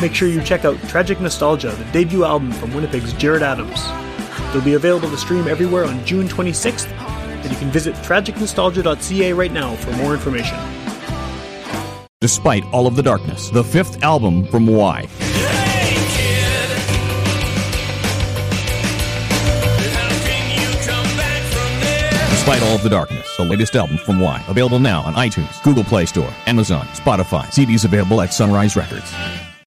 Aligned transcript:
make 0.00 0.14
sure 0.14 0.28
you 0.28 0.42
check 0.42 0.64
out 0.64 0.76
Tragic 0.88 1.20
Nostalgia, 1.20 1.70
the 1.72 1.84
debut 1.92 2.24
album 2.24 2.52
from 2.52 2.72
Winnipeg's 2.74 3.12
Jared 3.12 3.42
Adams. 3.42 3.80
It'll 4.50 4.62
be 4.62 4.74
available 4.74 5.10
to 5.10 5.16
stream 5.16 5.48
everywhere 5.48 5.84
on 5.84 6.04
June 6.04 6.28
26th, 6.28 6.88
and 6.90 7.50
you 7.50 7.58
can 7.58 7.70
visit 7.70 7.94
tragicnostalgia.ca 7.96 9.32
right 9.32 9.52
now 9.52 9.74
for 9.76 9.92
more 9.92 10.14
information. 10.14 10.56
Despite 12.20 12.64
all 12.72 12.86
of 12.86 12.96
the 12.96 13.02
darkness, 13.02 13.50
the 13.50 13.64
fifth 13.64 14.02
album 14.02 14.46
from 14.46 14.66
Why. 14.66 15.08
Despite 22.44 22.62
all 22.62 22.74
of 22.74 22.82
the 22.82 22.90
darkness, 22.90 23.36
the 23.38 23.42
latest 23.42 23.74
album 23.74 23.96
from 23.96 24.20
Y. 24.20 24.44
Available 24.48 24.78
now 24.78 25.00
on 25.02 25.14
iTunes, 25.14 25.62
Google 25.62 25.82
Play 25.82 26.04
Store, 26.04 26.30
Amazon, 26.46 26.84
Spotify. 26.88 27.46
CDs 27.46 27.86
available 27.86 28.20
at 28.20 28.34
Sunrise 28.34 28.76
Records. 28.76 29.10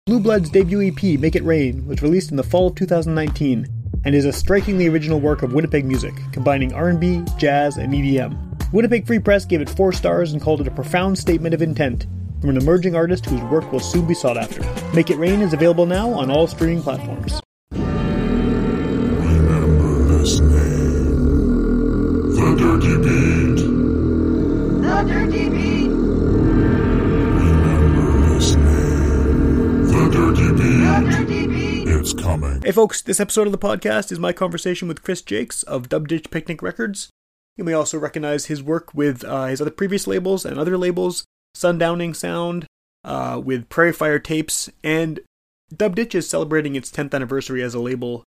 Blue 0.05 0.19
Blood's 0.19 0.49
debut 0.49 0.81
EP, 0.81 1.17
Make 1.17 1.37
It 1.37 1.45
Rain, 1.45 1.87
was 1.87 2.01
released 2.01 2.29
in 2.29 2.35
the 2.35 2.43
fall 2.43 2.67
of 2.67 2.75
2019 2.75 3.65
and 4.03 4.13
is 4.13 4.25
a 4.25 4.33
strikingly 4.33 4.87
original 4.89 5.21
work 5.21 5.43
of 5.43 5.53
Winnipeg 5.53 5.85
music, 5.85 6.13
combining 6.33 6.73
R&B, 6.73 7.23
jazz, 7.37 7.77
and 7.77 7.93
EDM. 7.93 8.73
Winnipeg 8.73 9.07
Free 9.07 9.19
Press 9.19 9.45
gave 9.45 9.61
it 9.61 9.69
4 9.69 9.93
stars 9.93 10.33
and 10.33 10.41
called 10.41 10.59
it 10.59 10.67
a 10.67 10.71
profound 10.71 11.17
statement 11.17 11.53
of 11.53 11.61
intent 11.61 12.05
from 12.41 12.49
an 12.49 12.57
emerging 12.57 12.97
artist 12.97 13.25
whose 13.27 13.39
work 13.43 13.71
will 13.71 13.79
soon 13.79 14.05
be 14.05 14.13
sought 14.13 14.35
after. 14.35 14.61
Make 14.93 15.09
It 15.09 15.15
Rain 15.15 15.39
is 15.39 15.53
available 15.53 15.85
now 15.85 16.09
on 16.09 16.29
all 16.29 16.47
streaming 16.47 16.81
platforms. 16.81 17.39
Remember 17.71 18.57
this 20.17 20.41
name. 20.41 21.23
The 22.35 22.55
Dirty 22.59 22.97
Beat. 22.97 23.55
The 24.81 25.03
Dirty 25.07 25.49
It's 32.03 32.11
coming. 32.11 32.61
Hey 32.61 32.73
folks, 32.73 33.01
this 33.01 33.21
episode 33.21 33.47
of 33.47 33.53
the 33.53 33.57
podcast 33.57 34.11
is 34.11 34.19
my 34.19 34.33
conversation 34.33 34.89
with 34.89 35.03
Chris 35.03 35.21
Jakes 35.21 35.63
of 35.63 35.87
Dub 35.87 36.09
Ditch 36.09 36.29
Picnic 36.29 36.61
Records. 36.61 37.09
You 37.55 37.63
may 37.63 37.71
also 37.71 37.97
recognize 37.97 38.47
his 38.47 38.61
work 38.61 38.93
with 38.93 39.23
uh, 39.23 39.45
his 39.45 39.61
other 39.61 39.71
previous 39.71 40.05
labels 40.05 40.43
and 40.43 40.59
other 40.59 40.77
labels, 40.77 41.23
Sundowning 41.55 42.13
Sound, 42.13 42.67
uh, 43.05 43.41
with 43.41 43.69
Prairie 43.69 43.93
Fire 43.93 44.19
Tapes, 44.19 44.69
and 44.83 45.21
Dub 45.73 45.95
Ditch 45.95 46.13
is 46.13 46.29
celebrating 46.29 46.75
its 46.75 46.91
10th 46.91 47.13
anniversary 47.13 47.63
as 47.63 47.73
a 47.73 47.79
label. 47.79 48.25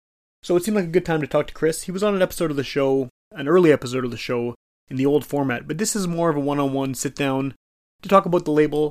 So 0.42 0.56
it 0.56 0.64
seemed 0.64 0.76
like 0.76 0.86
a 0.86 0.88
good 0.88 1.06
time 1.06 1.20
to 1.20 1.28
talk 1.28 1.46
to 1.46 1.54
Chris. 1.54 1.84
He 1.84 1.92
was 1.92 2.02
on 2.02 2.16
an 2.16 2.22
episode 2.22 2.50
of 2.50 2.56
the 2.56 2.64
show, 2.64 3.08
an 3.30 3.46
early 3.46 3.70
episode 3.70 4.04
of 4.04 4.10
the 4.10 4.16
show, 4.16 4.56
in 4.88 4.96
the 4.96 5.06
old 5.06 5.24
format, 5.24 5.68
but 5.68 5.78
this 5.78 5.94
is 5.94 6.08
more 6.08 6.28
of 6.28 6.36
a 6.36 6.40
one 6.40 6.58
on 6.58 6.72
one 6.72 6.92
sit 6.96 7.14
down 7.14 7.54
to 8.02 8.08
talk 8.08 8.26
about 8.26 8.44
the 8.44 8.50
label, 8.50 8.90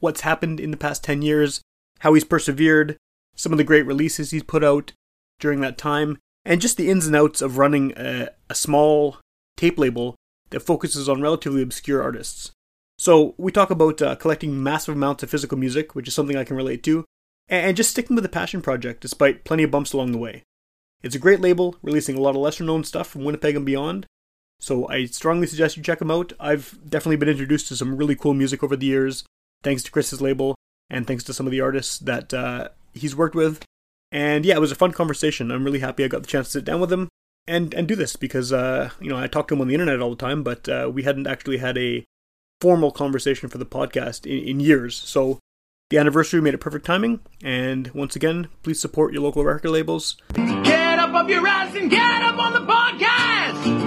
what's 0.00 0.20
happened 0.20 0.60
in 0.60 0.70
the 0.70 0.76
past 0.76 1.02
10 1.02 1.22
years, 1.22 1.62
how 2.00 2.12
he's 2.12 2.24
persevered, 2.24 2.98
some 3.38 3.52
of 3.52 3.58
the 3.58 3.64
great 3.64 3.86
releases 3.86 4.30
he's 4.30 4.42
put 4.42 4.62
out 4.62 4.92
during 5.40 5.60
that 5.60 5.78
time, 5.78 6.18
and 6.44 6.60
just 6.60 6.76
the 6.76 6.90
ins 6.90 7.06
and 7.06 7.16
outs 7.16 7.40
of 7.40 7.56
running 7.56 7.92
a, 7.96 8.28
a 8.50 8.54
small 8.54 9.16
tape 9.56 9.78
label 9.78 10.16
that 10.50 10.60
focuses 10.60 11.08
on 11.08 11.22
relatively 11.22 11.62
obscure 11.62 12.02
artists. 12.02 12.50
So 12.98 13.34
we 13.38 13.52
talk 13.52 13.70
about 13.70 14.02
uh, 14.02 14.16
collecting 14.16 14.60
massive 14.60 14.96
amounts 14.96 15.22
of 15.22 15.30
physical 15.30 15.56
music, 15.56 15.94
which 15.94 16.08
is 16.08 16.14
something 16.14 16.36
I 16.36 16.44
can 16.44 16.56
relate 16.56 16.82
to, 16.82 17.04
and, 17.48 17.76
just 17.76 17.90
sticking 17.90 18.16
with 18.16 18.24
the 18.24 18.28
passion 18.28 18.60
project 18.60 19.00
despite 19.00 19.44
plenty 19.44 19.62
of 19.62 19.70
bumps 19.70 19.92
along 19.92 20.12
the 20.12 20.18
way. 20.18 20.42
It's 21.02 21.14
a 21.14 21.20
great 21.20 21.40
label, 21.40 21.76
releasing 21.80 22.16
a 22.16 22.20
lot 22.20 22.30
of 22.30 22.36
lesser 22.42 22.64
known 22.64 22.82
stuff 22.82 23.06
from 23.06 23.24
Winnipeg 23.24 23.54
and 23.54 23.64
beyond. 23.64 24.06
So 24.60 24.88
I 24.88 25.04
strongly 25.04 25.46
suggest 25.46 25.76
you 25.76 25.82
check 25.82 26.00
them 26.00 26.10
out. 26.10 26.32
I've 26.40 26.76
definitely 26.88 27.16
been 27.16 27.28
introduced 27.28 27.68
to 27.68 27.76
some 27.76 27.96
really 27.96 28.16
cool 28.16 28.34
music 28.34 28.64
over 28.64 28.74
the 28.74 28.86
years, 28.86 29.24
thanks 29.62 29.84
to 29.84 29.92
Chris's 29.92 30.20
label, 30.20 30.56
and 30.90 31.06
thanks 31.06 31.22
to 31.24 31.32
some 31.32 31.46
of 31.46 31.52
the 31.52 31.60
artists 31.60 31.98
that 32.00 32.34
uh, 32.34 32.70
he's 32.98 33.16
worked 33.16 33.34
with. 33.34 33.64
And 34.10 34.44
yeah, 34.44 34.56
it 34.56 34.60
was 34.60 34.72
a 34.72 34.76
fun 34.76 34.92
conversation. 34.92 35.50
I'm 35.50 35.64
really 35.64 35.80
happy 35.80 36.04
I 36.04 36.08
got 36.08 36.22
the 36.22 36.28
chance 36.28 36.48
to 36.48 36.52
sit 36.52 36.64
down 36.64 36.80
with 36.80 36.92
him 36.92 37.08
and 37.46 37.72
and 37.74 37.88
do 37.88 37.96
this 37.96 38.16
because 38.16 38.52
uh, 38.52 38.90
you 39.00 39.08
know 39.08 39.16
I 39.16 39.26
talk 39.26 39.48
to 39.48 39.54
him 39.54 39.60
on 39.60 39.68
the 39.68 39.74
internet 39.74 40.00
all 40.00 40.10
the 40.10 40.16
time, 40.16 40.42
but 40.42 40.68
uh, 40.68 40.90
we 40.92 41.02
hadn't 41.02 41.26
actually 41.26 41.58
had 41.58 41.76
a 41.76 42.04
formal 42.60 42.90
conversation 42.90 43.48
for 43.48 43.58
the 43.58 43.66
podcast 43.66 44.26
in, 44.26 44.46
in 44.46 44.60
years. 44.60 44.96
So 44.96 45.38
the 45.90 45.98
anniversary 45.98 46.40
made 46.40 46.54
it 46.54 46.58
perfect 46.58 46.84
timing. 46.84 47.20
And 47.42 47.88
once 47.94 48.14
again, 48.16 48.48
please 48.62 48.80
support 48.80 49.12
your 49.12 49.22
local 49.22 49.44
record 49.44 49.70
labels. 49.70 50.16
Get 50.34 50.98
up 50.98 51.14
off 51.14 51.28
your 51.28 51.46
ass 51.46 51.74
and 51.74 51.90
get 51.90 52.22
up 52.22 52.38
on 52.38 52.52
the 52.52 52.72
podcast. 52.72 53.77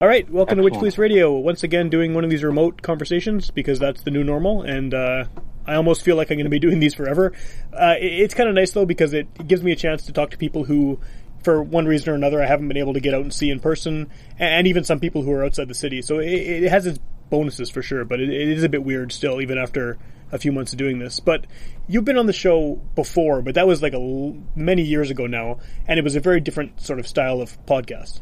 All 0.00 0.06
right, 0.06 0.30
welcome 0.30 0.58
to 0.58 0.62
Witch 0.62 0.74
Police 0.74 0.96
Radio. 0.96 1.36
Once 1.36 1.64
again, 1.64 1.90
doing 1.90 2.14
one 2.14 2.22
of 2.22 2.30
these 2.30 2.44
remote 2.44 2.82
conversations 2.82 3.50
because 3.50 3.80
that's 3.80 4.02
the 4.02 4.12
new 4.12 4.22
normal, 4.22 4.62
and 4.62 4.94
uh, 4.94 5.24
I 5.66 5.74
almost 5.74 6.04
feel 6.04 6.14
like 6.14 6.30
I'm 6.30 6.36
going 6.36 6.44
to 6.44 6.50
be 6.50 6.60
doing 6.60 6.78
these 6.78 6.94
forever. 6.94 7.32
Uh, 7.72 7.96
it's 7.98 8.32
kind 8.32 8.48
of 8.48 8.54
nice 8.54 8.70
though 8.70 8.86
because 8.86 9.12
it 9.12 9.48
gives 9.48 9.60
me 9.60 9.72
a 9.72 9.76
chance 9.76 10.06
to 10.06 10.12
talk 10.12 10.30
to 10.30 10.38
people 10.38 10.62
who, 10.62 11.00
for 11.42 11.60
one 11.60 11.84
reason 11.86 12.10
or 12.10 12.14
another, 12.14 12.40
I 12.40 12.46
haven't 12.46 12.68
been 12.68 12.76
able 12.76 12.94
to 12.94 13.00
get 13.00 13.12
out 13.12 13.22
and 13.22 13.34
see 13.34 13.50
in 13.50 13.58
person, 13.58 14.08
and 14.38 14.68
even 14.68 14.84
some 14.84 15.00
people 15.00 15.22
who 15.22 15.32
are 15.32 15.44
outside 15.44 15.66
the 15.66 15.74
city. 15.74 16.00
So 16.00 16.20
it, 16.20 16.28
it 16.28 16.70
has 16.70 16.86
its 16.86 17.00
bonuses 17.28 17.68
for 17.68 17.82
sure, 17.82 18.04
but 18.04 18.20
it, 18.20 18.28
it 18.30 18.50
is 18.50 18.62
a 18.62 18.68
bit 18.68 18.84
weird 18.84 19.10
still, 19.10 19.40
even 19.40 19.58
after 19.58 19.98
a 20.30 20.38
few 20.38 20.52
months 20.52 20.72
of 20.72 20.78
doing 20.78 21.00
this. 21.00 21.18
But 21.18 21.44
you've 21.88 22.04
been 22.04 22.18
on 22.18 22.26
the 22.26 22.32
show 22.32 22.80
before, 22.94 23.42
but 23.42 23.56
that 23.56 23.66
was 23.66 23.82
like 23.82 23.94
a 23.94 23.96
l- 23.96 24.36
many 24.54 24.82
years 24.82 25.10
ago 25.10 25.26
now, 25.26 25.58
and 25.88 25.98
it 25.98 26.04
was 26.04 26.14
a 26.14 26.20
very 26.20 26.40
different 26.40 26.80
sort 26.80 27.00
of 27.00 27.08
style 27.08 27.40
of 27.40 27.58
podcast. 27.66 28.20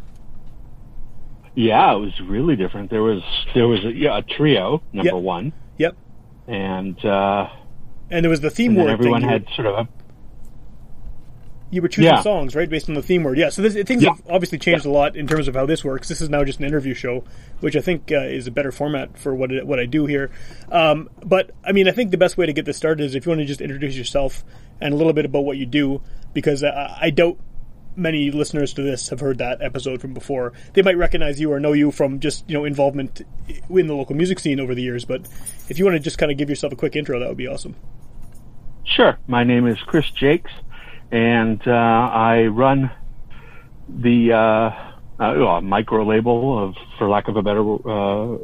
Yeah, 1.57 1.95
it 1.95 1.99
was 1.99 2.21
really 2.21 2.55
different. 2.55 2.91
There 2.91 3.03
was 3.03 3.23
there 3.55 3.67
was 3.67 3.85
a, 3.85 3.93
yeah, 3.93 4.19
a 4.19 4.23
trio 4.23 4.83
number 4.93 5.15
Yep. 5.15 5.23
one, 5.23 5.53
Yep. 5.79 5.97
and 6.47 7.05
uh, 7.05 7.49
And 8.11 8.23
there 8.25 8.31
was 8.31 8.41
the 8.43 8.51
theme 8.51 8.75
word 8.77 8.91
everyone 8.91 9.23
thing. 9.23 9.31
had 9.31 9.47
sort 9.57 9.67
of 9.67 9.75
a 9.75 9.89
you 11.71 11.83
were 11.83 11.89
choosing 11.89 12.13
Yeah. 12.13 12.21
songs 12.23 12.55
right 12.55 12.71
based 12.71 12.89
on 12.89 12.95
the 12.95 13.03
theme 13.03 13.25
word 13.25 13.37
yeah 13.37 13.49
so 13.49 13.61
this, 13.61 13.75
things 13.87 14.01
Yeah. 14.03 14.11
have 14.11 14.23
obviously 14.31 14.57
changed 14.59 14.87
a 14.87 14.91
lot 14.91 15.17
in 15.17 15.27
terms 15.27 15.49
of 15.49 15.55
how 15.57 15.67
this 15.67 15.85
works 15.85 16.09
this 16.09 16.21
is 16.21 16.31
now 16.31 16.45
just 16.45 16.61
an 16.61 16.65
interview 16.65 16.95
show 16.95 17.25
which 17.59 17.75
i 17.75 17.81
think 17.81 18.13
uh, 18.13 18.19
is 18.21 18.47
a 18.47 18.53
better 18.53 18.71
format 18.71 19.19
for 19.19 19.35
what 19.35 19.51
it, 19.51 19.67
what 19.67 19.81
i 19.81 19.85
do 19.85 20.07
here 20.07 20.31
um, 20.71 21.11
but 21.25 21.51
i 21.65 21.73
mean 21.73 21.89
i 21.89 21.91
think 21.91 22.13
the 22.13 22.17
best 22.17 22.37
way 22.39 22.47
to 22.47 22.53
get 22.53 22.67
this 22.67 22.77
started 22.77 23.03
is 23.05 23.17
if 23.17 23.27
you 23.27 23.31
want 23.31 23.41
to 23.41 23.45
just 23.45 23.61
introduce 23.61 23.97
yourself 23.97 24.45
and 24.81 24.95
a 24.95 24.97
little 24.97 25.13
bit 25.13 25.25
about 25.25 25.41
what 25.45 25.57
you 25.57 25.67
do 25.67 26.01
because 26.35 26.63
uh, 26.63 26.97
i 27.01 27.11
doubt 27.11 27.37
many 27.97 28.31
listeners 28.31 28.75
to 28.75 28.83
this 28.83 29.09
have 29.09 29.21
heard 29.21 29.39
that 29.39 29.61
episode 29.63 30.01
from 30.01 30.13
before 30.13 30.53
they 30.75 30.83
might 30.83 30.97
recognize 30.99 31.41
you 31.41 31.51
or 31.51 31.59
know 31.59 31.73
you 31.73 31.91
from 31.91 32.21
just 32.21 32.49
you 32.49 32.55
know 32.55 32.65
involvement 32.65 33.23
in 33.71 33.87
the 33.87 33.95
local 33.95 34.15
music 34.15 34.39
scene 34.39 34.61
over 34.61 34.75
the 34.75 34.83
years 34.83 35.05
but 35.05 35.27
if 35.69 35.79
you 35.79 35.85
want 35.85 35.95
to 35.95 36.01
just 36.01 36.19
kind 36.19 36.31
of 36.31 36.37
give 36.37 36.51
yourself 36.51 36.73
a 36.73 36.77
quick 36.77 36.95
intro 36.95 37.19
that 37.19 37.29
would 37.29 37.39
be 37.39 37.47
awesome 37.47 37.75
Sure. 38.87 39.19
My 39.27 39.45
name 39.45 39.67
is 39.67 39.79
Chris 39.87 40.09
Jakes, 40.13 40.51
and 41.11 41.61
uh, 41.67 41.71
I 41.71 42.47
run 42.47 42.91
the 43.89 44.33
uh, 44.33 45.23
uh, 45.23 45.61
micro 45.61 46.07
label 46.07 46.69
of, 46.69 46.77
for 46.97 47.09
lack 47.09 47.29
of 47.29 47.37
a 47.37 47.43
better 47.43 47.61
uh, 47.61 48.39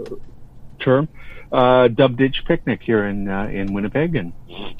term, 0.82 1.09
uh, 1.53 1.88
Dub 1.88 2.16
Ditch 2.16 2.37
Picnic 2.47 2.81
here 2.82 3.04
in 3.06 3.28
uh, 3.28 3.47
in 3.47 3.72
Winnipeg, 3.72 4.15
and 4.16 4.32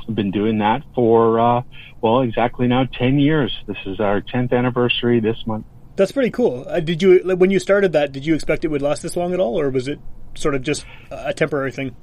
I've 0.09 0.15
been 0.15 0.31
doing 0.31 0.59
that 0.59 0.83
for 0.95 1.39
uh, 1.39 1.63
well, 2.01 2.21
exactly 2.21 2.67
now 2.67 2.85
ten 2.85 3.19
years. 3.19 3.57
This 3.67 3.77
is 3.87 4.01
our 4.01 4.21
tenth 4.21 4.53
anniversary 4.53 5.21
this 5.21 5.37
month. 5.47 5.67
That's 5.97 6.13
pretty 6.13 6.31
cool. 6.31 6.65
Uh, 6.67 6.81
did 6.81 7.03
you 7.03 7.21
like, 7.23 7.39
when 7.39 7.51
you 7.51 7.59
started 7.59 7.93
that? 7.93 8.13
Did 8.13 8.25
you 8.25 8.35
expect 8.35 8.65
it 8.65 8.69
would 8.69 8.83
last 8.83 9.03
this 9.03 9.17
long 9.17 9.35
at 9.35 9.41
all, 9.41 9.61
or 9.61 9.71
was 9.71 9.89
it 9.89 9.99
sort 10.35 10.55
of 10.55 10.63
just 10.63 10.87
a 11.11 11.35
temporary 11.35 11.73
thing? 11.73 11.95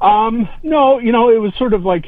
Um, 0.00 0.48
no, 0.62 0.98
you 0.98 1.12
know, 1.12 1.30
it 1.30 1.38
was 1.38 1.52
sort 1.58 1.74
of 1.74 1.84
like, 1.84 2.06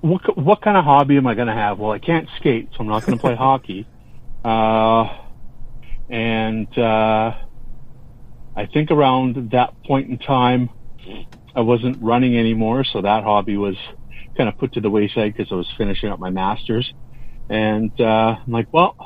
what 0.00 0.36
what 0.36 0.60
kind 0.62 0.76
of 0.76 0.84
hobby 0.84 1.16
am 1.16 1.26
I 1.26 1.34
going 1.34 1.46
to 1.46 1.54
have? 1.54 1.78
Well, 1.78 1.92
I 1.92 1.98
can't 1.98 2.28
skate, 2.38 2.68
so 2.72 2.78
I'm 2.80 2.88
not 2.88 3.06
going 3.06 3.16
to 3.16 3.22
play 3.22 3.34
hockey. 3.38 3.86
Uh, 4.44 5.06
and 6.10 6.76
uh, 6.76 7.32
I 8.56 8.66
think 8.66 8.90
around 8.90 9.50
that 9.52 9.74
point 9.84 10.10
in 10.10 10.18
time, 10.18 10.70
I 11.54 11.60
wasn't 11.60 12.02
running 12.02 12.36
anymore, 12.36 12.84
so 12.84 13.02
that 13.02 13.24
hobby 13.24 13.56
was 13.56 13.76
kind 14.36 14.48
of 14.48 14.56
put 14.58 14.72
to 14.74 14.80
the 14.80 14.90
wayside 14.90 15.34
because 15.36 15.50
I 15.52 15.56
was 15.56 15.68
finishing 15.76 16.08
up 16.10 16.18
my 16.18 16.30
masters. 16.30 16.92
And 17.48 17.92
uh, 18.00 18.36
I'm 18.44 18.52
like, 18.52 18.68
well, 18.72 18.96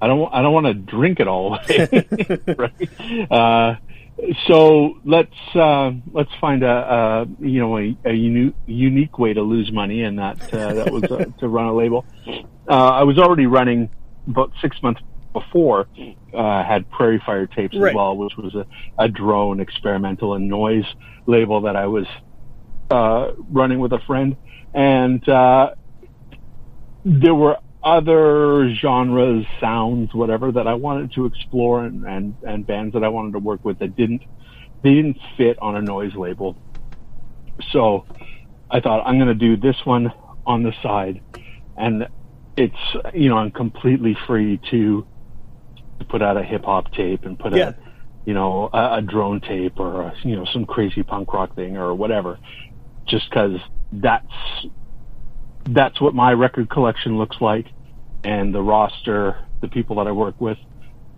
I 0.00 0.06
don't, 0.08 0.32
I 0.32 0.42
don't 0.42 0.52
want 0.52 0.66
to 0.66 0.74
drink 0.74 1.20
it 1.20 1.28
all 1.28 1.54
away, 1.54 1.88
right? 2.58 3.30
Uh, 3.30 3.76
so 4.46 4.94
let's 5.04 5.34
uh, 5.54 5.92
let's 6.12 6.30
find 6.40 6.62
a, 6.62 6.68
a 6.68 7.26
you 7.38 7.60
know 7.60 7.78
a, 7.78 7.96
a 8.04 8.12
uni- 8.12 8.54
unique 8.66 9.18
way 9.18 9.32
to 9.32 9.42
lose 9.42 9.72
money, 9.72 10.02
and 10.02 10.18
that 10.18 10.36
uh, 10.52 10.74
that 10.74 10.92
was 10.92 11.04
uh, 11.04 11.24
to 11.38 11.48
run 11.48 11.66
a 11.66 11.74
label. 11.74 12.04
Uh, 12.68 12.90
I 12.90 13.04
was 13.04 13.18
already 13.18 13.46
running 13.46 13.90
about 14.28 14.52
six 14.60 14.76
months 14.82 15.00
before 15.32 15.86
uh, 16.34 16.64
had 16.64 16.88
Prairie 16.90 17.22
Fire 17.24 17.46
tapes 17.46 17.76
Right. 17.76 17.90
as 17.90 17.94
well, 17.94 18.16
which 18.16 18.36
was 18.36 18.54
a, 18.54 18.66
a 18.98 19.08
drone 19.08 19.60
experimental 19.60 20.34
and 20.34 20.48
noise 20.48 20.86
label 21.26 21.62
that 21.62 21.76
I 21.76 21.86
was 21.86 22.06
uh, 22.90 23.32
running 23.50 23.78
with 23.78 23.92
a 23.92 24.00
friend, 24.06 24.36
and 24.74 25.26
uh, 25.28 25.70
there 27.04 27.34
were 27.34 27.56
other 27.82 28.72
genres, 28.74 29.44
sounds, 29.60 30.14
whatever 30.14 30.52
that 30.52 30.68
I 30.68 30.74
wanted 30.74 31.12
to 31.14 31.26
explore, 31.26 31.84
and, 31.84 32.04
and 32.04 32.36
and 32.42 32.66
bands 32.66 32.92
that 32.94 33.02
I 33.02 33.08
wanted 33.08 33.32
to 33.32 33.38
work 33.38 33.64
with 33.64 33.78
that 33.78 33.96
didn't 33.96 34.22
they 34.82 34.94
didn't 34.94 35.18
fit 35.36 35.58
on 35.60 35.76
a 35.76 35.82
noise 35.82 36.14
label. 36.14 36.56
So 37.70 38.04
I 38.70 38.80
thought 38.80 39.02
I'm 39.06 39.18
going 39.18 39.28
to 39.28 39.34
do 39.34 39.56
this 39.56 39.76
one 39.84 40.12
on 40.46 40.62
the 40.62 40.72
side, 40.82 41.20
and 41.76 42.08
it's 42.56 42.76
you 43.14 43.28
know 43.28 43.38
I'm 43.38 43.50
completely 43.50 44.16
free 44.26 44.60
to 44.70 44.70
to 44.70 45.06
put 46.02 46.22
out 46.22 46.36
a 46.36 46.42
hip 46.42 46.64
hop 46.64 46.92
tape 46.92 47.24
and 47.24 47.38
put 47.38 47.54
Yeah. 47.54 47.68
out 47.68 47.74
you 48.24 48.34
know 48.34 48.70
a, 48.72 48.98
a 48.98 49.02
drone 49.02 49.40
tape 49.40 49.78
or 49.78 50.02
a, 50.02 50.14
you 50.22 50.36
know 50.36 50.44
some 50.52 50.64
crazy 50.64 51.02
punk 51.02 51.32
rock 51.32 51.54
thing 51.54 51.76
or 51.76 51.94
whatever, 51.94 52.38
just 53.06 53.28
because 53.28 53.58
that's 53.92 54.32
that's 55.64 56.00
what 56.00 56.14
my 56.14 56.32
record 56.32 56.68
collection 56.70 57.18
looks 57.18 57.36
like, 57.40 57.66
and 58.24 58.54
the 58.54 58.62
roster, 58.62 59.38
the 59.60 59.68
people 59.68 59.96
that 59.96 60.06
I 60.06 60.12
work 60.12 60.40
with, 60.40 60.58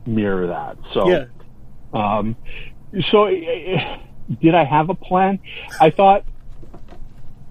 mirror 0.06 0.46
that. 0.48 0.76
So 0.92 1.08
Yeah. 1.10 1.25
um, 1.92 2.37
so 3.10 3.25
eh, 3.26 3.98
did 4.40 4.54
I 4.54 4.64
have 4.64 4.88
a 4.90 4.94
plan? 4.94 5.40
I 5.80 5.90
thought, 5.90 6.25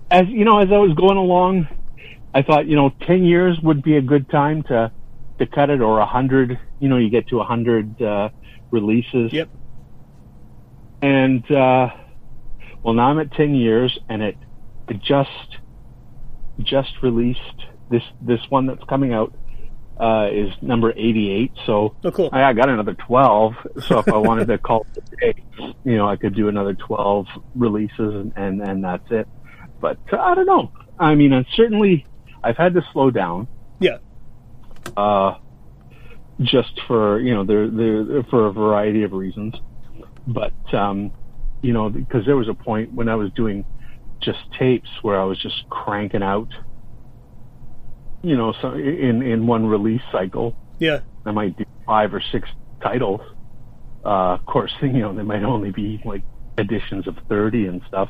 as 0.10 0.28
you 0.28 0.46
know, 0.46 0.60
as 0.60 0.72
I 0.72 0.78
was 0.78 0.94
going 0.94 1.18
along, 1.18 1.68
I 2.34 2.42
thought, 2.42 2.66
you 2.66 2.76
know, 2.76 2.92
ten 3.02 3.24
years 3.24 3.60
would 3.62 3.84
be 3.84 3.98
a 3.98 4.02
good 4.02 4.30
time 4.30 4.64
to 4.64 4.92
to 5.40 5.46
cut 5.46 5.70
it, 5.70 5.82
or 5.82 6.00
a 6.00 6.06
hundred. 6.06 6.60
You 6.84 6.90
know, 6.90 6.98
you 6.98 7.10
get 7.10 7.30
to 7.30 7.40
a 7.40 7.46
hundred 7.46 8.02
uh, 8.02 8.28
releases. 8.70 9.32
Yep. 9.32 9.48
And 11.02 11.50
uh, 11.50 11.90
well, 12.84 12.94
now 12.94 13.08
I'm 13.10 13.20
at 13.20 13.32
ten 13.32 13.56
years, 13.56 13.98
and 14.10 14.22
it 14.22 14.36
it 14.90 15.02
just 15.02 15.30
just 16.60 16.92
released 17.02 17.40
this 17.90 18.04
this 18.22 18.42
one 18.50 18.66
that's 18.66 18.84
coming 18.90 19.14
out 19.14 19.34
uh, 19.98 20.28
is 20.30 20.52
number 20.62 20.92
88. 20.92 21.52
So 21.66 21.96
Oh, 22.04 22.12
cool. 22.12 22.30
I, 22.34 22.44
I 22.44 22.54
got 22.54 22.68
another 22.68 22.96
12. 22.96 23.54
So 23.88 24.00
if 24.00 24.08
I 24.10 24.18
wanted 24.18 24.48
to 24.50 24.58
call 24.68 24.86
it 24.96 25.04
a 25.14 25.16
day, 25.34 25.44
you 25.86 25.96
know, 25.96 26.08
I 26.10 26.16
could 26.18 26.36
do 26.36 26.48
another 26.50 26.74
12 26.74 27.28
releases 27.56 27.98
and, 28.00 28.34
and, 28.36 28.62
and 28.62 28.84
that's 28.84 29.10
it. 29.12 29.28
But 29.80 30.00
uh, 30.12 30.18
I 30.18 30.34
don't 30.36 30.48
know. 30.48 30.72
I 31.00 31.14
mean, 31.16 31.32
I 31.32 31.46
certainly, 31.56 32.06
I've 32.44 32.58
had 32.58 32.74
to 32.74 32.82
slow 32.92 33.12
down, 33.12 33.48
Yeah. 33.80 33.98
uh, 34.98 35.36
just 36.42 36.80
for, 36.88 37.20
you 37.20 37.34
know, 37.34 37.46
there, 37.46 37.68
there, 37.70 38.24
for 38.30 38.48
a 38.48 38.52
variety 38.52 39.04
of 39.04 39.12
reasons. 39.12 39.54
But, 40.28 40.54
um, 40.74 41.12
you 41.62 41.74
know, 41.74 41.90
because 41.90 42.26
there 42.26 42.36
was 42.36 42.50
a 42.50 42.54
point 42.54 42.94
when 42.94 43.10
I 43.10 43.16
was 43.16 43.32
doing 43.36 43.66
just 44.22 44.40
tapes 44.58 44.90
where 45.02 45.20
I 45.20 45.24
was 45.26 45.42
just 45.42 45.68
cranking 45.70 46.24
out, 46.24 46.48
you 48.22 48.38
know, 48.38 48.54
so 48.62 48.74
in, 48.74 49.22
in 49.22 49.46
one 49.48 49.66
release 49.66 50.02
cycle. 50.12 50.56
Yeah. 50.80 51.02
I 51.26 51.32
might 51.32 51.58
do 51.58 51.66
five 51.86 52.14
or 52.14 52.22
six 52.32 52.50
titles. 52.82 53.22
Uh, 54.04 54.34
of 54.34 54.46
course, 54.46 54.74
you 54.82 55.00
know, 55.00 55.14
they 55.14 55.24
might 55.24 55.44
only 55.44 55.72
be 55.72 56.02
like 56.06 56.24
editions 56.58 57.08
of 57.08 57.16
30 57.30 57.68
and 57.68 57.82
stuff. 57.88 58.10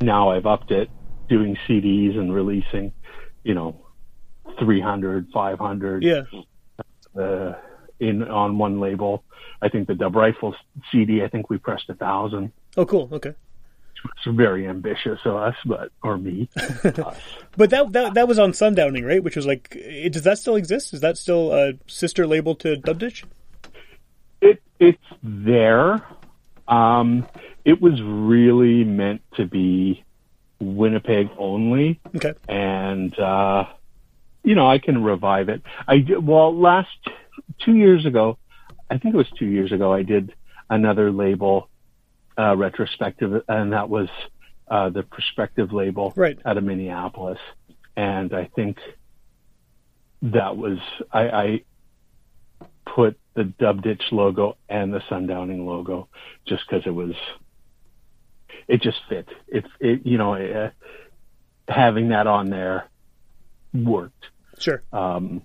Now 0.00 0.30
I've 0.30 0.46
upped 0.46 0.70
it, 0.70 0.90
doing 1.28 1.56
CDs 1.68 2.18
and 2.18 2.34
releasing, 2.34 2.92
you 3.44 3.54
know, 3.54 3.80
300, 4.58 5.28
500 5.32 6.02
Yeah. 6.02 6.22
Uh, 7.18 7.54
in 8.00 8.22
on 8.22 8.58
one 8.58 8.80
label. 8.80 9.24
I 9.62 9.68
think 9.68 9.88
the 9.88 9.94
Dub 9.94 10.14
Rifle 10.14 10.54
CD, 10.92 11.22
I 11.22 11.28
think 11.28 11.48
we 11.48 11.58
pressed 11.58 11.88
a 11.88 11.94
thousand. 11.94 12.52
Oh, 12.76 12.84
cool. 12.84 13.08
Okay. 13.12 13.34
It's 14.04 14.36
very 14.36 14.68
ambitious 14.68 15.18
of 15.24 15.34
us, 15.36 15.54
but 15.64 15.90
or 16.02 16.16
me. 16.18 16.48
But 17.56 17.70
that 17.70 17.92
that 17.92 18.14
that 18.14 18.28
was 18.28 18.38
on 18.38 18.52
Sundowning, 18.52 19.04
right? 19.06 19.22
Which 19.24 19.34
was 19.34 19.46
like, 19.46 19.68
it, 19.74 20.12
does 20.12 20.22
that 20.22 20.38
still 20.38 20.56
exist? 20.56 20.92
Is 20.92 21.00
that 21.00 21.16
still 21.16 21.52
a 21.52 21.72
sister 21.86 22.26
label 22.26 22.54
to 22.56 22.76
Dubditch? 22.76 23.24
It 24.42 24.62
it's 24.78 25.02
there. 25.22 26.06
Um, 26.68 27.26
it 27.64 27.80
was 27.80 28.00
really 28.02 28.84
meant 28.84 29.22
to 29.36 29.46
be 29.46 30.04
Winnipeg 30.60 31.30
only, 31.38 31.98
Okay. 32.14 32.34
and 32.48 33.18
uh, 33.18 33.64
you 34.46 34.54
know 34.54 34.66
I 34.66 34.78
can 34.78 35.02
revive 35.02 35.48
it. 35.48 35.60
I 35.88 35.98
did, 35.98 36.24
well 36.24 36.56
last 36.56 36.88
two 37.64 37.74
years 37.74 38.06
ago, 38.06 38.38
I 38.88 38.96
think 38.98 39.14
it 39.14 39.18
was 39.18 39.30
two 39.38 39.46
years 39.46 39.72
ago. 39.72 39.92
I 39.92 40.02
did 40.02 40.32
another 40.70 41.10
label 41.10 41.68
uh, 42.38 42.56
retrospective, 42.56 43.42
and 43.48 43.72
that 43.72 43.88
was 43.90 44.08
uh, 44.68 44.88
the 44.90 45.02
Perspective 45.02 45.72
label 45.72 46.12
Right. 46.16 46.38
out 46.44 46.56
of 46.56 46.64
Minneapolis, 46.64 47.38
and 47.96 48.32
I 48.32 48.48
think 48.54 48.78
that 50.22 50.56
was 50.56 50.78
I, 51.12 51.22
I 51.28 51.64
put 52.86 53.18
the 53.34 53.44
Dub 53.44 53.82
Ditch 53.82 54.02
logo 54.12 54.56
and 54.68 54.92
the 54.94 55.00
Sundowning 55.10 55.66
logo 55.66 56.08
just 56.46 56.62
because 56.68 56.86
it 56.86 56.94
was 56.94 57.14
it 58.68 58.80
just 58.80 58.98
fit. 59.08 59.28
It 59.48 59.64
it 59.80 60.06
you 60.06 60.18
know 60.18 60.34
uh, 60.34 60.70
having 61.68 62.10
that 62.10 62.26
on 62.28 62.48
there 62.48 62.88
worked. 63.74 64.24
Sure. 64.58 64.82
Um, 64.92 65.42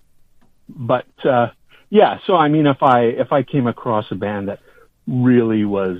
but 0.70 1.06
uh, 1.26 1.48
yeah, 1.90 2.20
so 2.26 2.36
I 2.36 2.48
mean, 2.48 2.68
if 2.68 2.82
I 2.82 3.02
if 3.04 3.32
I 3.32 3.44
came 3.44 3.68
across 3.68 4.06
a 4.12 4.16
band 4.16 4.48
that 4.48 4.60
really 5.08 5.66
was 5.66 6.00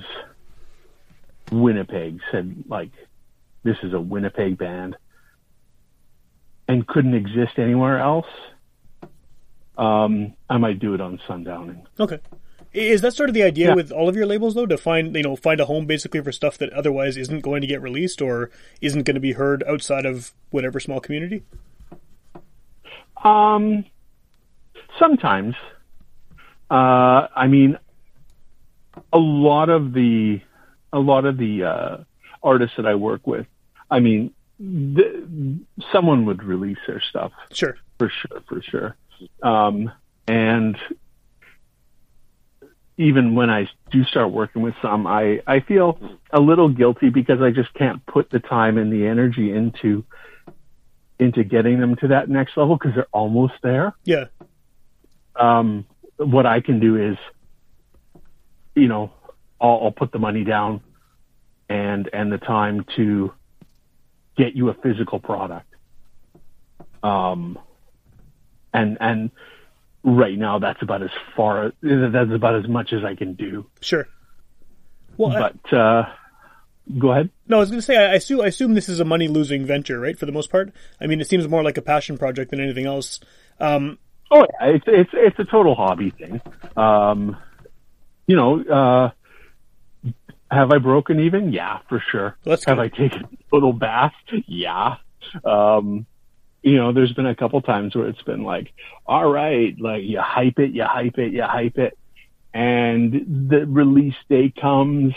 Winnipeg, 1.50 2.20
said 2.30 2.64
like 2.68 2.90
this 3.62 3.76
is 3.82 3.92
a 3.92 4.00
Winnipeg 4.00 4.58
band, 4.58 4.96
and 6.68 6.86
couldn't 6.86 7.14
exist 7.14 7.58
anywhere 7.58 7.98
else, 7.98 8.26
um, 9.76 10.34
I 10.48 10.56
might 10.58 10.78
do 10.78 10.94
it 10.94 11.00
on 11.00 11.20
Sundowning. 11.28 11.82
Okay. 12.00 12.18
Is 12.72 13.02
that 13.02 13.12
sort 13.12 13.28
of 13.28 13.34
the 13.34 13.42
idea 13.42 13.68
Yeah. 13.68 13.74
with 13.74 13.92
all 13.92 14.08
of 14.08 14.16
your 14.16 14.24
labels, 14.24 14.54
though, 14.54 14.64
to 14.64 14.78
find 14.78 15.14
you 15.14 15.22
know 15.22 15.36
find 15.36 15.60
a 15.60 15.66
home 15.66 15.84
basically 15.84 16.22
for 16.22 16.32
stuff 16.32 16.56
that 16.58 16.72
otherwise 16.72 17.18
isn't 17.18 17.40
going 17.40 17.60
to 17.60 17.66
get 17.66 17.82
released 17.82 18.22
or 18.22 18.50
isn't 18.80 19.02
going 19.02 19.14
to 19.14 19.20
be 19.20 19.32
heard 19.32 19.62
outside 19.68 20.06
of 20.06 20.32
whatever 20.50 20.80
small 20.80 20.98
community? 21.00 21.42
Um, 23.22 23.84
sometimes. 24.98 25.54
Uh, 26.70 27.28
I 27.36 27.48
mean, 27.48 27.78
a 29.12 29.18
lot 29.18 29.68
of 29.68 29.92
the, 29.92 30.40
a 30.92 30.98
lot 30.98 31.24
of 31.24 31.36
the, 31.36 31.64
uh, 31.64 31.96
artists 32.42 32.76
that 32.76 32.86
I 32.86 32.94
work 32.94 33.26
with, 33.26 33.46
I 33.90 34.00
mean, 34.00 34.32
th- 34.58 35.24
someone 35.92 36.26
would 36.26 36.42
release 36.42 36.78
their 36.86 37.00
stuff 37.00 37.32
Sure. 37.52 37.76
for 37.98 38.08
sure, 38.10 38.40
for 38.48 38.62
sure. 38.62 38.96
Um, 39.42 39.92
and 40.26 40.76
even 42.96 43.34
when 43.34 43.50
I 43.50 43.68
do 43.90 44.04
start 44.04 44.30
working 44.30 44.62
with 44.62 44.74
some, 44.82 45.06
I, 45.06 45.40
I 45.46 45.60
feel 45.60 45.98
a 46.30 46.40
little 46.40 46.68
guilty 46.68 47.10
because 47.10 47.40
I 47.40 47.50
just 47.50 47.72
can't 47.74 48.04
put 48.06 48.30
the 48.30 48.38
time 48.38 48.78
and 48.78 48.92
the 48.92 49.06
energy 49.06 49.52
into, 49.52 50.04
into 51.22 51.44
getting 51.44 51.80
them 51.80 51.96
to 51.96 52.08
that 52.08 52.28
next 52.28 52.56
level 52.56 52.76
because 52.76 52.94
they're 52.94 53.06
almost 53.12 53.54
there. 53.62 53.94
Yeah. 54.04 54.24
Um, 55.36 55.86
what 56.16 56.46
I 56.46 56.60
can 56.60 56.80
do 56.80 56.96
is, 56.96 57.16
you 58.74 58.88
know, 58.88 59.12
I'll, 59.60 59.80
I'll 59.84 59.92
put 59.92 60.12
the 60.12 60.18
money 60.18 60.44
down 60.44 60.80
and, 61.68 62.10
and 62.12 62.32
the 62.32 62.38
time 62.38 62.84
to 62.96 63.32
get 64.36 64.54
you 64.54 64.68
a 64.68 64.74
physical 64.74 65.20
product. 65.20 65.74
Um, 67.02 67.58
and, 68.74 68.98
and 69.00 69.30
right 70.02 70.36
now 70.38 70.58
that's 70.58 70.82
about 70.82 71.02
as 71.02 71.10
far, 71.36 71.72
that's 71.82 72.32
about 72.32 72.56
as 72.56 72.68
much 72.68 72.92
as 72.92 73.04
I 73.04 73.14
can 73.14 73.34
do. 73.34 73.66
Sure. 73.80 74.06
Well, 75.16 75.36
I, 75.36 75.50
But, 75.50 75.76
uh, 75.76 76.04
go 76.98 77.12
ahead. 77.12 77.30
no, 77.48 77.56
I 77.56 77.60
was 77.60 77.70
going 77.70 77.80
to 77.80 77.86
say 77.86 77.96
I 77.96 78.12
I 78.12 78.14
assume 78.14 78.40
I 78.40 78.46
assume 78.46 78.74
this 78.74 78.88
is 78.88 79.00
a 79.00 79.04
money 79.04 79.28
losing 79.28 79.64
venture, 79.66 80.00
right? 80.00 80.18
For 80.18 80.26
the 80.26 80.32
most 80.32 80.50
part. 80.50 80.72
I 81.00 81.06
mean, 81.06 81.20
it 81.20 81.28
seems 81.28 81.46
more 81.48 81.62
like 81.62 81.78
a 81.78 81.82
passion 81.82 82.18
project 82.18 82.50
than 82.50 82.60
anything 82.60 82.86
else. 82.86 83.20
Um, 83.60 83.98
Oh 84.32 84.46
yeah, 84.60 84.68
it's 84.68 84.84
it's 84.86 85.10
it's 85.12 85.38
a 85.38 85.44
total 85.44 85.74
hobby 85.74 86.10
thing. 86.10 86.40
Um, 86.74 87.36
you 88.26 88.34
know, 88.34 88.62
uh, 88.62 89.10
have 90.50 90.72
I 90.72 90.78
broken 90.78 91.20
even? 91.20 91.52
Yeah, 91.52 91.80
for 91.88 92.02
sure. 92.10 92.36
That's 92.42 92.64
have. 92.64 92.78
I 92.78 92.88
taken 92.88 93.24
a 93.24 93.54
little 93.54 93.74
bath? 93.74 94.14
Yeah. 94.46 94.96
Um, 95.44 96.06
you 96.62 96.76
know, 96.76 96.92
there's 96.92 97.12
been 97.12 97.26
a 97.26 97.34
couple 97.34 97.60
times 97.60 97.94
where 97.94 98.08
it's 98.08 98.22
been 98.22 98.42
like, 98.42 98.72
all 99.04 99.30
right, 99.30 99.78
like 99.78 100.04
you 100.04 100.20
hype 100.20 100.58
it, 100.58 100.70
you 100.70 100.84
hype 100.84 101.18
it, 101.18 101.32
you 101.32 101.42
hype 101.42 101.76
it, 101.76 101.98
and 102.54 103.50
the 103.50 103.66
release 103.66 104.14
day 104.30 104.50
comes, 104.58 105.12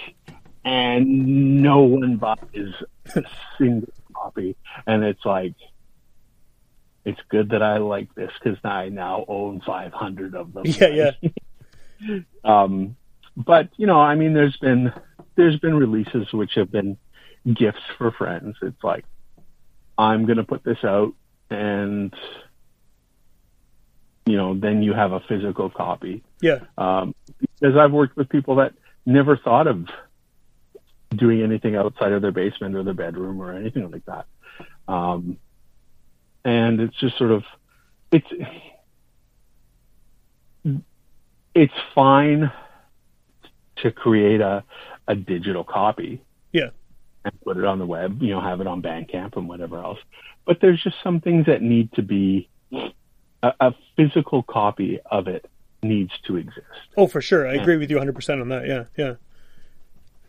and 0.65 1.61
no 1.61 1.81
one 1.81 2.17
buys 2.17 2.37
a 3.15 3.23
single 3.57 3.93
copy, 4.13 4.55
and 4.87 5.03
it's 5.03 5.23
like, 5.23 5.53
it's 7.05 7.21
good 7.29 7.49
that 7.51 7.61
I 7.61 7.77
like 7.77 8.13
this 8.15 8.31
because 8.43 8.57
I 8.63 8.89
now 8.89 9.25
own 9.27 9.61
500 9.61 10.33
of 10.33 10.53
them. 10.53 10.63
Yeah, 10.65 11.11
yeah. 12.01 12.19
um, 12.43 12.95
but 13.37 13.69
you 13.77 13.85
know, 13.85 13.99
I 13.99 14.15
mean, 14.15 14.33
there's 14.33 14.57
been 14.57 14.91
there's 15.35 15.59
been 15.59 15.75
releases 15.75 16.33
which 16.33 16.55
have 16.55 16.71
been 16.71 16.97
gifts 17.45 17.83
for 17.97 18.11
friends. 18.11 18.55
It's 18.61 18.83
like 18.83 19.05
I'm 19.97 20.25
gonna 20.25 20.43
put 20.43 20.63
this 20.63 20.83
out, 20.83 21.13
and 21.49 22.13
you 24.25 24.37
know, 24.37 24.57
then 24.57 24.81
you 24.81 24.93
have 24.93 25.11
a 25.11 25.19
physical 25.19 25.69
copy. 25.69 26.23
Yeah. 26.41 26.59
Um, 26.77 27.13
because 27.39 27.77
I've 27.77 27.91
worked 27.91 28.17
with 28.17 28.29
people 28.29 28.55
that 28.55 28.73
never 29.05 29.37
thought 29.37 29.67
of 29.67 29.85
doing 31.15 31.41
anything 31.41 31.75
outside 31.75 32.11
of 32.11 32.21
their 32.21 32.31
basement 32.31 32.75
or 32.75 32.83
their 32.83 32.93
bedroom 32.93 33.41
or 33.41 33.53
anything 33.53 33.89
like 33.91 34.05
that. 34.05 34.25
Um, 34.87 35.37
and 36.43 36.79
it's 36.79 36.95
just 36.97 37.17
sort 37.17 37.31
of, 37.31 37.43
it's, 38.11 38.27
it's 41.53 41.73
fine 41.93 42.51
to 43.77 43.91
create 43.91 44.41
a, 44.41 44.63
a 45.07 45.15
digital 45.15 45.63
copy. 45.63 46.21
Yeah. 46.51 46.69
And 47.23 47.41
put 47.41 47.57
it 47.57 47.65
on 47.65 47.79
the 47.79 47.85
web, 47.85 48.21
you 48.21 48.29
know, 48.29 48.41
have 48.41 48.61
it 48.61 48.67
on 48.67 48.81
Bandcamp 48.81 49.35
and 49.35 49.49
whatever 49.49 49.79
else. 49.79 49.99
But 50.45 50.59
there's 50.61 50.81
just 50.83 50.97
some 51.03 51.21
things 51.21 51.47
that 51.47 51.61
need 51.61 51.91
to 51.93 52.03
be, 52.03 52.49
a, 53.41 53.53
a 53.59 53.73
physical 53.95 54.43
copy 54.43 54.99
of 55.09 55.27
it 55.27 55.49
needs 55.81 56.11
to 56.27 56.37
exist. 56.37 56.65
Oh, 56.97 57.07
for 57.07 57.21
sure. 57.21 57.47
I 57.47 57.55
agree 57.55 57.77
with 57.77 57.89
you 57.89 57.97
100% 57.97 58.41
on 58.41 58.49
that. 58.49 58.67
Yeah. 58.67 58.83
Yeah. 58.97 59.15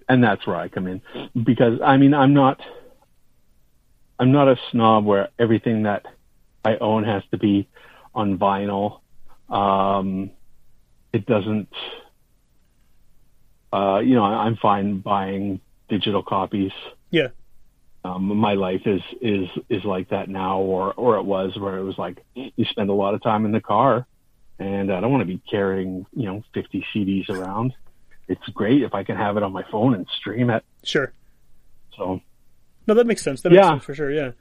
And 0.08 0.22
that's 0.22 0.46
where 0.46 0.56
I 0.56 0.68
come 0.68 0.86
in 0.86 1.02
because 1.42 1.80
I 1.82 1.96
mean 1.96 2.14
I'm 2.14 2.34
not 2.34 2.60
I'm 4.18 4.32
not 4.32 4.48
a 4.48 4.56
snob 4.70 5.04
where 5.04 5.28
everything 5.38 5.82
that 5.82 6.06
I 6.64 6.76
own 6.78 7.04
has 7.04 7.22
to 7.30 7.38
be 7.38 7.68
on 8.14 8.38
vinyl. 8.38 9.00
Um, 9.48 10.30
it 11.12 11.26
doesn't. 11.26 11.68
Uh, 13.72 13.98
you 13.98 14.14
know, 14.14 14.24
I'm 14.24 14.56
fine 14.56 15.00
buying 15.00 15.60
digital 15.88 16.22
copies. 16.22 16.72
Yeah. 17.10 17.28
Um, 18.04 18.36
my 18.36 18.54
life 18.54 18.82
is 18.86 19.02
is 19.20 19.48
is 19.68 19.84
like 19.84 20.10
that 20.10 20.28
now, 20.28 20.60
or 20.60 20.92
or 20.94 21.16
it 21.16 21.24
was 21.24 21.56
where 21.56 21.76
it 21.76 21.82
was 21.82 21.98
like 21.98 22.24
you 22.34 22.64
spend 22.64 22.88
a 22.88 22.94
lot 22.94 23.14
of 23.14 23.22
time 23.22 23.44
in 23.44 23.52
the 23.52 23.60
car, 23.60 24.06
and 24.58 24.92
I 24.92 25.00
don't 25.00 25.10
want 25.10 25.22
to 25.22 25.26
be 25.26 25.42
carrying 25.50 26.06
you 26.14 26.26
know 26.26 26.42
50 26.54 26.86
CDs 26.94 27.28
around. 27.28 27.74
It's 28.28 28.42
great 28.54 28.82
if 28.82 28.94
I 28.94 29.04
can 29.04 29.16
have 29.16 29.36
it 29.36 29.42
on 29.42 29.52
my 29.52 29.62
phone 29.70 29.94
and 29.94 30.06
stream 30.18 30.50
it. 30.50 30.64
Sure. 30.82 31.12
So 31.96 32.20
No, 32.86 32.94
that 32.94 33.06
makes 33.06 33.22
sense. 33.22 33.40
That 33.42 33.50
makes 33.50 33.62
Yeah. 33.64 33.70
sense 33.70 33.84
for 33.84 33.94
sure. 33.94 34.10
Yeah. 34.10 34.32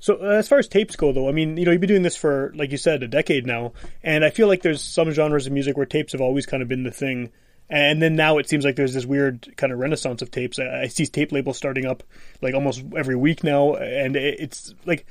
So 0.00 0.16
uh, 0.20 0.36
as 0.38 0.48
far 0.48 0.58
as 0.58 0.68
tapes 0.68 0.94
go, 0.96 1.12
though, 1.12 1.28
I 1.28 1.32
mean, 1.32 1.56
you 1.56 1.64
know, 1.64 1.72
you've 1.72 1.80
been 1.80 1.88
doing 1.88 2.02
this 2.02 2.16
for, 2.16 2.52
like 2.54 2.70
you 2.70 2.76
said, 2.78 3.02
a 3.02 3.08
decade 3.08 3.46
now, 3.46 3.72
and 4.04 4.24
I 4.24 4.30
feel 4.30 4.46
like 4.46 4.62
there's 4.62 4.80
some 4.82 5.10
genres 5.10 5.46
of 5.48 5.52
music 5.52 5.76
where 5.76 5.86
tapes 5.86 6.12
have 6.12 6.20
always 6.20 6.46
kind 6.46 6.62
of 6.62 6.68
been 6.68 6.84
the 6.84 6.92
thing, 6.92 7.30
and 7.68 8.00
then 8.00 8.14
now 8.14 8.38
it 8.38 8.48
seems 8.48 8.64
like 8.64 8.76
there's 8.76 8.94
this 8.94 9.04
weird 9.04 9.56
kind 9.56 9.72
of 9.72 9.80
renaissance 9.80 10.22
of 10.22 10.30
tapes. 10.30 10.60
I, 10.60 10.82
I 10.82 10.86
see 10.86 11.06
tape 11.06 11.32
labels 11.32 11.56
starting 11.56 11.84
up 11.86 12.04
like 12.40 12.54
almost 12.54 12.84
every 12.96 13.16
week 13.16 13.42
now, 13.42 13.74
and 13.74 14.14
it- 14.14 14.38
it's 14.38 14.72
like, 14.86 15.04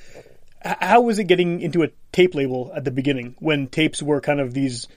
h- 0.66 0.78
how 0.80 1.02
was 1.02 1.20
it 1.20 1.26
getting 1.26 1.60
into 1.60 1.84
a 1.84 1.90
tape 2.14 2.34
label 2.34 2.72
at 2.74 2.86
the 2.86 2.92
beginning 2.92 3.36
when 3.40 3.68
tapes 3.68 4.02
were 4.02 4.22
kind 4.22 4.40
of 4.40 4.54
these? 4.54 4.88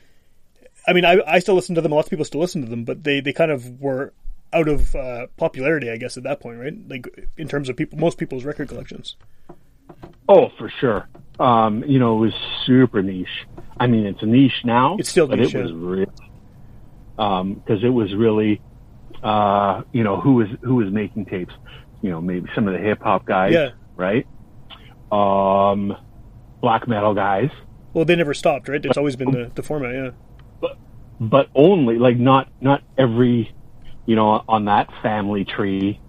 I 0.87 0.93
mean, 0.93 1.05
I, 1.05 1.21
I 1.27 1.39
still 1.39 1.55
listen 1.55 1.75
to 1.75 1.81
them. 1.81 1.93
Lots 1.93 2.07
of 2.07 2.11
people 2.11 2.25
still 2.25 2.41
listen 2.41 2.63
to 2.63 2.69
them, 2.69 2.85
but 2.85 3.05
they, 3.05 3.21
they 3.21 3.33
kind 3.33 3.51
of 3.51 3.81
were 3.81 4.13
out 4.53 4.69
of 4.69 4.95
uh, 4.97 5.27
popularity, 5.37 5.91
I 5.91 5.97
guess, 5.97 6.17
at 6.17 6.23
that 6.25 6.41
point, 6.41 6.59
right? 6.59 6.75
Like 6.89 7.29
in 7.37 7.49
terms 7.49 7.69
of 7.69 7.77
people, 7.77 7.99
most 7.99 8.19
people's 8.19 8.45
record 8.45 8.69
collections. 8.69 9.17
Oh, 10.29 10.51
for 10.59 10.71
sure. 10.81 11.09
Um, 11.39 11.85
you 11.85 11.99
know, 11.99 12.17
it 12.17 12.21
was 12.21 12.35
super 12.67 13.03
niche. 13.03 13.47
I 13.79 13.87
mean, 13.87 14.07
it's 14.07 14.23
a 14.23 14.27
niche 14.27 14.63
now. 14.65 14.97
It's 14.99 15.09
still 15.09 15.27
but 15.27 15.39
niche, 15.39 15.55
it 15.55 15.63
was 15.63 15.71
yeah. 15.71 15.77
really, 15.79 16.07
um, 17.19 17.55
because 17.55 17.83
it 17.83 17.89
was 17.89 18.15
really, 18.15 18.61
uh, 19.23 19.83
you 19.93 20.05
know, 20.05 20.21
who 20.21 20.35
was 20.35 20.49
who 20.63 20.77
was 20.77 20.91
making 20.93 21.27
tapes? 21.27 21.55
You 22.03 22.11
know, 22.11 22.21
maybe 22.21 22.49
some 22.55 22.69
of 22.69 22.75
the 22.75 22.81
hip 22.81 23.03
hop 23.03 23.25
guys, 23.25 23.53
Yeah. 23.53 23.71
right? 23.97 24.27
Um, 25.13 25.97
black 26.61 26.87
metal 26.87 27.15
guys, 27.15 27.51
Well, 27.93 28.05
they 28.05 28.17
never 28.17 28.35
stopped, 28.35 28.69
right? 28.69 28.85
It's 28.85 28.97
always 28.97 29.17
been 29.17 29.33
the, 29.33 29.51
the 29.55 29.63
format, 29.63 29.95
yeah. 29.95 30.11
But 31.21 31.49
only 31.55 31.99
like 31.99 32.19
not 32.19 32.49
not 32.61 32.83
every, 32.99 33.55
you 34.07 34.17
know, 34.17 34.43
on 34.49 34.67
that 34.67 34.89
family 35.03 35.45
tree. 35.45 36.03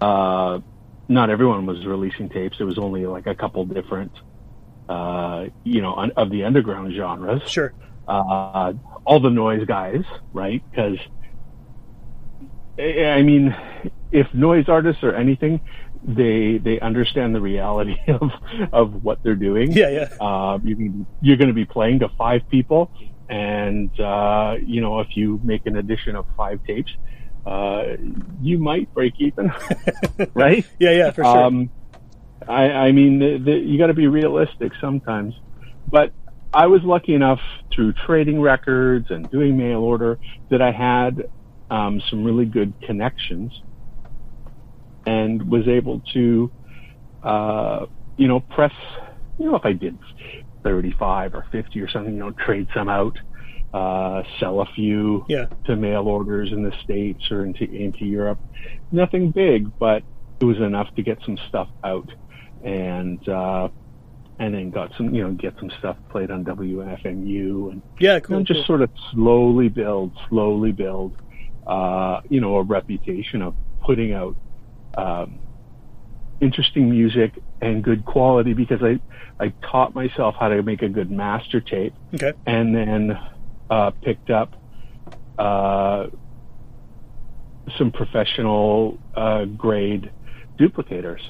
Uh, 0.00 0.60
not 1.08 1.30
everyone 1.30 1.66
was 1.66 1.84
releasing 1.86 2.28
tapes. 2.30 2.58
It 2.60 2.64
was 2.64 2.78
only 2.78 3.06
like 3.06 3.26
a 3.26 3.34
couple 3.34 3.64
different, 3.66 4.12
uh, 4.88 5.46
you 5.64 5.82
know, 5.82 5.94
un- 5.96 6.12
of 6.16 6.30
the 6.30 6.44
underground 6.44 6.94
genres. 6.94 7.42
Sure. 7.46 7.74
uh, 8.08 8.72
all 9.04 9.20
the 9.20 9.30
noise 9.30 9.66
guys, 9.66 10.04
right? 10.32 10.62
Because 10.70 10.98
I 12.78 13.22
mean, 13.22 13.54
if 14.10 14.32
noise 14.34 14.66
artists 14.68 15.02
or 15.02 15.14
anything, 15.14 15.60
they 16.02 16.58
they 16.58 16.80
understand 16.80 17.34
the 17.34 17.40
reality 17.40 17.96
of 18.08 18.30
of 18.72 19.04
what 19.04 19.18
they're 19.22 19.36
doing. 19.36 19.72
Yeah, 19.72 19.90
yeah. 19.90 20.08
Uh, 20.20 20.58
you 20.64 21.06
you're 21.20 21.36
going 21.36 21.48
to 21.48 21.54
be 21.54 21.66
playing 21.66 22.00
to 22.00 22.08
five 22.18 22.42
people, 22.50 22.90
and 23.30 23.98
uh, 24.00 24.56
you 24.62 24.80
know 24.80 25.00
if 25.00 25.08
you 25.14 25.40
make 25.42 25.64
an 25.64 25.76
addition 25.76 26.16
of 26.16 26.26
five 26.36 26.60
tapes, 26.66 26.90
uh, 27.46 27.84
you 28.42 28.58
might 28.58 28.92
break 28.92 29.14
even, 29.18 29.52
right? 30.34 30.66
Yeah, 30.78 30.90
yeah, 30.90 31.10
for 31.12 31.24
sure. 31.24 31.44
Um, 31.44 31.70
I, 32.48 32.64
I 32.64 32.92
mean, 32.92 33.18
the, 33.18 33.38
the, 33.38 33.52
you 33.52 33.78
got 33.78 33.88
to 33.88 33.94
be 33.94 34.06
realistic 34.06 34.72
sometimes. 34.80 35.34
But 35.90 36.12
I 36.52 36.66
was 36.66 36.82
lucky 36.82 37.14
enough 37.14 37.40
through 37.74 37.94
trading 38.06 38.40
records 38.40 39.06
and 39.10 39.30
doing 39.30 39.56
mail 39.56 39.80
order 39.80 40.18
that 40.50 40.62
I 40.62 40.72
had 40.72 41.24
um, 41.70 42.00
some 42.08 42.24
really 42.24 42.46
good 42.46 42.74
connections 42.82 43.52
and 45.06 45.50
was 45.50 45.68
able 45.68 46.02
to, 46.12 46.50
uh, 47.22 47.86
you 48.16 48.26
know, 48.26 48.40
press, 48.40 48.72
you 49.38 49.46
know, 49.46 49.56
if 49.56 49.64
I 49.64 49.72
did 49.72 49.98
35 50.62 51.34
or 51.34 51.46
50 51.50 51.80
or 51.80 51.88
something, 51.88 52.14
you 52.14 52.20
know, 52.20 52.30
trade 52.32 52.68
some 52.74 52.88
out, 52.88 53.18
uh, 53.72 54.22
sell 54.38 54.60
a 54.60 54.66
few 54.74 55.24
yeah. 55.28 55.46
to 55.66 55.76
mail 55.76 56.08
orders 56.08 56.52
in 56.52 56.62
the 56.62 56.72
States 56.82 57.30
or 57.30 57.44
into, 57.44 57.64
into 57.64 58.04
Europe. 58.04 58.38
Nothing 58.92 59.30
big, 59.30 59.78
but 59.78 60.02
it 60.40 60.44
was 60.44 60.58
enough 60.58 60.94
to 60.96 61.02
get 61.02 61.18
some 61.24 61.38
stuff 61.48 61.68
out 61.84 62.10
and, 62.64 63.26
uh, 63.28 63.68
and 64.38 64.54
then 64.54 64.70
got 64.70 64.90
some, 64.96 65.14
you 65.14 65.22
know, 65.22 65.32
get 65.32 65.54
some 65.58 65.70
stuff 65.78 65.96
played 66.08 66.30
on 66.30 66.44
WFMU 66.44 67.70
and 67.72 67.82
Yeah, 67.98 68.14
you 68.16 68.20
cool. 68.22 68.38
know, 68.38 68.42
just 68.42 68.60
cool. 68.60 68.66
sort 68.66 68.82
of 68.82 68.90
slowly 69.12 69.68
build, 69.68 70.12
slowly 70.28 70.72
build, 70.72 71.14
uh, 71.66 72.22
you 72.28 72.40
know, 72.40 72.56
a 72.56 72.62
reputation 72.62 73.42
of 73.42 73.54
putting 73.82 74.12
out, 74.14 74.36
um, 74.96 75.38
interesting 76.40 76.90
music 76.90 77.32
and 77.60 77.82
good 77.84 78.04
quality 78.04 78.54
because 78.54 78.82
I, 78.82 78.98
I 79.38 79.52
taught 79.62 79.94
myself 79.94 80.34
how 80.38 80.48
to 80.48 80.62
make 80.62 80.82
a 80.82 80.88
good 80.88 81.10
master 81.10 81.60
tape 81.60 81.94
Okay. 82.14 82.32
and 82.46 82.74
then 82.74 83.18
uh, 83.68 83.90
picked 84.02 84.30
up 84.30 84.54
uh, 85.38 86.06
some 87.78 87.90
professional 87.92 88.98
uh, 89.14 89.44
grade 89.44 90.10
duplicators. 90.58 91.20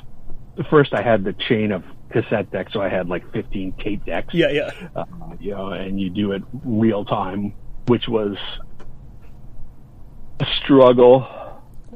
First, 0.70 0.92
I 0.94 1.02
had 1.02 1.24
the 1.24 1.32
chain 1.32 1.72
of 1.72 1.84
cassette 2.10 2.50
decks, 2.50 2.72
so 2.72 2.80
I 2.82 2.88
had 2.88 3.08
like 3.08 3.30
15 3.32 3.72
tape 3.82 4.04
decks. 4.04 4.34
Yeah, 4.34 4.50
yeah. 4.50 4.70
Uh, 4.96 5.04
you 5.38 5.52
know, 5.52 5.68
and 5.68 6.00
you 6.00 6.10
do 6.10 6.32
it 6.32 6.42
real 6.64 7.04
time, 7.04 7.54
which 7.86 8.08
was 8.08 8.36
a 10.40 10.46
struggle. 10.62 11.26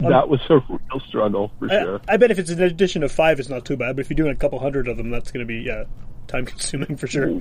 That 0.00 0.28
was 0.28 0.40
a 0.50 0.58
real 0.68 1.00
struggle 1.08 1.52
for 1.58 1.70
I, 1.70 1.82
sure. 1.82 2.00
I 2.08 2.16
bet 2.16 2.30
if 2.30 2.38
it's 2.38 2.50
an 2.50 2.62
addition 2.62 3.02
of 3.02 3.12
five, 3.12 3.38
it's 3.38 3.48
not 3.48 3.64
too 3.64 3.76
bad. 3.76 3.96
But 3.96 4.00
if 4.04 4.10
you're 4.10 4.16
doing 4.16 4.32
a 4.32 4.36
couple 4.36 4.58
hundred 4.58 4.88
of 4.88 4.96
them, 4.96 5.10
that's 5.10 5.30
going 5.30 5.46
to 5.46 5.48
be 5.48 5.60
yeah, 5.66 5.84
time 6.26 6.44
consuming 6.46 6.96
for 6.96 7.06
sure. 7.06 7.40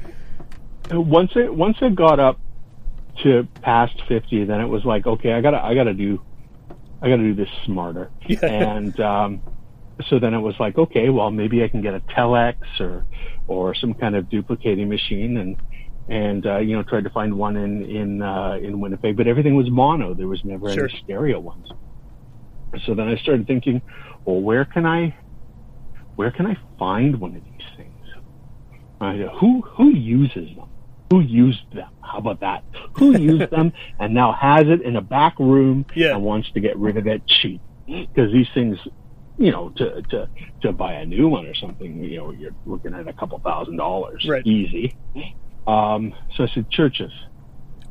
once 0.91 1.31
it 1.35 1.53
once 1.53 1.77
it 1.81 1.95
got 1.95 2.19
up 2.19 2.39
to 3.23 3.47
past 3.61 4.01
50 4.07 4.45
then 4.45 4.59
it 4.59 4.65
was 4.65 4.83
like 4.85 5.05
okay 5.05 5.33
i 5.33 5.39
gotta 5.39 5.63
i 5.63 5.75
gotta 5.75 5.93
do 5.93 6.19
i 7.01 7.07
gotta 7.07 7.21
do 7.21 7.35
this 7.35 7.47
smarter 7.63 8.09
Yeah. 8.27 8.39
and 8.43 8.99
um 8.99 9.41
so 10.09 10.17
then 10.17 10.33
it 10.33 10.39
was 10.39 10.55
like 10.59 10.77
okay 10.79 11.09
well 11.09 11.29
maybe 11.29 11.63
i 11.63 11.67
can 11.67 11.81
get 11.81 11.93
a 11.93 11.99
telex 11.99 12.55
or 12.79 13.05
or 13.47 13.75
some 13.75 13.93
kind 13.93 14.15
of 14.15 14.29
duplicating 14.29 14.89
machine 14.89 15.37
and 15.37 15.57
and 16.09 16.45
uh, 16.45 16.57
you 16.57 16.75
know 16.75 16.81
tried 16.83 17.03
to 17.05 17.09
find 17.11 17.35
one 17.37 17.55
in 17.55 17.85
in 17.85 18.21
uh, 18.21 18.57
in 18.61 18.81
Winnipeg, 18.81 19.15
but 19.15 19.25
everything 19.25 19.55
was 19.55 19.69
mono. 19.71 20.13
There 20.13 20.27
was 20.27 20.43
never 20.43 20.69
Sure. 20.73 20.89
any 20.89 20.99
stereo 21.01 21.39
ones. 21.39 21.69
So 22.85 22.95
then 22.95 23.07
I 23.07 23.15
started 23.17 23.47
thinking, 23.47 23.81
well, 24.25 24.41
where 24.41 24.65
can 24.65 24.85
I, 24.85 25.15
where 26.15 26.31
can 26.31 26.45
I 26.47 26.57
find 26.79 27.19
one 27.19 27.35
of 27.35 27.43
these 27.43 27.53
things? 27.77 27.89
I 29.01 29.27
who 29.39 29.61
who 29.75 29.89
uses 29.89 30.55
them? 30.55 30.69
Who 31.11 31.19
used 31.21 31.61
them? 31.71 31.87
How 32.01 32.19
about 32.19 32.39
that? 32.39 32.63
Who 32.95 33.17
used 33.17 33.51
them 33.51 33.73
and 33.99 34.13
now 34.13 34.33
has 34.33 34.67
it 34.67 34.81
in 34.81 34.95
a 34.95 35.01
back 35.01 35.37
room 35.39 35.85
Yeah. 35.95 36.15
and 36.15 36.23
wants 36.23 36.51
to 36.53 36.59
get 36.59 36.77
rid 36.77 36.97
of 36.97 37.07
it 37.07 37.23
cheap? 37.27 37.61
Because 37.87 38.31
these 38.31 38.47
things 38.53 38.77
you 39.37 39.51
know, 39.51 39.71
to, 39.75 40.01
to, 40.11 40.29
to 40.61 40.71
buy 40.71 40.93
a 40.93 41.05
new 41.05 41.27
one 41.27 41.47
or 41.47 41.55
something, 41.55 42.03
you 42.03 42.17
know, 42.17 42.31
you're 42.31 42.55
looking 42.65 42.93
at 42.93 43.07
a 43.07 43.13
couple 43.13 43.39
thousand 43.43 43.77
dollars. 43.77 44.23
Right. 44.27 44.45
Easy. 44.45 44.95
Um, 45.65 46.13
so 46.35 46.43
I 46.43 46.47
said, 46.53 46.69
churches, 46.69 47.11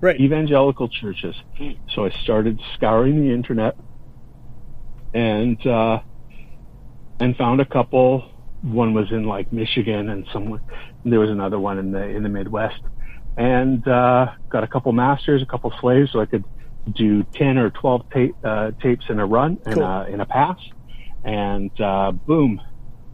Right. 0.00 0.20
evangelical 0.20 0.88
churches. 0.88 1.34
So 1.90 2.04
I 2.06 2.10
started 2.22 2.60
scouring 2.74 3.20
the 3.20 3.32
internet 3.32 3.74
and, 5.14 5.64
uh, 5.66 6.00
and 7.20 7.36
found 7.36 7.60
a 7.60 7.64
couple. 7.64 8.28
One 8.62 8.94
was 8.94 9.10
in 9.10 9.24
like 9.24 9.52
Michigan 9.52 10.08
and 10.08 10.26
some, 10.32 10.60
there 11.04 11.20
was 11.20 11.30
another 11.30 11.58
one 11.58 11.78
in 11.78 11.92
the, 11.92 12.02
in 12.02 12.22
the 12.22 12.28
Midwest 12.28 12.80
and, 13.36 13.86
uh, 13.88 14.32
got 14.48 14.62
a 14.64 14.66
couple 14.66 14.92
masters, 14.92 15.42
a 15.42 15.46
couple 15.46 15.72
slaves 15.80 16.10
so 16.12 16.20
I 16.20 16.26
could 16.26 16.44
do 16.94 17.22
10 17.34 17.58
or 17.58 17.70
12 17.70 18.10
tape, 18.10 18.34
uh, 18.44 18.72
tapes 18.82 19.06
in 19.08 19.18
a 19.18 19.26
run 19.26 19.58
and, 19.64 19.74
Cool. 19.74 19.84
uh, 19.84 20.06
in 20.06 20.20
a 20.20 20.26
pass. 20.26 20.58
And, 21.24 21.70
uh, 21.80 22.12
boom, 22.12 22.60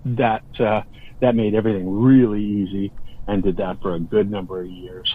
that, 0.04 0.44
uh, 0.60 0.82
that 1.20 1.34
made 1.34 1.54
everything 1.54 2.00
really 2.00 2.42
easy 2.42 2.92
and 3.26 3.42
did 3.42 3.58
that 3.58 3.80
for 3.82 3.94
a 3.94 4.00
good 4.00 4.30
number 4.30 4.60
of 4.62 4.68
years. 4.68 5.14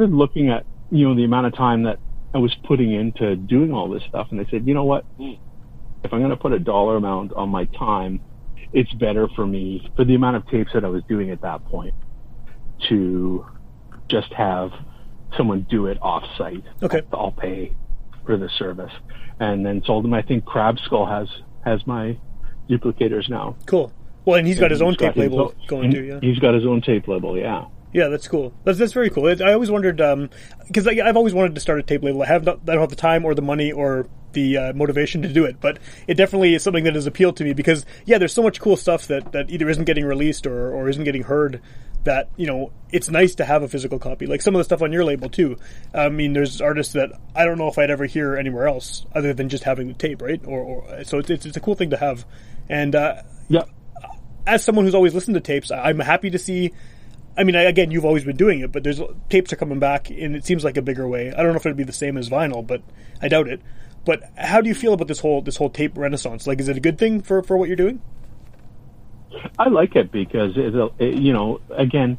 Started 0.00 0.14
looking 0.14 0.48
at 0.48 0.64
you 0.90 1.06
know 1.06 1.14
the 1.14 1.24
amount 1.24 1.46
of 1.46 1.54
time 1.54 1.82
that 1.82 1.98
I 2.34 2.38
was 2.38 2.54
putting 2.64 2.92
into 2.92 3.36
doing 3.36 3.72
all 3.72 3.90
this 3.90 4.02
stuff, 4.08 4.28
and 4.30 4.40
I 4.40 4.50
said, 4.50 4.66
you 4.66 4.72
know 4.72 4.84
what? 4.84 5.04
Hmm. 5.18 5.32
If 6.02 6.12
I'm 6.14 6.20
going 6.20 6.30
to 6.30 6.36
put 6.36 6.52
a 6.52 6.58
dollar 6.58 6.96
amount 6.96 7.34
on 7.34 7.50
my 7.50 7.66
time, 7.66 8.20
it's 8.72 8.90
better 8.94 9.28
for 9.36 9.46
me 9.46 9.90
for 9.96 10.04
the 10.06 10.14
amount 10.14 10.36
of 10.36 10.46
tapes 10.48 10.70
that 10.72 10.84
I 10.84 10.88
was 10.88 11.02
doing 11.06 11.30
at 11.30 11.42
that 11.42 11.64
point 11.66 11.94
to 12.88 13.44
just 14.08 14.32
have 14.32 14.70
someone 15.36 15.66
do 15.68 15.86
it 15.86 15.98
off 16.00 16.24
site. 16.38 16.64
Okay. 16.82 17.02
I'll, 17.12 17.32
pay 17.32 17.74
for 18.24 18.38
the 18.38 18.48
service, 18.48 18.92
and 19.38 19.66
then 19.66 19.82
sold 19.84 20.04
them. 20.04 20.14
I 20.14 20.22
think 20.22 20.46
Crab 20.46 20.78
Skull 20.86 21.04
has 21.04 21.28
has 21.62 21.86
my 21.86 22.16
duplicators 22.70 23.28
now. 23.28 23.56
Cool. 23.66 23.92
Well, 24.24 24.38
and 24.38 24.46
he's 24.46 24.58
got 24.58 24.70
his 24.70 24.80
own 24.80 24.96
tape 24.96 25.16
label 25.16 25.40
own- 25.40 25.54
going 25.66 25.84
and 25.86 25.94
too. 25.94 26.02
Yeah. 26.04 26.20
He's 26.22 26.38
got 26.38 26.54
his 26.54 26.64
own 26.64 26.80
tape 26.80 27.06
label. 27.06 27.36
Yeah. 27.36 27.66
Yeah, 27.92 28.08
that's 28.08 28.28
cool. 28.28 28.52
That's 28.64 28.78
that's 28.78 28.92
very 28.92 29.10
cool. 29.10 29.26
It, 29.26 29.40
I 29.40 29.52
always 29.52 29.70
wondered 29.70 29.96
because 30.66 30.86
I 30.86 30.92
I've 31.04 31.16
always 31.16 31.34
wanted 31.34 31.56
to 31.56 31.60
start 31.60 31.80
a 31.80 31.82
tape 31.82 32.02
label. 32.04 32.22
I 32.22 32.26
have 32.26 32.44
not, 32.44 32.60
I 32.62 32.72
don't 32.72 32.80
have 32.80 32.90
the 32.90 32.96
time 32.96 33.24
or 33.24 33.34
the 33.34 33.42
money 33.42 33.72
or 33.72 34.06
the 34.32 34.56
uh, 34.56 34.72
motivation 34.74 35.22
to 35.22 35.28
do 35.32 35.44
it, 35.44 35.60
but 35.60 35.80
it 36.06 36.14
definitely 36.14 36.54
is 36.54 36.62
something 36.62 36.84
that 36.84 36.94
has 36.94 37.06
appealed 37.06 37.36
to 37.38 37.44
me 37.44 37.52
because 37.52 37.84
yeah, 38.06 38.18
there's 38.18 38.32
so 38.32 38.42
much 38.42 38.60
cool 38.60 38.76
stuff 38.76 39.08
that 39.08 39.32
that 39.32 39.50
either 39.50 39.68
isn't 39.68 39.86
getting 39.86 40.04
released 40.04 40.46
or 40.46 40.72
or 40.72 40.88
isn't 40.88 41.02
getting 41.04 41.24
heard. 41.24 41.60
That 42.04 42.30
you 42.36 42.46
know, 42.46 42.72
it's 42.92 43.10
nice 43.10 43.34
to 43.34 43.44
have 43.44 43.62
a 43.62 43.68
physical 43.68 43.98
copy. 43.98 44.26
Like 44.26 44.40
some 44.40 44.54
of 44.54 44.60
the 44.60 44.64
stuff 44.64 44.80
on 44.82 44.90
your 44.92 45.04
label 45.04 45.28
too. 45.28 45.58
I 45.92 46.08
mean, 46.08 46.32
there's 46.32 46.60
artists 46.62 46.92
that 46.94 47.10
I 47.34 47.44
don't 47.44 47.58
know 47.58 47.68
if 47.68 47.76
I'd 47.76 47.90
ever 47.90 48.06
hear 48.06 48.36
anywhere 48.36 48.68
else 48.68 49.04
other 49.14 49.34
than 49.34 49.48
just 49.48 49.64
having 49.64 49.88
the 49.88 49.94
tape, 49.94 50.22
right? 50.22 50.40
Or, 50.46 50.60
or 50.60 51.04
so 51.04 51.18
it's, 51.18 51.28
it's 51.28 51.44
it's 51.44 51.56
a 51.56 51.60
cool 51.60 51.74
thing 51.74 51.90
to 51.90 51.96
have. 51.98 52.24
And 52.70 52.94
uh, 52.94 53.22
Yeah. 53.48 53.64
as 54.46 54.64
someone 54.64 54.84
who's 54.86 54.94
always 54.94 55.12
listened 55.12 55.34
to 55.34 55.40
tapes, 55.40 55.70
I'm 55.72 55.98
happy 55.98 56.30
to 56.30 56.38
see. 56.38 56.72
I 57.36 57.44
mean, 57.44 57.54
again, 57.54 57.90
you've 57.90 58.04
always 58.04 58.24
been 58.24 58.36
doing 58.36 58.60
it, 58.60 58.72
but 58.72 58.82
there's 58.84 59.00
tapes 59.28 59.52
are 59.52 59.56
coming 59.56 59.78
back, 59.78 60.10
and 60.10 60.34
it 60.34 60.44
seems 60.44 60.64
like 60.64 60.76
a 60.76 60.82
bigger 60.82 61.08
way. 61.08 61.32
I 61.32 61.42
don't 61.42 61.52
know 61.52 61.56
if 61.56 61.66
it'd 61.66 61.76
be 61.76 61.84
the 61.84 61.92
same 61.92 62.16
as 62.16 62.28
vinyl, 62.28 62.66
but 62.66 62.82
I 63.22 63.28
doubt 63.28 63.48
it. 63.48 63.60
But 64.04 64.22
how 64.36 64.60
do 64.60 64.68
you 64.68 64.74
feel 64.74 64.92
about 64.92 65.08
this 65.08 65.20
whole 65.20 65.42
this 65.42 65.56
whole 65.56 65.70
tape 65.70 65.96
renaissance? 65.96 66.46
Like, 66.46 66.60
is 66.60 66.68
it 66.68 66.76
a 66.76 66.80
good 66.80 66.98
thing 66.98 67.20
for 67.22 67.42
for 67.42 67.56
what 67.56 67.68
you're 67.68 67.76
doing? 67.76 68.02
I 69.58 69.68
like 69.68 69.94
it 69.94 70.10
because 70.10 70.52
it, 70.56 70.74
it, 70.98 71.14
you 71.14 71.32
know, 71.32 71.60
again, 71.70 72.18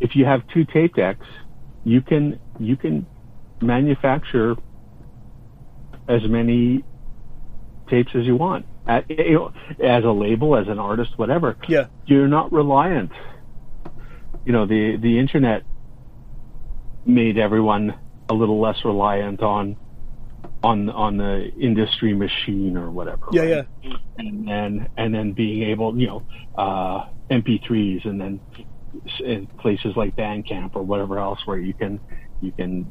if 0.00 0.14
you 0.14 0.24
have 0.24 0.42
two 0.52 0.64
tape 0.64 0.96
decks, 0.96 1.26
you 1.84 2.02
can 2.02 2.38
you 2.58 2.76
can 2.76 3.06
manufacture 3.60 4.56
as 6.08 6.22
many 6.28 6.84
tapes 7.88 8.10
as 8.14 8.26
you 8.26 8.36
want. 8.36 8.66
At, 8.86 9.08
you 9.08 9.34
know, 9.34 9.52
as 9.82 10.04
a 10.04 10.10
label, 10.10 10.56
as 10.56 10.66
an 10.66 10.80
artist, 10.80 11.16
whatever. 11.16 11.56
Yeah, 11.68 11.86
You're 12.06 12.26
not 12.26 12.52
reliant. 12.52 13.12
You 14.44 14.52
know, 14.52 14.66
the 14.66 14.96
the 15.00 15.18
internet 15.18 15.62
made 17.04 17.38
everyone 17.38 17.94
a 18.28 18.34
little 18.34 18.60
less 18.60 18.76
reliant 18.84 19.42
on 19.42 19.76
on 20.62 20.90
on 20.90 21.16
the 21.16 21.50
industry 21.60 22.14
machine 22.14 22.76
or 22.76 22.90
whatever. 22.90 23.26
yeah, 23.32 23.42
right? 23.42 23.66
yeah, 23.82 23.92
and 24.18 24.48
then 24.48 24.88
and 24.96 25.14
then 25.14 25.32
being 25.32 25.70
able, 25.70 25.96
you 25.98 26.06
know, 26.06 26.22
uh, 26.56 27.06
MP3s, 27.30 28.04
and 28.04 28.20
then 28.20 28.40
places 29.58 29.92
like 29.96 30.14
Bandcamp 30.16 30.74
or 30.74 30.82
whatever 30.82 31.18
else, 31.18 31.40
where 31.44 31.58
you 31.58 31.74
can 31.74 32.00
you 32.40 32.52
can 32.52 32.90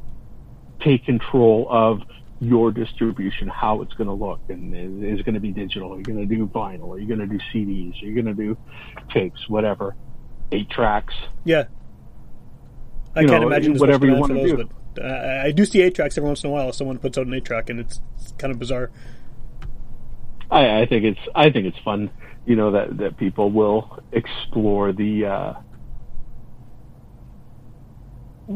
take 0.83 1.05
control 1.05 1.67
of 1.69 1.99
your 2.39 2.71
distribution, 2.71 3.47
how 3.47 3.81
it's 3.81 3.93
going 3.93 4.07
to 4.07 4.13
look, 4.13 4.39
and 4.49 4.75
is, 4.75 5.19
is 5.19 5.23
going 5.23 5.35
to 5.35 5.39
be 5.39 5.51
digital? 5.51 5.93
Are 5.93 5.97
you 5.97 6.03
going 6.03 6.27
to 6.27 6.35
do 6.35 6.47
vinyl? 6.47 6.89
Are 6.89 6.99
you 6.99 7.07
going 7.07 7.19
to 7.19 7.27
do 7.27 7.39
CDs? 7.53 8.01
Are 8.01 8.05
you 8.05 8.15
going 8.15 8.35
to 8.35 8.41
do 8.41 8.57
tapes? 9.13 9.39
Whatever, 9.47 9.95
eight 10.51 10.69
tracks. 10.69 11.13
yeah. 11.45 11.65
I 13.15 13.21
You 13.21 13.27
can't 13.27 13.41
know, 13.41 13.47
imagine 13.47 13.77
whatever 13.77 14.05
much 14.05 14.13
you 14.15 14.15
for 14.15 14.33
wanna 14.33 14.33
those, 14.47 14.51
do. 14.51 14.69
but 14.95 15.03
uh, 15.03 15.41
I 15.43 15.51
do 15.51 15.65
see 15.65 15.81
eight 15.81 15.95
tracks 15.95 16.17
every 16.17 16.27
once 16.29 16.43
in 16.45 16.49
a 16.49 16.53
while. 16.53 16.69
If 16.69 16.75
someone 16.75 16.97
puts 16.97 17.17
out 17.17 17.27
an 17.27 17.33
eight 17.33 17.43
track, 17.43 17.69
and 17.69 17.79
it's, 17.81 17.99
it's 18.17 18.31
kind 18.37 18.51
of 18.53 18.59
bizarre. 18.59 18.89
I, 20.49 20.81
I 20.81 20.85
think 20.85 21.03
it's 21.03 21.19
I 21.35 21.49
think 21.49 21.65
it's 21.65 21.77
fun, 21.79 22.09
you 22.45 22.55
know, 22.55 22.71
that 22.71 22.97
that 22.99 23.17
people 23.17 23.51
will 23.51 23.99
explore 24.13 24.93
the. 24.93 25.25
Uh, 25.25 25.53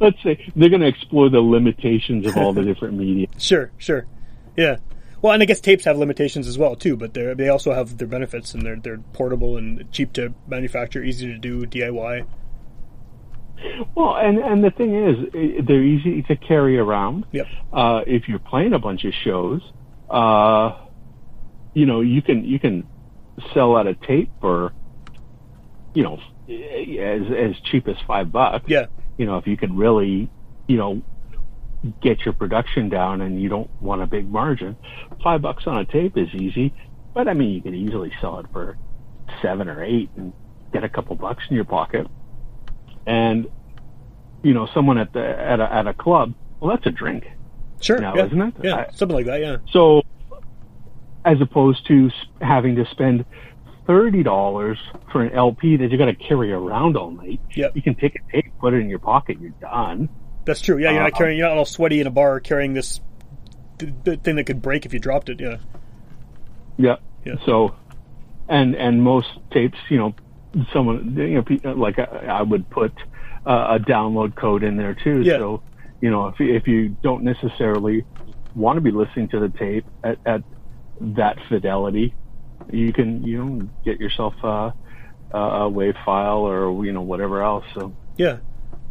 let's 0.00 0.20
say 0.22 0.50
they're 0.56 0.68
going 0.68 0.80
to 0.80 0.86
explore 0.88 1.28
the 1.28 1.40
limitations 1.40 2.26
of 2.26 2.36
all 2.36 2.52
the 2.52 2.62
different 2.72 2.94
media. 2.94 3.26
Sure, 3.38 3.70
sure, 3.78 4.06
yeah. 4.56 4.76
Well, 5.20 5.32
and 5.32 5.42
I 5.42 5.46
guess 5.46 5.60
tapes 5.60 5.84
have 5.84 5.98
limitations 5.98 6.46
as 6.46 6.58
well 6.58 6.76
too, 6.76 6.96
but 6.96 7.14
they 7.14 7.34
they 7.34 7.48
also 7.48 7.72
have 7.72 7.98
their 7.98 8.08
benefits, 8.08 8.54
and 8.54 8.64
they're 8.64 8.76
they're 8.76 8.98
portable 9.12 9.56
and 9.56 9.90
cheap 9.92 10.12
to 10.14 10.32
manufacture, 10.46 11.02
easy 11.02 11.26
to 11.26 11.38
do 11.38 11.66
DIY. 11.66 12.26
Well, 13.94 14.16
and 14.16 14.38
and 14.38 14.62
the 14.62 14.70
thing 14.70 14.94
is, 14.94 15.66
they're 15.66 15.82
easy 15.82 16.22
to 16.22 16.36
carry 16.36 16.78
around. 16.78 17.26
Yep. 17.32 17.46
Uh, 17.72 18.02
if 18.06 18.28
you're 18.28 18.38
playing 18.38 18.72
a 18.72 18.78
bunch 18.78 19.04
of 19.04 19.12
shows, 19.24 19.60
uh, 20.08 20.78
you 21.74 21.86
know, 21.86 22.00
you 22.00 22.22
can 22.22 22.44
you 22.44 22.60
can 22.60 22.86
sell 23.54 23.76
out 23.76 23.86
a 23.86 23.94
tape 23.94 24.30
for, 24.40 24.72
you 25.94 26.04
know, 26.04 26.20
as 26.48 27.22
as 27.36 27.60
cheap 27.70 27.88
as 27.88 27.96
five 28.06 28.30
bucks. 28.30 28.66
Yeah, 28.68 28.86
you 29.16 29.26
know, 29.26 29.38
if 29.38 29.46
you 29.48 29.56
can 29.56 29.76
really, 29.76 30.30
you 30.68 30.76
know, 30.76 31.02
get 32.02 32.24
your 32.24 32.34
production 32.34 32.88
down 32.88 33.20
and 33.20 33.40
you 33.40 33.48
don't 33.48 33.70
want 33.80 34.02
a 34.02 34.06
big 34.06 34.28
margin, 34.30 34.76
five 35.22 35.42
bucks 35.42 35.64
on 35.66 35.78
a 35.78 35.84
tape 35.84 36.16
is 36.16 36.28
easy. 36.34 36.74
But 37.14 37.28
I 37.28 37.34
mean, 37.34 37.50
you 37.50 37.62
can 37.62 37.74
easily 37.74 38.12
sell 38.20 38.38
it 38.40 38.46
for 38.52 38.76
seven 39.42 39.68
or 39.68 39.82
eight 39.82 40.10
and 40.16 40.32
get 40.72 40.84
a 40.84 40.88
couple 40.88 41.14
bucks 41.16 41.44
in 41.48 41.56
your 41.56 41.64
pocket. 41.64 42.06
And, 43.06 43.46
you 44.42 44.54
know, 44.54 44.66
someone 44.74 44.98
at 44.98 45.12
the 45.12 45.24
at 45.24 45.60
a 45.60 45.72
at 45.72 45.86
a 45.86 45.94
club, 45.94 46.34
well, 46.60 46.70
that's 46.74 46.86
a 46.86 46.90
drink. 46.90 47.26
sure. 47.80 47.98
Now, 47.98 48.14
yeah. 48.16 48.26
isn't 48.26 48.40
it? 48.42 48.54
Yeah, 48.62 48.74
I- 48.76 48.90
something 48.94 49.16
like 49.16 49.26
that. 49.26 49.40
Yeah, 49.40 49.56
So, 49.70 50.02
as 51.24 51.40
opposed 51.40 51.86
to 51.88 52.10
having 52.40 52.76
to 52.76 52.84
spend 52.90 53.24
thirty 53.86 54.22
dollars 54.22 54.78
for 55.10 55.22
an 55.22 55.32
LP 55.32 55.76
that 55.76 55.90
you 55.90 55.96
got 55.98 56.06
to 56.06 56.14
carry 56.14 56.52
around 56.52 56.96
all 56.96 57.10
night, 57.10 57.40
Yep. 57.54 57.74
you 57.76 57.82
can 57.82 57.94
take 57.94 58.16
a 58.16 58.32
tape, 58.32 58.52
put 58.60 58.74
it 58.74 58.78
in 58.78 58.88
your 58.90 58.98
pocket, 58.98 59.38
you're 59.40 59.50
done. 59.60 60.08
That's 60.48 60.60
true. 60.60 60.78
Yeah, 60.78 60.90
you're 60.90 61.02
not 61.02 61.12
Uh, 61.12 61.16
carrying, 61.18 61.38
you're 61.38 61.48
not 61.48 61.58
all 61.58 61.64
sweaty 61.64 62.00
in 62.00 62.06
a 62.06 62.10
bar 62.10 62.40
carrying 62.40 62.74
this 62.74 63.00
th- 63.78 63.92
th- 64.04 64.20
thing 64.20 64.36
that 64.36 64.44
could 64.44 64.62
break 64.62 64.86
if 64.86 64.92
you 64.92 64.98
dropped 64.98 65.28
it. 65.28 65.38
Yeah, 65.40 65.58
Yeah. 66.76 66.96
Yeah. 67.24 67.34
So, 67.44 67.74
and 68.48 68.74
and 68.74 69.02
most 69.02 69.28
tapes, 69.52 69.78
you 69.90 69.98
know, 69.98 70.14
someone 70.72 71.14
you 71.16 71.44
know, 71.62 71.72
like 71.74 71.98
I, 71.98 72.26
I 72.38 72.42
would 72.42 72.68
put 72.70 72.92
uh, 73.46 73.76
a 73.78 73.78
download 73.78 74.34
code 74.34 74.62
in 74.62 74.76
there 74.76 74.94
too. 74.94 75.20
Yeah. 75.20 75.38
So, 75.38 75.62
you 76.00 76.10
know, 76.10 76.28
if 76.28 76.40
you, 76.40 76.54
if 76.54 76.66
you 76.66 76.96
don't 77.02 77.24
necessarily 77.24 78.04
want 78.54 78.78
to 78.78 78.80
be 78.80 78.90
listening 78.90 79.28
to 79.28 79.40
the 79.40 79.50
tape 79.50 79.84
at, 80.02 80.18
at 80.24 80.42
that 81.00 81.36
fidelity, 81.48 82.14
you 82.72 82.92
can 82.92 83.22
you 83.24 83.44
know 83.44 83.68
get 83.84 84.00
yourself 84.00 84.34
uh, 84.42 84.70
a, 85.32 85.38
a 85.38 85.68
wave 85.68 85.96
file 86.06 86.38
or 86.38 86.84
you 86.86 86.92
know 86.92 87.02
whatever 87.02 87.42
else. 87.42 87.64
So. 87.74 87.94
yeah. 88.16 88.38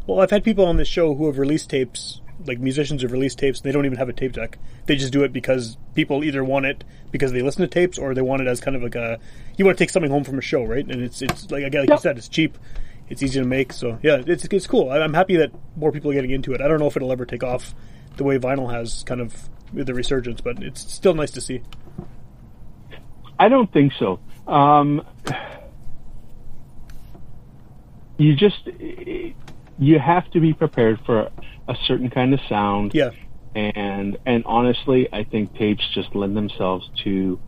Well, 0.07 0.21
I've 0.21 0.31
had 0.31 0.43
people 0.43 0.65
on 0.65 0.77
this 0.77 0.87
show 0.87 1.13
who 1.13 1.27
have 1.27 1.37
released 1.37 1.69
tapes, 1.69 2.21
like 2.45 2.59
musicians 2.59 3.01
have 3.01 3.11
released 3.11 3.39
tapes. 3.39 3.59
They 3.59 3.73
don't 3.73 3.85
even 3.85 3.97
have 3.97 4.07
a 4.07 4.13
tape 4.13 4.31
deck. 4.31 4.57
They 4.85 4.95
just 4.95 5.11
do 5.11 5.23
it 5.23 5.33
because 5.33 5.77
people 5.95 6.23
either 6.23 6.45
want 6.45 6.65
it 6.65 6.85
because 7.11 7.33
they 7.33 7.41
listen 7.41 7.61
to 7.61 7.67
tapes, 7.67 7.97
or 7.97 8.13
they 8.13 8.21
want 8.21 8.41
it 8.41 8.47
as 8.47 8.61
kind 8.61 8.75
of 8.75 8.83
like 8.83 8.95
a 8.95 9.19
you 9.57 9.65
want 9.65 9.77
to 9.77 9.83
take 9.83 9.89
something 9.89 10.11
home 10.11 10.23
from 10.23 10.37
a 10.37 10.41
show, 10.41 10.63
right? 10.63 10.85
And 10.85 11.03
it's 11.03 11.21
it's 11.21 11.51
like 11.51 11.63
again, 11.63 11.81
like 11.81 11.89
you 11.89 11.97
said, 11.97 12.17
it's 12.17 12.29
cheap, 12.29 12.57
it's 13.09 13.21
easy 13.21 13.39
to 13.39 13.45
make. 13.45 13.73
So 13.73 13.99
yeah, 14.01 14.23
it's 14.25 14.45
it's 14.45 14.67
cool. 14.67 14.89
I'm 14.89 15.13
happy 15.13 15.35
that 15.37 15.51
more 15.75 15.91
people 15.91 16.09
are 16.11 16.13
getting 16.13 16.31
into 16.31 16.53
it. 16.53 16.61
I 16.61 16.69
don't 16.69 16.79
know 16.79 16.87
if 16.87 16.95
it'll 16.95 17.11
ever 17.11 17.25
take 17.25 17.43
off 17.43 17.75
the 18.15 18.23
way 18.23 18.39
vinyl 18.39 18.71
has, 18.71 19.03
kind 19.03 19.19
of 19.19 19.49
the 19.73 19.93
resurgence, 19.93 20.39
but 20.39 20.63
it's 20.63 20.93
still 20.93 21.13
nice 21.13 21.31
to 21.31 21.41
see. 21.41 21.61
I 23.37 23.49
don't 23.49 23.71
think 23.71 23.91
so. 23.99 24.19
Um, 24.47 25.05
you 28.17 28.35
just 28.35 28.67
you 29.79 29.99
have 29.99 30.29
to 30.31 30.39
be 30.39 30.53
prepared 30.53 30.99
for 31.05 31.29
a 31.67 31.75
certain 31.85 32.09
kind 32.09 32.33
of 32.33 32.39
sound. 32.49 32.93
Yeah, 32.93 33.11
And 33.55 34.17
and 34.25 34.43
honestly, 34.45 35.07
I 35.11 35.23
think 35.23 35.55
tapes 35.55 35.83
just 35.93 36.15
lend 36.15 36.35
themselves 36.35 36.89
to 37.03 37.39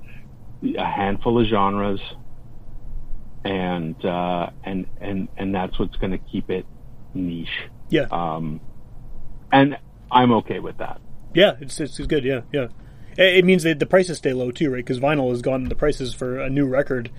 a 0.78 0.86
handful 0.86 1.42
of 1.42 1.48
genres, 1.48 2.02
and 3.44 3.96
uh, 4.06 4.50
and 4.64 4.86
and 5.00 5.28
and 5.38 5.54
that's 5.56 5.80
what's 5.80 5.96
going 5.98 6.12
to 6.12 6.18
keep 6.18 6.50
it 6.50 6.66
niche. 7.14 7.48
yeah, 7.90 8.06
Um, 8.12 8.60
and 9.52 9.78
I'm 10.12 10.32
okay 10.34 10.60
with 10.60 10.78
that. 10.78 11.00
yeah. 11.34 11.54
It's 11.62 11.80
it's, 11.80 11.98
good. 12.00 12.24
Yeah, 12.24 12.42
yeah. 12.52 12.68
It, 13.18 13.38
it 13.38 13.46
means 13.46 13.64
that 13.64 13.80
the 13.80 13.86
prices 13.86 14.18
stay 14.18 14.34
low 14.34 14.52
too, 14.52 14.70
right? 14.70 14.78
Because 14.86 15.00
vinyl 15.00 15.30
has 15.30 15.42
gone 15.42 15.64
the 15.66 15.76
prices 15.76 16.14
for 16.14 16.40
a 16.40 16.50
new 16.50 16.66
record, 16.66 17.10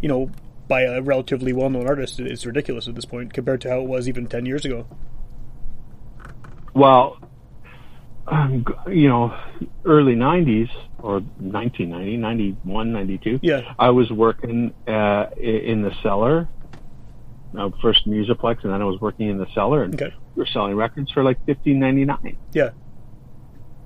you 0.00 0.08
know, 0.08 0.30
by 0.68 0.82
a 0.82 1.02
relatively 1.02 1.52
well-known 1.52 1.86
artist 1.86 2.18
is 2.20 2.46
ridiculous 2.46 2.88
at 2.88 2.94
this 2.94 3.04
point 3.04 3.32
compared 3.32 3.60
to 3.62 3.70
how 3.70 3.80
it 3.80 3.86
was 3.86 4.08
even 4.08 4.26
ten 4.26 4.46
years 4.46 4.64
ago. 4.64 4.86
Well, 6.74 7.18
um, 8.26 8.64
you 8.88 9.08
know, 9.08 9.36
early 9.84 10.14
90s 10.14 10.70
or 10.98 11.14
1990, 11.20 12.16
91, 12.16 12.92
92. 12.92 13.40
Yeah. 13.42 13.74
I 13.78 13.90
was 13.90 14.10
working 14.10 14.72
uh, 14.86 15.26
in 15.36 15.82
the 15.82 15.92
cellar 16.02 16.48
uh, 17.58 17.68
first 17.82 18.06
Musiplex, 18.08 18.62
and 18.64 18.72
then 18.72 18.80
I 18.80 18.84
was 18.84 19.00
working 19.00 19.28
in 19.28 19.36
the 19.38 19.46
cellar, 19.54 19.82
and 19.82 19.94
Okay. 20.00 20.14
we 20.34 20.40
were 20.40 20.46
selling 20.46 20.74
records 20.74 21.10
for 21.12 21.22
like 21.22 21.44
fifteen 21.44 21.78
ninety 21.80 22.06
nine, 22.06 22.38
Yeah. 22.52 22.70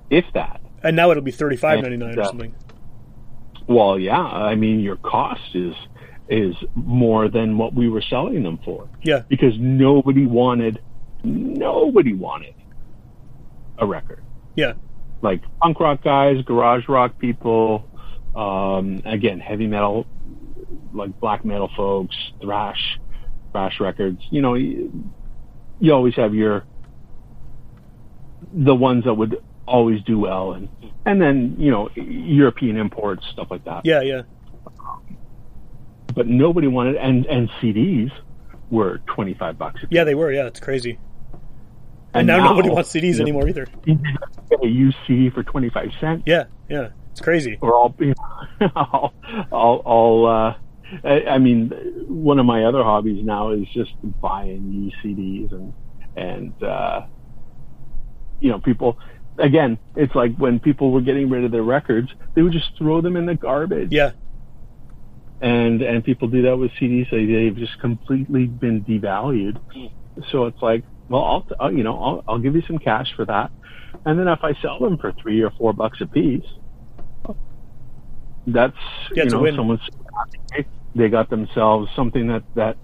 if 0.09 0.23
that. 0.33 0.61
And 0.83 0.95
now 0.95 1.11
it'll 1.11 1.23
be 1.23 1.31
thirty 1.31 1.57
five 1.57 1.81
ninety 1.81 1.97
nine 1.97 2.17
or 2.17 2.21
uh, 2.21 2.27
something. 2.27 2.55
Well, 3.67 3.99
yeah, 3.99 4.21
I 4.21 4.55
mean 4.55 4.79
your 4.79 4.95
cost 4.95 5.53
is 5.53 5.75
is 6.29 6.55
more 6.75 7.29
than 7.29 7.57
what 7.57 7.73
we 7.73 7.89
were 7.89 8.01
selling 8.01 8.43
them 8.43 8.59
for 8.65 8.89
Yeah. 9.03 9.21
because 9.29 9.53
nobody 9.59 10.25
wanted 10.25 10.79
nobody 11.23 12.13
wanted 12.13 12.53
a 13.79 13.85
record. 13.85 14.23
Yeah. 14.55 14.73
Like 15.21 15.41
punk 15.61 15.79
rock 15.79 16.03
guys, 16.03 16.43
garage 16.43 16.87
rock 16.87 17.17
people, 17.19 17.85
um, 18.35 19.01
again 19.05 19.39
heavy 19.39 19.67
metal, 19.67 20.05
like 20.93 21.19
black 21.19 21.43
metal 21.45 21.69
folks, 21.75 22.15
thrash, 22.41 22.99
thrash 23.51 23.79
records. 23.79 24.21
You 24.29 24.41
know, 24.41 24.53
you, 24.55 25.11
you 25.79 25.91
always 25.93 26.15
have 26.15 26.33
your 26.33 26.65
the 28.53 28.75
ones 28.75 29.05
that 29.05 29.13
would 29.13 29.41
always 29.67 30.01
do 30.03 30.19
well, 30.19 30.53
and 30.53 30.69
and 31.05 31.21
then 31.21 31.55
you 31.57 31.71
know 31.71 31.89
European 31.95 32.77
imports 32.77 33.25
stuff 33.33 33.47
like 33.49 33.65
that. 33.65 33.85
Yeah. 33.85 34.01
Yeah. 34.01 34.21
But 36.17 36.27
nobody 36.27 36.67
wanted, 36.67 36.97
and 36.97 37.25
and 37.27 37.49
CDs 37.61 38.11
were 38.69 38.97
twenty 39.07 39.33
five 39.35 39.57
bucks. 39.57 39.81
a 39.83 39.87
Yeah. 39.89 40.03
They 40.03 40.15
were. 40.15 40.31
Yeah. 40.31 40.47
It's 40.47 40.59
crazy. 40.59 40.99
And, 42.13 42.21
And 42.21 42.27
now, 42.27 42.37
now, 42.37 42.49
nobody 42.49 42.69
wants 42.69 42.91
CDs 42.91 43.03
you 43.03 43.13
know, 43.13 43.21
anymore 43.21 43.47
either. 43.47 43.67
You 43.85 43.95
can 43.95 44.17
get 44.49 44.63
a 44.63 44.67
used 44.67 44.97
CD 45.05 45.29
for 45.29 45.43
twenty 45.43 45.69
five 45.69 45.91
cents. 46.01 46.23
Yeah. 46.25 46.45
Yeah. 46.67 46.89
It's 47.11 47.21
crazy. 47.21 47.57
or 47.61 47.73
I'll, 47.73 47.95
you 47.99 48.07
know, 48.61 48.69
I'll, 48.75 49.13
I'll, 49.51 49.81
I'll 49.85 50.25
uh, 50.25 50.55
I, 51.03 51.23
I 51.23 51.37
mean, 51.37 51.69
one 52.07 52.39
of 52.39 52.45
my 52.45 52.65
other 52.65 52.83
hobbies 52.83 53.23
now 53.23 53.51
is 53.51 53.67
just 53.73 53.91
buying 54.21 54.71
used 54.71 54.95
CDs 55.03 55.51
and, 55.51 55.73
and, 56.15 56.63
uh, 56.63 57.01
you 58.39 58.49
know, 58.51 58.59
people, 58.59 58.97
again, 59.37 59.77
it's 59.95 60.15
like 60.15 60.35
when 60.37 60.59
people 60.59 60.91
were 60.91 61.01
getting 61.01 61.29
rid 61.29 61.43
of 61.43 61.51
their 61.51 61.63
records, 61.63 62.09
they 62.35 62.41
would 62.41 62.53
just 62.53 62.77
throw 62.77 63.01
them 63.01 63.17
in 63.17 63.25
the 63.25 63.35
garbage. 63.35 63.91
Yeah. 63.91 64.11
And, 65.39 65.81
and 65.81 66.03
people 66.03 66.27
do 66.27 66.41
that 66.43 66.57
with 66.57 66.71
CDs. 66.81 67.09
So 67.09 67.15
they've 67.17 67.55
just 67.55 67.77
completely 67.79 68.45
been 68.47 68.83
devalued. 68.83 69.57
So 70.31 70.45
it's 70.45 70.61
like, 70.61 70.83
well, 71.09 71.23
I'll, 71.23 71.45
I'll 71.59 71.73
you 71.73 71.83
know, 71.83 72.01
I'll, 72.01 72.23
I'll 72.27 72.39
give 72.39 72.55
you 72.55 72.63
some 72.67 72.79
cash 72.79 73.07
for 73.15 73.25
that. 73.25 73.51
And 74.05 74.17
then 74.19 74.27
if 74.27 74.39
I 74.43 74.53
sell 74.61 74.79
them 74.79 74.97
for 74.97 75.13
three 75.21 75.41
or 75.41 75.51
four 75.57 75.73
bucks 75.73 75.99
a 76.01 76.07
piece, 76.07 76.45
that's 78.47 78.75
Yeah, 79.15 79.25
you 79.25 79.29
know 79.31 79.45
someone's 79.55 79.81
they 80.95 81.09
got 81.09 81.29
themselves 81.29 81.89
something 81.95 82.27
that 82.27 82.43
that 82.55 82.77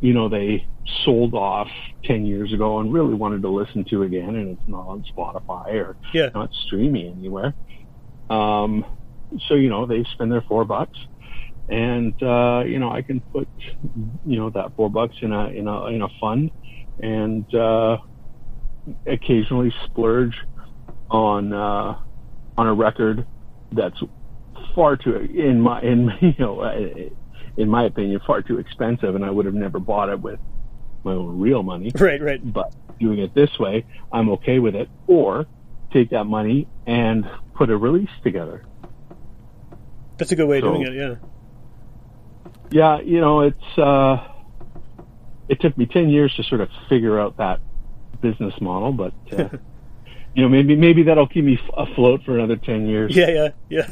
you 0.00 0.12
know 0.12 0.28
they 0.28 0.66
sold 1.04 1.34
off 1.34 1.68
10 2.04 2.24
years 2.26 2.52
ago 2.52 2.80
and 2.80 2.92
really 2.92 3.14
wanted 3.14 3.42
to 3.42 3.48
listen 3.48 3.84
to 3.90 4.02
again 4.02 4.36
and 4.36 4.48
it's 4.50 4.62
not 4.66 4.86
on 4.86 5.04
Spotify 5.16 5.74
or 5.74 5.96
Yeah. 6.12 6.30
not 6.34 6.50
streaming 6.66 7.06
anywhere 7.16 7.54
um 8.28 8.84
so 9.46 9.54
you 9.54 9.68
know 9.68 9.86
they 9.86 10.04
spend 10.12 10.32
their 10.32 10.42
4 10.42 10.64
bucks 10.64 10.98
and 11.70 12.20
uh 12.22 12.62
you 12.66 12.78
know 12.78 12.90
I 12.90 13.02
can 13.02 13.20
put 13.20 13.48
you 14.26 14.36
know 14.38 14.50
that 14.50 14.74
4 14.76 14.90
bucks 14.90 15.16
in 15.22 15.32
a 15.32 15.46
in 15.48 15.68
a 15.68 15.86
in 15.86 16.02
a 16.02 16.08
fund 16.20 16.50
and 17.00 17.54
uh 17.54 17.96
occasionally 19.06 19.72
splurge 19.86 20.34
on 21.10 21.52
uh 21.52 21.96
on 22.58 22.66
a 22.66 22.74
record 22.74 23.24
that's 23.72 24.02
far 24.74 24.96
too 24.96 25.16
in 25.16 25.60
my 25.60 25.80
in 25.80 26.10
you 26.20 26.34
know 26.38 26.62
in 27.56 27.68
my 27.68 27.84
opinion 27.84 28.20
far 28.26 28.42
too 28.42 28.58
expensive 28.58 29.14
and 29.14 29.24
I 29.24 29.30
would 29.30 29.46
have 29.46 29.54
never 29.54 29.78
bought 29.78 30.08
it 30.08 30.20
with 30.20 30.40
my 31.04 31.12
own 31.12 31.40
real 31.40 31.62
money 31.62 31.90
Right. 31.98 32.20
Right. 32.20 32.40
but 32.52 32.74
doing 32.98 33.20
it 33.20 33.32
this 33.34 33.58
way 33.58 33.86
I'm 34.12 34.28
okay 34.30 34.58
with 34.58 34.74
it 34.74 34.88
or 35.06 35.46
take 35.92 36.10
that 36.10 36.24
money 36.24 36.68
and 36.86 37.24
put 37.54 37.70
a 37.70 37.76
release 37.76 38.10
together 38.22 38.64
That's 40.18 40.32
a 40.32 40.36
good 40.36 40.48
way 40.48 40.58
of 40.58 40.64
doing 40.64 40.82
it. 40.82 40.92
Yeah. 40.94 41.14
Yeah 42.70 43.00
you 43.00 43.20
know 43.20 43.40
it's 43.40 43.78
uh 43.78 44.26
it 45.48 45.60
took 45.60 45.76
me 45.76 45.86
10 45.86 46.08
years 46.08 46.34
to 46.36 46.44
sort 46.44 46.60
of 46.60 46.68
figure 46.88 47.18
out 47.18 47.36
that 47.36 47.60
business 48.20 48.54
model 48.60 48.92
but 48.92 49.12
uh, 49.32 49.48
you 50.34 50.42
know 50.42 50.48
maybe 50.48 50.76
maybe 50.76 51.02
that'll 51.02 51.26
keep 51.26 51.44
me 51.44 51.58
afloat 51.76 52.22
for 52.24 52.38
another 52.38 52.56
10 52.56 52.86
years 52.86 53.14
Yeah. 53.14 53.28
Yeah. 53.30 53.48
Yeah. 53.68 53.88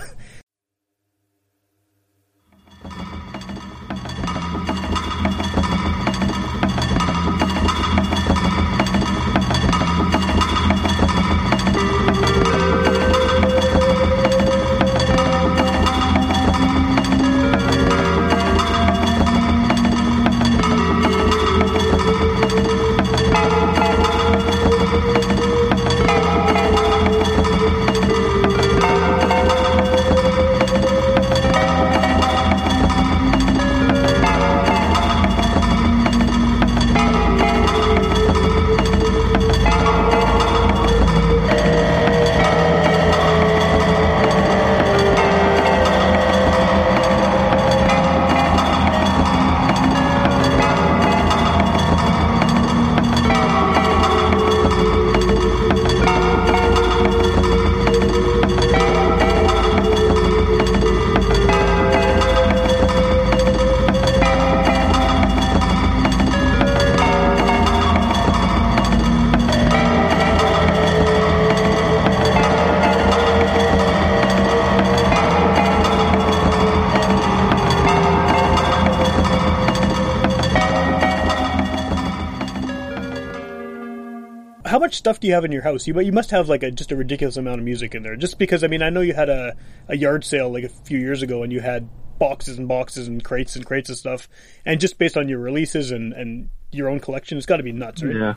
Stuff 84.99 85.21
do 85.21 85.27
you 85.27 85.35
have 85.35 85.45
in 85.45 85.53
your 85.53 85.63
house? 85.63 85.87
You 85.87 85.99
you 86.01 86.13
must 86.13 86.31
have 86.31 86.49
like 86.49 86.63
a 86.63 86.71
just 86.71 86.93
a 86.93 86.97
ridiculous 86.97 87.37
amount 87.37 87.61
of 87.61 87.65
music 87.65 87.95
in 87.95 88.03
there. 88.03 88.17
Just 88.17 88.39
because 88.39 88.63
I 88.63 88.67
mean 88.67 88.83
I 88.83 88.91
know 88.91 89.01
you 89.01 89.15
had 89.15 89.29
a, 89.29 89.57
a 89.89 89.97
yard 89.97 90.25
sale 90.25 90.53
like 90.53 90.65
a 90.65 90.69
few 90.69 90.99
years 90.99 91.23
ago 91.23 91.43
and 91.43 91.53
you 91.53 91.61
had 91.61 91.89
boxes 92.19 92.59
and 92.59 92.69
boxes 92.69 93.09
and 93.09 93.23
crates 93.23 93.57
and 93.57 93.65
crates 93.65 93.89
of 93.91 93.97
stuff. 93.97 94.29
And 94.67 94.81
just 94.81 94.99
based 94.99 95.17
on 95.17 95.29
your 95.29 95.39
releases 95.39 95.91
and, 95.91 96.13
and 96.13 96.51
your 96.73 96.89
own 96.89 97.01
collection, 97.01 97.39
it's 97.39 97.47
got 97.47 97.59
to 97.59 97.63
be 97.63 97.73
nuts, 97.73 98.03
right? 98.03 98.15
Yeah. 98.15 98.35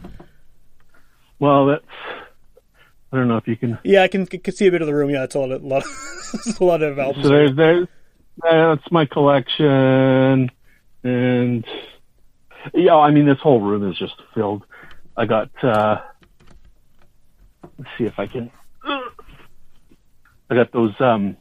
Well, 1.39 1.65
that's. 1.67 1.86
I 3.12 3.17
don't 3.17 3.28
know 3.28 3.38
if 3.38 3.47
you 3.47 3.58
can. 3.58 3.78
Yeah, 3.84 4.04
I 4.04 4.08
can, 4.08 4.26
can 4.26 4.54
see 4.54 4.67
a 4.67 4.71
bit 4.71 4.82
of 4.82 4.88
the 4.88 4.93
room. 4.93 5.10
Yeah, 5.10 5.24
it's 5.24 5.36
a 5.36 5.39
lot 5.39 5.52
of 5.52 5.63
lot 5.63 5.84
of, 5.84 6.60
a 6.62 6.63
lot 6.63 6.82
of 6.82 6.97
albums. 6.97 7.26
So 7.26 7.30
there's 7.30 7.56
there's 7.56 7.88
that's 8.41 8.89
my 8.89 9.06
collection, 9.06 10.50
and 11.04 11.65
yeah, 12.74 12.95
I 12.95 13.12
mean 13.12 13.26
this 13.26 13.39
whole 13.39 13.60
room 13.60 13.89
is 13.91 13.97
just 13.97 14.13
filled. 14.34 14.63
I 15.17 15.26
got. 15.26 15.50
uh 15.63 16.02
Let's 17.63 17.89
see 17.97 18.06
if 18.06 18.17
I 18.17 18.28
can. 18.28 18.52
I 18.84 20.56
got 20.56 20.71
those 20.71 20.93
um 21.00 21.38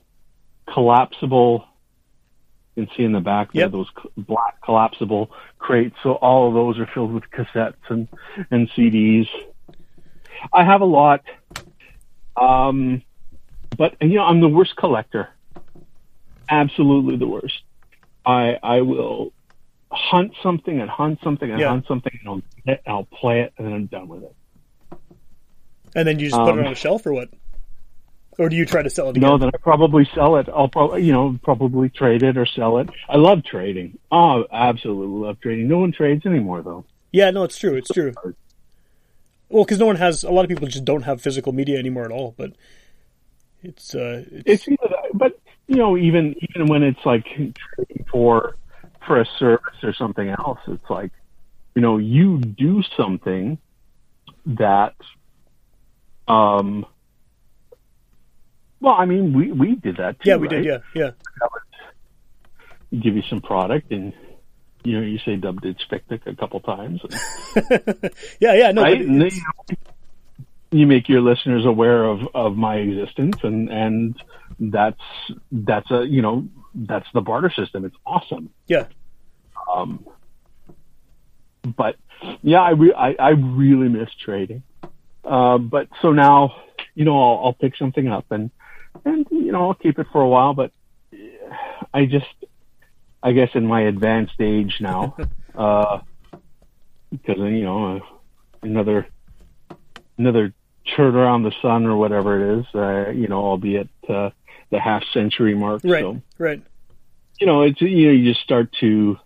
collapsible. 0.72 1.64
You 2.76 2.87
can 2.87 2.94
see 2.96 3.04
in 3.04 3.12
the 3.12 3.20
back 3.20 3.52
there 3.52 3.62
Yep. 3.62 3.72
those 3.72 3.88
black 4.16 4.62
collapsible 4.64 5.30
crates. 5.59 5.96
So 6.02 6.12
all 6.14 6.48
of 6.48 6.54
those 6.54 6.78
are 6.78 6.88
filled 6.94 7.12
with 7.12 7.24
cassettes 7.30 7.74
and 7.88 8.09
and 8.50 8.68
CDs. 8.70 9.26
I 10.52 10.64
have 10.64 10.80
a 10.80 10.87
lot. 10.87 11.22
Um, 12.40 13.02
but 13.76 13.96
you 14.00 14.14
know, 14.16 14.24
I'm 14.24 14.40
the 14.40 14.48
worst 14.48 14.76
collector. 14.76 15.28
Absolutely 16.48 17.16
the 17.16 17.26
worst. 17.26 17.62
I 18.24 18.59
I 18.62 18.80
will 18.83 19.33
hunt 19.92 20.33
something 20.42 20.80
and 20.80 20.88
hunt 20.88 21.18
something 21.24 21.50
and 21.50 21.61
Yeah. 21.61 21.68
hunt 21.70 21.87
something 21.88 22.12
and 22.24 22.28
I'll, 22.28 22.42
and 22.66 22.78
I'll 22.87 23.04
play 23.20 23.40
it 23.42 23.52
and 23.59 23.66
then 23.66 23.74
I'm 23.74 23.87
done 23.87 24.09
with 24.09 24.22
it. 24.22 24.37
And 25.94 26.07
then 26.07 26.18
you 26.18 26.29
just 26.29 26.40
put 26.40 26.48
it 26.48 26.61
um, 26.61 26.66
on 26.66 26.72
a 26.72 26.74
shelf 26.74 27.07
or 27.07 27.12
what? 27.12 27.29
Or 28.38 28.48
do 28.48 28.57
you 28.57 28.64
try 28.64 28.83
to 28.83 28.88
sell 28.88 29.09
it 29.09 29.16
again? 29.16 29.29
No, 29.29 29.38
then 29.38 29.50
I 29.53 29.59
probably 29.59 30.09
sell 30.14 30.37
it. 30.37 30.48
I'll 30.48 30.68
probably, 30.68 31.05
you 31.05 31.12
know, 31.12 31.38
probably 31.42 31.90
trade 31.90 32.22
it 32.22 32.38
or 32.38 32.46
sell 32.46 32.79
it. 32.79 32.88
I 33.09 33.16
love 33.16 33.44
trading. 33.44 33.98
Oh, 34.11 34.46
absolutely 34.50 35.26
love 35.26 35.40
trading. 35.40 35.68
No 35.68 35.79
one 35.79 35.92
trades 35.92 36.24
anymore, 36.24 36.62
though. 36.62 36.85
Yeah, 37.12 37.31
no, 37.31 37.44
it's 37.44 37.59
true. 37.59 37.74
It's 37.74 37.90
true. 37.90 38.14
Well, 39.50 39.64
because 39.64 39.79
no 39.79 39.87
one 39.87 39.96
has. 39.96 40.24
A 40.24 40.31
lot 40.31 40.44
of 40.44 40.48
people 40.48 40.68
just 40.68 40.85
don't 40.85 41.03
have 41.03 41.20
physical 41.20 41.53
media 41.53 41.79
anymore 41.79 42.05
at 42.05 42.12
all. 42.12 42.35
But 42.38 42.53
it's 43.62 43.94
uh, 43.94 44.24
it's, 44.31 44.66
It's 44.68 44.83
but 45.12 45.38
you 45.66 45.76
know, 45.76 45.98
even 45.98 46.35
even 46.48 46.66
when 46.68 46.83
it's 46.83 47.05
like 47.05 47.24
trading 47.24 48.07
for 48.11 48.57
for 49.07 49.20
a 49.20 49.26
service 49.38 49.83
or 49.83 49.92
something 49.92 50.29
else, 50.29 50.61
it's 50.68 50.88
like, 50.88 51.11
you 51.74 51.83
know, 51.83 51.98
you 51.98 52.38
do 52.38 52.83
something 52.96 53.59
that, 54.46 54.94
um, 56.31 56.87
well, 58.81 58.95
I 58.95 59.05
mean, 59.05 59.33
we 59.33 59.53
we 59.53 59.75
did 59.75 59.97
that 59.99 60.21
too. 60.21 60.31
yeah, 60.31 60.37
we 60.37 60.49
did. 60.49 60.64
Yeah, 60.64 60.79
yeah. 60.95 61.11
give 62.99 63.14
you 63.14 63.23
some 63.29 63.40
product 63.40 63.93
and 63.93 64.12
you 64.83 64.99
know 64.99 65.07
you 65.07 65.19
say 65.25 65.37
Dub 65.37 65.61
Ditch 65.61 65.83
Picnic 65.88 66.23
a 66.27 66.35
couple 66.35 66.61
times 66.61 67.01
and, 67.03 68.11
Yeah, 68.40 68.55
yeah. 68.55 68.73
No, 68.73 68.83
right 68.83 68.99
then, 68.99 69.12
you, 69.12 69.19
know, 69.19 69.77
you 70.73 70.87
make 70.87 71.09
your 71.09 71.21
listeners 71.21 71.66
aware 71.66 72.05
of 72.05 72.21
of 72.35 72.57
my 72.57 72.77
existence 72.77 73.37
and 73.43 73.69
and 73.69 74.23
that's 74.59 75.01
that's 75.53 75.90
a 75.90 76.05
you 76.07 76.23
know 76.23 76.47
that's 76.75 77.07
the 77.14 77.21
barter 77.21 77.51
system 77.51 77.85
it's 77.85 77.97
awesome 78.07 78.51
yeah, 78.66 78.87
um 79.73 80.05
but 81.77 81.97
yeah 82.43 82.61
i 82.61 82.71
re- 82.71 82.95
I, 82.95 83.14
I 83.19 83.31
really 83.31 83.88
miss 83.88 84.09
trading 84.25 84.62
uh, 85.31 85.59
but 85.59 85.88
so 86.03 86.12
now 86.12 86.55
you 86.95 87.05
know 87.05 87.16
I'll, 87.16 87.45
I'll 87.47 87.53
pick 87.53 87.77
something 87.77 88.09
up 88.09 88.27
and 88.31 88.51
and 89.05 89.27
you 89.31 89.53
know 89.53 89.69
I'll 89.69 89.75
keep 89.75 89.99
it 89.99 90.09
for 90.12 90.21
a 90.21 90.29
while 90.29 90.55
but 90.55 90.73
I 91.95 92.07
just 92.07 92.27
I 93.23 93.33
guess 93.33 93.51
in 93.55 93.66
my 93.66 93.83
advanced 93.83 94.40
age 94.40 94.77
now 94.81 95.16
uh 95.55 96.01
because 97.11 97.38
you 97.38 97.62
know 97.62 97.97
uh, 97.97 98.01
another 98.62 99.09
another 100.19 100.53
turn 100.97 101.14
around 101.14 101.45
the 101.45 101.53
sun 101.62 101.87
or 101.87 101.97
whatever 101.97 102.40
it 102.40 102.61
is 102.61 102.66
uh, 102.75 103.11
you 103.11 103.29
know 103.29 103.49
I'll 103.49 103.59
be 103.59 103.77
at 103.77 103.88
uh, 104.09 104.31
the 104.71 104.81
half 104.81 105.05
century 105.12 105.55
mark 105.55 105.83
right, 105.85 106.03
so 106.03 106.21
right. 106.38 106.62
you 107.38 107.47
know, 107.47 107.62
it's 107.62 107.81
you 107.81 108.07
know, 108.07 108.12
you 108.12 108.33
just 108.33 108.43
start 108.43 108.73
to 108.81 109.19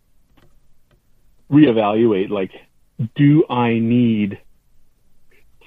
reevaluate 1.50 2.30
like, 2.30 2.52
do 3.14 3.44
I 3.48 3.78
need 3.78 4.38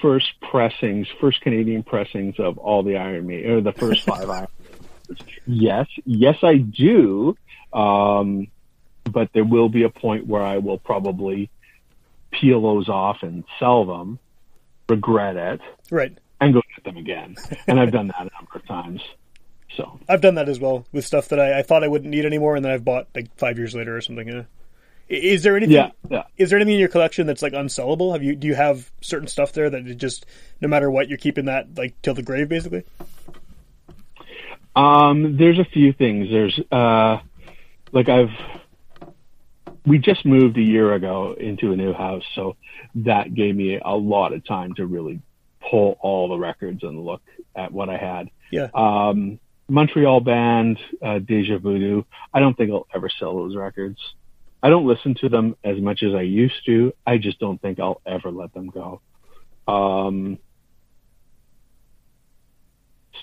first 0.01 0.27
pressings, 0.41 1.07
first 1.19 1.41
Canadian 1.41 1.83
pressings 1.83 2.35
of 2.39 2.57
all 2.57 2.83
the 2.83 2.97
Iron 2.97 3.27
Maiden 3.27 3.51
or 3.51 3.61
the 3.61 3.71
first 3.73 4.01
five 4.05 4.29
Iron? 4.29 4.47
Yes, 5.45 5.87
yes, 6.05 6.37
I 6.43 6.57
do. 6.57 7.37
Um, 7.73 8.47
but 9.09 9.29
there 9.33 9.45
will 9.45 9.69
be 9.69 9.83
a 9.83 9.89
point 9.89 10.27
where 10.27 10.43
I 10.43 10.57
will 10.57 10.77
probably 10.77 11.49
peel 12.31 12.61
those 12.61 12.89
off 12.89 13.23
and 13.23 13.43
sell 13.59 13.85
them, 13.85 14.19
regret 14.89 15.37
it, 15.37 15.61
Right. 15.89 16.17
and 16.41 16.53
go 16.53 16.61
get 16.75 16.83
them 16.83 16.97
again. 16.97 17.35
And 17.67 17.79
I've 17.79 17.91
done 17.91 18.07
that 18.07 18.19
a 18.19 18.23
number 18.35 18.51
of 18.55 18.65
times. 18.65 19.01
So 19.75 19.99
I've 20.09 20.21
done 20.21 20.35
that 20.35 20.49
as 20.49 20.59
well 20.59 20.85
with 20.91 21.05
stuff 21.05 21.29
that 21.29 21.39
I, 21.39 21.59
I 21.59 21.61
thought 21.61 21.83
I 21.83 21.87
wouldn't 21.87 22.09
need 22.11 22.25
anymore, 22.25 22.55
and 22.55 22.65
then 22.65 22.71
I've 22.71 22.83
bought 22.83 23.07
like 23.15 23.33
five 23.37 23.57
years 23.57 23.75
later 23.75 23.95
or 23.95 24.01
something. 24.01 24.27
Yeah. 24.27 24.43
Is 25.09 25.43
there 25.43 25.55
anything? 25.55 25.75
yeah, 25.75 25.91
yeah. 26.09 26.23
Is 26.37 26.49
there 26.49 26.59
anything 26.59 26.75
in 26.75 26.79
your 26.79 26.89
collection 26.89 27.27
that's 27.27 27.41
like 27.41 27.53
unsellable? 27.53 28.11
Have 28.11 28.23
you 28.23 28.35
do 28.35 28.47
you 28.47 28.55
have 28.55 28.91
certain 29.01 29.27
stuff 29.27 29.53
there 29.53 29.69
that 29.69 29.83
just 29.97 30.25
no 30.59 30.67
matter 30.67 30.91
what 30.91 31.07
you're 31.07 31.17
keeping 31.17 31.45
that 31.45 31.77
like 31.77 32.01
till 32.01 32.13
the 32.13 32.23
grave 32.23 32.49
basically? 32.49 32.83
Um, 34.75 35.37
there's 35.37 35.59
a 35.59 35.65
few 35.65 35.93
things. 35.93 36.29
There's 36.29 36.59
uh, 36.71 37.19
like 37.91 38.09
I've 38.09 38.31
we 39.85 39.97
just 39.97 40.25
moved 40.25 40.57
a 40.57 40.61
year 40.61 40.93
ago 40.93 41.33
into 41.39 41.71
a 41.71 41.75
new 41.75 41.93
house, 41.93 42.23
so 42.35 42.57
that 42.95 43.33
gave 43.33 43.55
me 43.55 43.79
a 43.83 43.95
lot 43.95 44.33
of 44.33 44.45
time 44.45 44.73
to 44.73 44.85
really 44.85 45.21
pull 45.71 45.97
all 46.01 46.27
the 46.27 46.37
records 46.37 46.83
and 46.83 47.05
look 47.05 47.21
at 47.55 47.71
what 47.71 47.89
I 47.89 47.97
had. 47.97 48.29
Yeah. 48.51 48.67
Um, 48.73 49.39
Montreal 49.69 50.19
band, 50.21 50.79
uh, 51.01 51.19
Deja 51.19 51.57
Voodoo. 51.57 52.03
I 52.33 52.39
don't 52.39 52.55
think 52.55 52.71
I'll 52.71 52.87
ever 52.93 53.09
sell 53.09 53.35
those 53.35 53.55
records. 53.55 53.99
I 54.61 54.69
don't 54.69 54.87
listen 54.87 55.15
to 55.21 55.29
them 55.29 55.55
as 55.63 55.79
much 55.79 56.03
as 56.03 56.13
I 56.13 56.21
used 56.21 56.65
to. 56.65 56.93
I 57.05 57.17
just 57.17 57.39
don't 57.39 57.61
think 57.61 57.79
I'll 57.79 58.01
ever 58.05 58.31
let 58.31 58.53
them 58.53 58.69
go. 58.69 59.01
Um, 59.67 60.39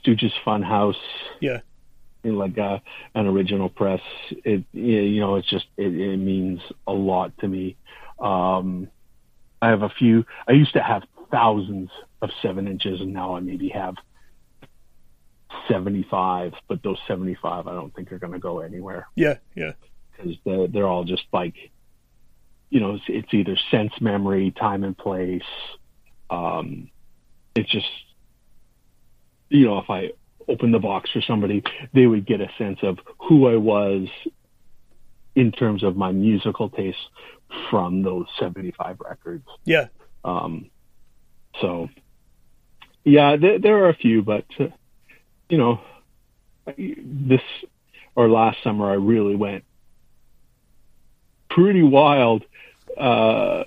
Stooges 0.04 0.32
Funhouse 0.46 0.94
Yeah. 1.40 1.60
like 2.22 2.58
uh, 2.58 2.78
an 3.14 3.26
original 3.26 3.68
press. 3.68 4.00
It 4.30 4.64
you 4.72 5.20
know 5.20 5.36
it's 5.36 5.48
just 5.48 5.66
it, 5.76 5.94
it 5.94 6.16
means 6.16 6.60
a 6.86 6.92
lot 6.92 7.36
to 7.38 7.48
me. 7.48 7.76
Um, 8.18 8.88
I 9.60 9.68
have 9.68 9.82
a 9.82 9.88
few. 9.88 10.24
I 10.46 10.52
used 10.52 10.74
to 10.74 10.82
have 10.82 11.02
thousands 11.30 11.90
of 12.22 12.30
seven 12.42 12.68
inches, 12.68 13.00
and 13.00 13.12
now 13.12 13.36
I 13.36 13.40
maybe 13.40 13.68
have 13.70 13.94
seventy 15.68 16.06
five. 16.10 16.52
But 16.68 16.82
those 16.82 16.98
seventy 17.08 17.36
five, 17.40 17.66
I 17.66 17.72
don't 17.72 17.94
think 17.94 18.12
are 18.12 18.18
going 18.18 18.32
to 18.32 18.38
go 18.38 18.60
anywhere 18.60 19.06
Yeah. 19.16 19.38
Yeah. 19.54 19.72
Because 20.16 20.36
they're, 20.44 20.66
they're 20.68 20.86
all 20.86 21.04
just 21.04 21.24
like 21.32 21.54
you 22.70 22.80
know 22.80 22.94
it's, 22.94 23.04
it's 23.08 23.34
either 23.34 23.56
sense 23.70 23.92
memory, 24.00 24.50
time 24.50 24.84
and 24.84 24.96
place. 24.96 25.42
Um, 26.30 26.90
it's 27.54 27.70
just 27.70 27.86
you 29.48 29.66
know 29.66 29.78
if 29.78 29.90
I 29.90 30.10
open 30.48 30.72
the 30.72 30.78
box 30.78 31.10
for 31.10 31.22
somebody, 31.22 31.62
they 31.92 32.06
would 32.06 32.26
get 32.26 32.40
a 32.40 32.48
sense 32.58 32.78
of 32.82 32.98
who 33.18 33.48
I 33.48 33.56
was 33.56 34.08
in 35.34 35.52
terms 35.52 35.82
of 35.82 35.96
my 35.96 36.12
musical 36.12 36.68
taste 36.68 36.98
from 37.70 38.02
those 38.02 38.26
75 38.38 39.00
records. 39.00 39.46
Yeah. 39.64 39.86
Um, 40.24 40.70
so, 41.60 41.88
yeah, 43.04 43.36
there, 43.36 43.58
there 43.58 43.84
are 43.84 43.88
a 43.88 43.94
few, 43.94 44.22
but 44.22 44.44
uh, 44.58 44.68
you 45.48 45.58
know, 45.58 45.80
this 46.76 47.40
or 48.14 48.28
last 48.28 48.58
summer 48.62 48.90
I 48.90 48.94
really 48.94 49.34
went 49.34 49.64
pretty 51.54 51.82
wild, 51.82 52.44
uh, 52.98 53.64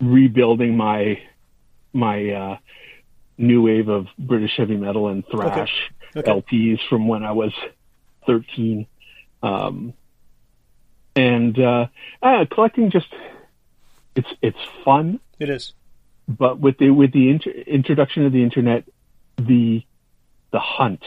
rebuilding 0.00 0.76
my 0.76 1.20
my 1.92 2.30
uh, 2.30 2.56
new 3.38 3.62
wave 3.62 3.88
of 3.88 4.06
British 4.18 4.56
heavy 4.56 4.76
metal 4.76 5.08
and 5.08 5.24
thrash 5.28 5.70
Okay. 6.16 6.30
LPs 6.30 6.78
from 6.88 7.08
when 7.08 7.24
I 7.24 7.32
was 7.32 7.52
13. 8.26 8.86
Um, 9.42 9.94
and 11.16 11.58
uh, 11.58 11.86
uh, 12.22 12.44
collecting 12.52 12.90
just 12.90 13.06
it's 14.16 14.28
it's 14.40 14.58
fun 14.84 15.18
It 15.40 15.50
is. 15.50 15.72
but 16.28 16.58
with 16.60 16.78
the 16.78 16.90
with 16.90 17.12
the 17.12 17.30
inter- 17.30 17.50
introduction 17.50 18.24
of 18.26 18.32
the 18.32 18.42
internet, 18.42 18.84
the 19.36 19.84
the 20.52 20.60
hunt. 20.60 21.02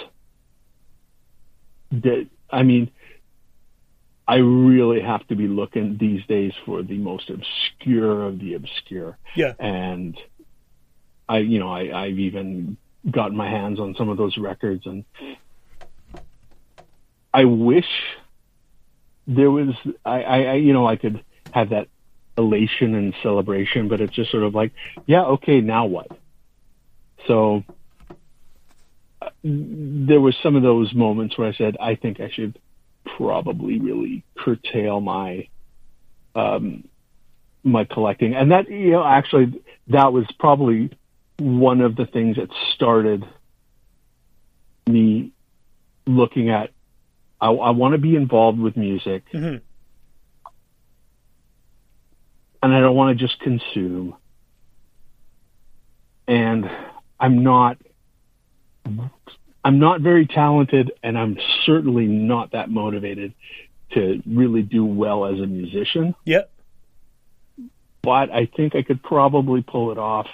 The, 1.92 2.28
I 2.50 2.64
mean, 2.64 2.92
I 4.28 4.36
really 4.38 5.02
have 5.02 5.26
to 5.28 5.36
be 5.36 5.48
looking 5.48 5.98
these 6.00 6.26
days 6.26 6.52
for 6.66 6.84
the 6.84 6.98
most 6.98 7.30
obscure 7.30 8.26
of 8.26 8.40
the 8.40 8.56
obscure, 8.56 9.18
Yeah. 9.36 9.54
and 9.58 10.18
I, 11.30 11.40
you 11.40 11.60
know, 11.60 11.72
I, 11.72 12.06
I've 12.06 12.20
even 12.20 12.78
gotten 13.10 13.38
my 13.38 13.50
hands 13.50 13.80
on 13.80 13.96
some 13.98 14.10
of 14.10 14.18
those 14.18 14.38
records, 14.38 14.86
and 14.86 15.06
I 17.34 17.46
wish 17.46 17.86
there 19.28 19.52
was, 19.52 19.70
I, 20.04 20.22
I, 20.24 20.54
you 20.56 20.74
know, 20.74 20.86
I 20.88 20.96
could 20.98 21.24
have 21.52 21.70
that 21.70 21.88
elation 22.38 22.96
and 22.96 23.14
celebration, 23.24 23.88
but 23.88 24.02
it's 24.02 24.14
just 24.16 24.32
sort 24.32 24.44
of 24.44 24.54
like, 24.54 24.74
yeah, 25.06 25.24
okay, 25.24 25.62
now 25.62 25.86
what? 25.86 26.10
So 27.28 27.64
uh, 29.22 29.30
there 29.44 30.22
was 30.22 30.36
some 30.44 30.56
of 30.56 30.64
those 30.64 30.94
moments 30.94 31.38
where 31.38 31.48
I 31.48 31.54
said, 31.54 31.78
I 31.80 31.96
think 31.96 32.20
I 32.20 32.30
should 32.30 32.60
probably 33.18 33.80
really 33.80 34.24
curtail 34.38 35.02
my 35.02 35.48
um, 36.36 36.88
my 37.64 37.84
collecting, 37.84 38.36
and 38.36 38.52
that 38.52 38.70
you 38.70 38.92
know 38.92 39.04
actually 39.04 39.60
that 39.88 40.14
was 40.14 40.26
probably 40.40 40.92
one 41.40 41.82
of 41.82 41.96
the 41.96 42.06
things 42.06 42.38
that 42.38 42.50
started 42.76 43.26
me 44.88 45.32
looking 46.06 46.50
at. 46.50 46.70
I, 47.42 47.50
I 47.50 47.72
want 47.72 47.94
to 47.94 47.98
be 47.98 48.16
involved 48.16 48.60
with 48.60 48.78
music, 48.78 49.24
Mhm. 49.34 49.62
and 52.62 52.74
I 52.74 52.80
don't 52.80 52.96
want 52.96 53.18
to 53.18 53.26
just 53.28 53.40
consume. 53.40 54.16
And 56.28 56.70
I'm 57.20 57.42
not 57.44 57.78
I'm 59.68 59.80
not 59.80 60.00
very 60.00 60.26
talented 60.26 60.94
and 61.04 61.18
I'm 61.18 61.38
certainly 61.66 62.06
not 62.06 62.52
that 62.52 62.70
motivated 62.70 63.34
to 63.92 64.24
really 64.26 64.62
do 64.62 64.86
well 64.86 65.26
as 65.26 65.42
a 65.42 65.46
musician, 65.46 66.16
Yeah. 66.24 66.44
but 68.02 68.32
I 68.32 68.46
think 68.46 68.76
I 68.76 68.82
could 68.82 69.04
probably 69.04 69.62
pull 69.62 69.92
it 69.92 69.98
off 69.98 70.28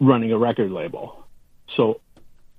running 0.00 0.32
a 0.32 0.38
record 0.38 0.72
label. 0.72 1.24
So 1.76 2.00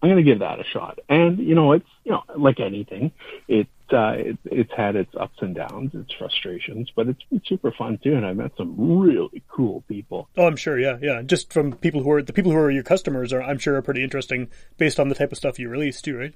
I'm 0.02 0.10
going 0.10 0.24
to 0.24 0.30
give 0.30 0.39
that 0.39 0.60
a 0.60 0.64
shot. 0.64 0.99
And 1.10 1.39
you 1.39 1.56
know, 1.56 1.74
it's 1.74 1.89
you 2.04 2.12
know, 2.12 2.24
like 2.36 2.60
anything, 2.60 3.12
it, 3.47 3.68
uh, 3.91 4.14
it 4.18 4.38
it's 4.45 4.72
had 4.76 4.95
its 4.95 5.14
ups 5.16 5.38
and 5.41 5.54
downs, 5.56 5.91
its 5.93 6.12
frustrations, 6.14 6.89
but 6.95 7.08
it's 7.08 7.24
been 7.30 7.41
super 7.45 7.72
fun 7.72 7.99
too. 8.04 8.16
And 8.16 8.26
I 8.26 8.34
met 8.34 8.52
some 8.58 8.99
really 8.99 9.43
cool 9.47 9.84
people. 9.88 10.28
Oh, 10.38 10.47
I'm 10.47 10.56
sure. 10.56 10.80
Yeah, 10.80 10.97
yeah. 11.02 11.22
Just 11.22 11.54
from 11.54 11.74
people 11.74 12.02
who 12.04 12.12
are 12.12 12.24
the 12.24 12.34
people 12.34 12.52
who 12.52 12.58
are 12.58 12.72
your 12.72 12.84
customers 12.84 13.32
are, 13.32 13.43
I'm 13.43 13.60
sure, 13.60 13.76
are 13.76 13.82
pretty 13.82 14.04
interesting 14.04 14.49
based 14.78 14.99
on 14.99 15.10
the 15.10 15.16
type 15.16 15.32
of 15.32 15.38
stuff 15.38 15.60
you 15.60 15.70
release 15.70 16.02
too, 16.02 16.18
right? 16.18 16.34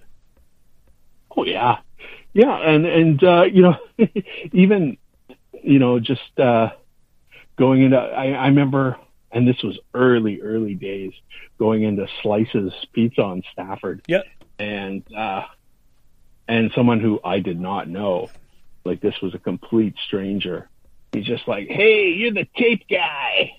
Oh 1.36 1.44
yeah, 1.44 1.80
yeah, 2.34 2.56
and 2.58 2.86
and 2.86 3.24
uh, 3.24 3.44
you 3.44 3.62
know, 3.64 3.78
even 4.54 4.98
you 5.64 5.80
know, 5.80 6.00
just 6.00 6.40
uh, 6.40 6.70
going 7.58 7.82
into. 7.82 7.98
I, 7.98 8.32
I 8.32 8.48
remember, 8.48 8.98
and 9.32 9.48
this 9.48 9.62
was 9.64 9.78
early, 9.94 10.42
early 10.42 10.76
days, 10.76 11.14
going 11.58 11.84
into 11.84 12.08
Slices 12.22 12.74
Pizza 12.94 13.22
on 13.22 13.44
Stafford. 13.52 14.02
Yeah. 14.08 14.22
and 14.60 15.04
uh, 15.14 15.44
and 16.48 16.72
someone 16.76 17.00
who 17.00 17.20
I 17.24 17.40
did 17.40 17.60
not 17.60 17.90
know, 17.90 18.30
like 18.84 19.02
this 19.02 19.16
was 19.22 19.34
a 19.34 19.40
complete 19.40 19.96
stranger. 20.06 20.70
He's 21.12 21.26
just 21.26 21.48
like, 21.48 21.68
"Hey, 21.68 22.10
you're 22.12 22.34
the 22.34 22.48
tape 22.56 22.88
guy." 22.90 23.58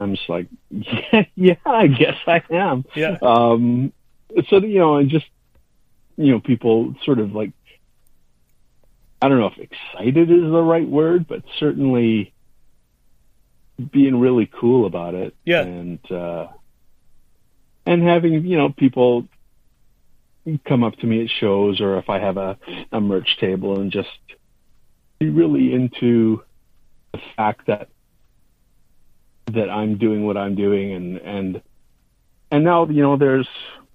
I'm 0.00 0.14
just 0.14 0.28
like, 0.28 0.46
"Yeah, 0.70 1.24
yeah, 1.34 1.54
I 1.64 1.86
guess 1.86 2.16
I 2.26 2.42
am." 2.50 2.84
Yeah. 2.94 3.18
Um, 3.22 3.92
so 4.48 4.58
you 4.58 4.78
know, 4.78 4.96
and 4.96 5.10
just 5.10 5.26
you 6.16 6.32
know, 6.32 6.40
people 6.40 6.94
sort 7.04 7.20
of 7.20 7.32
like, 7.32 7.52
I 9.22 9.28
don't 9.28 9.38
know 9.38 9.46
if 9.46 9.58
excited 9.58 10.30
is 10.30 10.42
the 10.42 10.62
right 10.62 10.86
word, 10.86 11.26
but 11.26 11.42
certainly 11.58 12.34
being 13.92 14.18
really 14.18 14.46
cool 14.46 14.86
about 14.86 15.14
it. 15.14 15.34
Yeah. 15.44 15.62
and 15.62 16.12
uh, 16.12 16.48
and 17.86 18.02
having 18.02 18.44
you 18.44 18.56
know 18.56 18.70
people 18.70 19.26
come 20.66 20.82
up 20.82 20.96
to 20.96 21.06
me 21.06 21.22
at 21.22 21.30
shows 21.40 21.80
or 21.80 21.98
if 21.98 22.08
I 22.08 22.18
have 22.18 22.36
a, 22.38 22.56
a 22.90 23.00
merch 23.00 23.36
table 23.38 23.78
and 23.80 23.92
just 23.92 24.08
be 25.18 25.28
really 25.28 25.74
into 25.74 26.42
the 27.12 27.20
fact 27.36 27.66
that 27.66 27.88
that 29.52 29.68
I'm 29.70 29.98
doing 29.98 30.24
what 30.26 30.36
I'm 30.36 30.54
doing 30.54 30.92
and 30.92 31.16
and 31.18 31.62
and 32.50 32.64
now 32.64 32.86
you 32.88 33.02
know 33.02 33.16
there's 33.16 33.48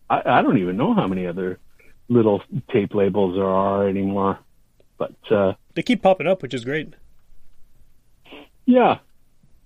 I, 0.09 0.21
I 0.25 0.41
don't 0.43 0.57
even 0.59 0.77
know 0.77 0.93
how 0.93 1.07
many 1.07 1.25
other 1.25 1.59
little 2.07 2.43
tape 2.71 2.93
labels 2.93 3.35
there 3.35 3.45
are 3.47 3.87
anymore 3.87 4.37
but 4.97 5.13
uh 5.31 5.53
They 5.73 5.81
keep 5.81 6.01
popping 6.03 6.27
up, 6.27 6.41
which 6.43 6.53
is 6.53 6.63
great. 6.65 6.93
yeah 8.65 8.99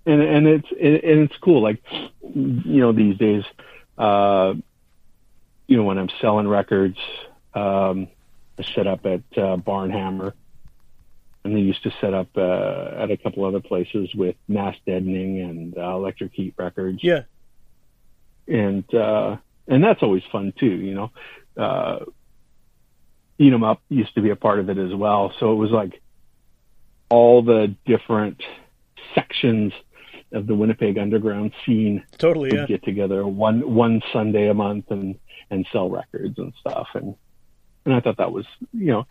and 0.07 0.21
and 0.21 0.47
it's 0.47 0.71
and 0.71 1.19
it's 1.21 1.37
cool. 1.37 1.61
Like 1.61 1.83
you 2.33 2.81
know 2.81 2.91
these 2.91 3.17
days 3.17 3.43
uh 3.97 4.53
you 5.67 5.77
know 5.77 5.83
when 5.83 5.97
i'm 5.97 6.09
selling 6.21 6.47
records 6.47 6.97
um 7.53 8.07
i 8.59 8.63
set 8.63 8.85
up 8.87 9.05
at 9.05 9.21
uh, 9.37 9.57
barnhammer. 9.57 10.33
And 11.43 11.55
they 11.55 11.61
used 11.61 11.81
to 11.83 11.91
set 12.01 12.13
up 12.13 12.27
uh 12.35 12.91
at 12.97 13.09
a 13.09 13.17
couple 13.17 13.45
other 13.45 13.61
places 13.61 14.13
with 14.13 14.35
mass 14.47 14.75
deadening 14.85 15.39
and 15.41 15.77
uh, 15.77 15.95
electric 15.95 16.33
heat 16.33 16.53
records. 16.57 16.99
Yeah, 17.01 17.23
and 18.47 18.83
uh 18.93 19.37
and 19.67 19.83
that's 19.83 20.03
always 20.03 20.23
fun 20.31 20.53
too 20.59 20.65
you 20.65 20.93
know. 20.93 21.11
Uh 21.55 22.05
eat 23.39 23.53
'em 23.53 23.63
up 23.63 23.81
used 23.89 24.13
to 24.15 24.21
be 24.21 24.29
a 24.29 24.35
part 24.35 24.59
of 24.59 24.69
it 24.69 24.77
as 24.77 24.93
well. 24.93 25.33
So 25.39 25.53
it 25.53 25.55
was 25.55 25.71
like 25.71 26.01
all 27.09 27.41
the 27.41 27.73
different 27.85 28.43
sections 29.15 29.73
of 30.33 30.47
the 30.47 30.55
winnipeg 30.55 30.97
underground 30.97 31.53
scene 31.65 32.03
totally. 32.17 32.53
Yeah, 32.53 32.65
get 32.65 32.83
together 32.83 33.25
one 33.25 33.73
one 33.73 34.01
sunday 34.11 34.49
a 34.49 34.53
month 34.53 34.91
and 34.91 35.17
and 35.49 35.65
sell 35.71 35.89
records 35.89 36.37
and 36.37 36.53
stuff 36.59 36.87
and 36.93 37.15
and 37.85 37.93
i 37.93 37.99
thought 38.01 38.17
that 38.17 38.31
was 38.31 38.45
you 38.73 38.87
know 38.87 39.07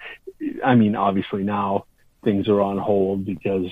i 0.65 0.75
mean 0.75 0.95
obviously 0.95 1.43
now 1.43 1.87
things 2.25 2.49
are 2.49 2.61
on 2.61 2.77
hold 2.77 3.25
because 3.25 3.71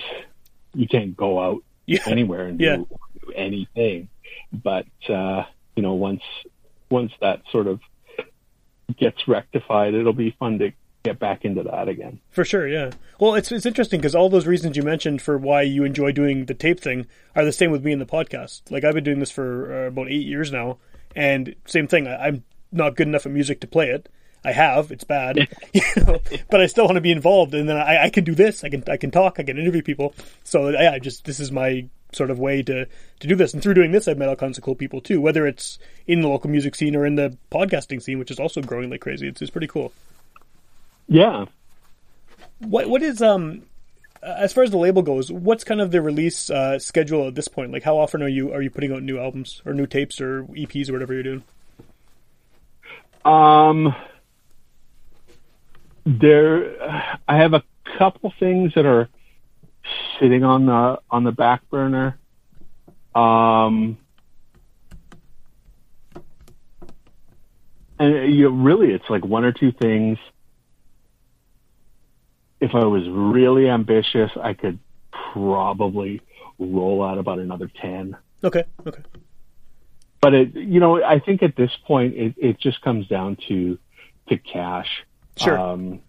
you 0.73 0.87
can't 0.87 1.15
go 1.15 1.39
out 1.39 1.61
yeah, 1.85 1.99
anywhere 2.07 2.47
and 2.47 2.59
Yeah. 2.59 2.77
do, 2.77 2.87
do 3.27 3.31
anything. 3.35 4.09
But 4.51 4.87
uh, 5.07 5.43
you 5.75 5.83
know, 5.83 5.93
once 5.93 6.23
once 6.89 7.11
that 7.21 7.41
sort 7.51 7.67
of 7.67 7.79
gets 8.97 9.27
rectified, 9.27 9.93
it'll 9.93 10.13
be 10.13 10.35
fun 10.39 10.57
to 10.59 10.71
get 11.05 11.19
back 11.19 11.45
into 11.45 11.63
that 11.63 11.87
again. 11.87 12.19
for 12.29 12.43
sure. 12.43 12.67
Yeah. 12.67 12.91
Well, 13.19 13.35
it's 13.35 13.51
it's 13.51 13.65
interesting 13.65 13.99
because 14.01 14.15
all 14.15 14.29
those 14.29 14.47
reasons 14.47 14.75
you 14.75 14.83
mentioned 14.83 15.21
for 15.21 15.37
why 15.37 15.61
you 15.61 15.83
enjoy 15.83 16.11
doing 16.11 16.45
the 16.45 16.53
tape 16.53 16.79
thing 16.79 17.07
are 17.35 17.45
the 17.45 17.51
same 17.51 17.71
with 17.71 17.83
me 17.83 17.91
in 17.91 17.99
the 17.99 18.05
podcast. 18.05 18.61
Like 18.69 18.83
I've 18.83 18.93
been 18.93 19.03
doing 19.03 19.19
this 19.19 19.31
for 19.31 19.85
uh, 19.85 19.87
about 19.87 20.09
eight 20.09 20.25
years 20.25 20.51
now, 20.51 20.77
and 21.15 21.55
same 21.65 21.87
thing. 21.87 22.07
I, 22.07 22.27
I'm 22.27 22.43
not 22.71 22.95
good 22.95 23.07
enough 23.07 23.25
at 23.25 23.31
music 23.31 23.61
to 23.61 23.67
play 23.67 23.89
it. 23.89 24.09
I 24.43 24.51
have. 24.51 24.91
It's 24.91 25.03
bad, 25.03 25.37
you 25.73 25.81
know, 25.97 26.19
but 26.49 26.61
I 26.61 26.67
still 26.67 26.85
want 26.85 26.95
to 26.95 27.01
be 27.01 27.11
involved. 27.11 27.53
And 27.53 27.67
then 27.67 27.77
I, 27.77 28.05
I 28.05 28.09
can 28.09 28.23
do 28.23 28.35
this. 28.35 28.63
I 28.63 28.69
can 28.69 28.83
I 28.87 28.97
can 28.97 29.11
talk. 29.11 29.39
I 29.39 29.43
can 29.43 29.57
interview 29.57 29.81
people. 29.81 30.13
So 30.43 30.69
yeah, 30.69 30.91
I 30.91 30.99
just 30.99 31.25
this 31.25 31.39
is 31.39 31.51
my 31.51 31.87
sort 32.11 32.31
of 32.31 32.39
way 32.39 32.61
to 32.63 32.85
to 32.85 33.27
do 33.27 33.35
this. 33.35 33.53
And 33.53 33.61
through 33.61 33.73
doing 33.73 33.91
this, 33.91 34.07
I've 34.07 34.17
met 34.17 34.29
all 34.29 34.35
kinds 34.35 34.57
of 34.57 34.63
cool 34.63 34.75
people 34.75 35.01
too. 35.01 35.19
Whether 35.19 35.47
it's 35.47 35.79
in 36.07 36.21
the 36.21 36.27
local 36.27 36.49
music 36.49 36.75
scene 36.75 36.95
or 36.95 37.05
in 37.05 37.15
the 37.15 37.37
podcasting 37.51 38.01
scene, 38.01 38.19
which 38.19 38.31
is 38.31 38.39
also 38.39 38.61
growing 38.61 38.89
like 38.89 39.01
crazy. 39.01 39.27
It's 39.27 39.41
it's 39.41 39.51
pretty 39.51 39.67
cool. 39.67 39.91
Yeah. 41.07 41.45
What 42.59 42.89
what 42.89 43.01
is 43.01 43.21
um 43.21 43.63
as 44.25 44.53
far 44.53 44.63
as 44.63 44.71
the 44.71 44.77
label 44.77 45.03
goes, 45.03 45.31
what's 45.31 45.63
kind 45.63 45.79
of 45.79 45.91
the 45.91 46.01
release 46.01 46.49
uh, 46.49 46.79
schedule 46.79 47.27
at 47.27 47.35
this 47.35 47.47
point? 47.47 47.71
Like, 47.71 47.83
how 47.83 47.97
often 47.97 48.23
are 48.23 48.27
you 48.27 48.51
are 48.53 48.61
you 48.61 48.71
putting 48.71 48.91
out 48.91 49.03
new 49.03 49.19
albums 49.19 49.61
or 49.65 49.73
new 49.73 49.85
tapes 49.85 50.19
or 50.19 50.43
EPs 50.43 50.89
or 50.89 50.93
whatever 50.93 51.13
you're 51.13 51.23
doing? 51.23 51.43
Um, 53.23 53.95
there, 56.05 56.75
I 57.27 57.37
have 57.37 57.53
a 57.53 57.63
couple 57.97 58.33
things 58.39 58.73
that 58.75 58.85
are 58.85 59.09
sitting 60.19 60.43
on 60.43 60.65
the 60.65 60.99
on 61.09 61.23
the 61.23 61.31
back 61.31 61.67
burner. 61.69 62.17
Um, 63.13 63.97
and 67.99 68.33
you 68.33 68.49
really, 68.49 68.91
it's 68.91 69.09
like 69.09 69.23
one 69.23 69.45
or 69.45 69.51
two 69.51 69.71
things. 69.71 70.17
If 72.65 72.73
I 72.73 72.85
was 72.85 73.03
really 73.07 73.69
ambitious, 73.69 74.31
I 74.41 74.53
could 74.53 74.79
probably 75.33 76.21
roll 76.57 77.03
out 77.03 77.17
about 77.17 77.37
another 77.39 77.69
ten. 77.81 78.17
Okay, 78.43 78.63
okay, 78.85 79.01
but 80.25 80.33
it 80.33 80.55
you 80.55 80.79
know 80.79 81.03
i 81.03 81.19
think 81.19 81.43
at 81.43 81.55
this 81.55 81.69
point 81.85 82.15
it, 82.15 82.33
it 82.37 82.59
just 82.59 82.81
comes 82.81 83.07
down 83.07 83.37
to 83.47 83.77
to 84.29 84.37
cash. 84.37 84.89
Sure. 85.37 85.59
um 85.59 85.99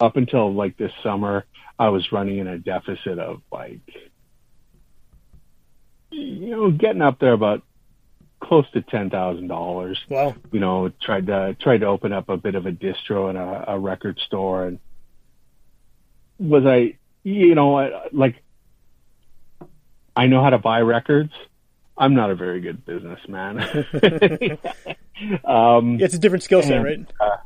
up 0.00 0.16
until 0.16 0.52
like 0.52 0.76
this 0.76 0.90
summer 1.02 1.44
i 1.78 1.88
was 1.90 2.10
running 2.10 2.38
in 2.38 2.48
a 2.48 2.58
deficit 2.58 3.18
of 3.18 3.42
like 3.52 3.80
you 6.10 6.50
know 6.50 6.70
getting 6.72 7.02
up 7.02 7.20
there 7.20 7.32
about 7.32 7.62
close 8.40 8.68
to 8.72 8.82
ten 8.82 9.10
thousand 9.10 9.46
dollars. 9.48 9.98
Wow, 10.08 10.34
you 10.50 10.60
know 10.60 10.90
tried 11.00 11.26
to 11.26 11.56
tried 11.60 11.78
to 11.78 11.86
open 11.86 12.12
up 12.12 12.28
a 12.28 12.36
bit 12.36 12.54
of 12.54 12.66
a 12.66 12.72
distro 12.72 13.28
and 13.28 13.38
a, 13.38 13.72
a 13.72 13.78
record 13.78 14.18
store 14.26 14.64
and 14.64 14.78
was 16.38 16.64
i 16.66 16.96
you 17.24 17.54
know 17.54 18.08
like 18.12 18.42
i 20.14 20.26
know 20.26 20.42
how 20.42 20.50
to 20.50 20.58
buy 20.58 20.80
records 20.80 21.32
i'm 21.96 22.14
not 22.14 22.30
a 22.30 22.34
very 22.34 22.60
good 22.60 22.84
businessman 22.84 23.58
um 25.44 25.98
it's 26.00 26.14
a 26.14 26.18
different 26.18 26.42
skill 26.42 26.62
set, 26.62 26.82
right? 26.82 27.06
uh, 27.20 27.36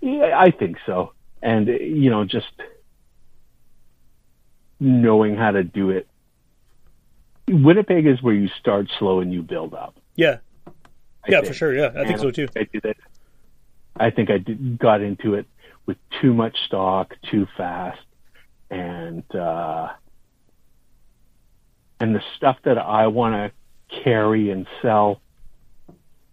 yeah 0.00 0.38
i 0.38 0.50
think 0.50 0.76
so 0.84 1.12
and 1.42 1.66
you 1.68 2.10
know 2.10 2.24
just 2.24 2.50
knowing 4.78 5.36
how 5.36 5.50
to 5.50 5.64
do 5.64 5.90
it 5.90 6.06
winnipeg 7.48 8.06
is 8.06 8.20
where 8.22 8.34
you 8.34 8.48
start 8.60 8.90
slow 8.98 9.20
and 9.20 9.32
you 9.32 9.42
build 9.42 9.72
up 9.74 9.94
Yeah, 10.16 10.38
I 10.66 10.70
yeah, 11.30 11.36
think. 11.40 11.46
for 11.46 11.54
sure. 11.54 11.74
Yeah, 11.74 11.92
I 11.96 12.04
think 12.04 12.18
so 12.18 12.30
too. 12.30 12.48
I 12.56 12.64
did 12.72 12.84
it. 12.84 12.96
I 13.96 14.10
think 14.10 14.30
I 14.30 14.38
did, 14.38 14.78
got 14.78 15.00
into 15.00 15.34
it 15.34 15.46
with 15.86 15.96
too 16.20 16.34
much 16.34 16.56
stock, 16.66 17.14
too 17.30 17.46
fast, 17.56 18.00
and 18.70 19.22
uh, 19.34 19.88
and 22.00 22.14
the 22.14 22.22
stuff 22.36 22.58
that 22.64 22.78
I 22.78 23.06
want 23.06 23.34
to 23.34 24.02
carry 24.02 24.50
and 24.50 24.66
sell, 24.82 25.20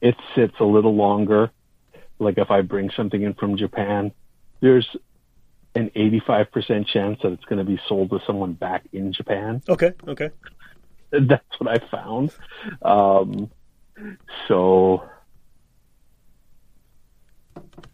it 0.01 0.15
sits 0.35 0.55
a 0.59 0.65
little 0.65 0.95
longer. 0.95 1.51
Like 2.19 2.37
if 2.37 2.51
I 2.51 2.61
bring 2.61 2.89
something 2.95 3.21
in 3.21 3.33
from 3.33 3.57
Japan, 3.57 4.11
there's 4.59 4.87
an 5.75 5.89
85% 5.95 6.87
chance 6.87 7.19
that 7.23 7.31
it's 7.31 7.45
going 7.45 7.57
to 7.57 7.65
be 7.65 7.79
sold 7.87 8.11
to 8.11 8.19
someone 8.25 8.53
back 8.53 8.83
in 8.91 9.13
Japan. 9.13 9.61
Okay, 9.67 9.93
okay, 10.07 10.29
That's 11.11 11.59
what 11.59 11.69
I 11.69 11.87
found. 11.89 12.31
Um, 12.81 13.51
so 14.47 15.03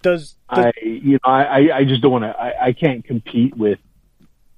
does, 0.02 0.36
does 0.54 0.66
I, 0.66 0.72
you 0.84 1.14
know, 1.14 1.20
I, 1.26 1.72
I- 1.72 1.84
just 1.86 2.02
don't 2.02 2.12
want 2.12 2.24
to. 2.24 2.30
I, 2.40 2.68
I 2.68 2.74
can't 2.74 3.04
compete 3.04 3.56
with, 3.58 3.80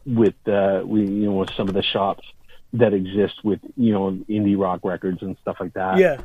with, 0.06 0.36
uh, 0.48 0.82
we, 0.86 1.02
you 1.02 1.26
know, 1.28 1.34
with 1.34 1.52
some 1.56 1.68
of 1.68 1.74
the 1.74 1.84
shops 1.84 2.26
that 2.74 2.94
exist 2.94 3.44
with, 3.44 3.60
you 3.76 3.94
know, 3.94 4.12
indie 4.30 4.58
rock 4.58 4.82
records 4.84 5.22
and 5.22 5.38
stuff 5.42 5.58
like 5.60 5.74
that. 5.74 5.98
yeah, 5.98 6.18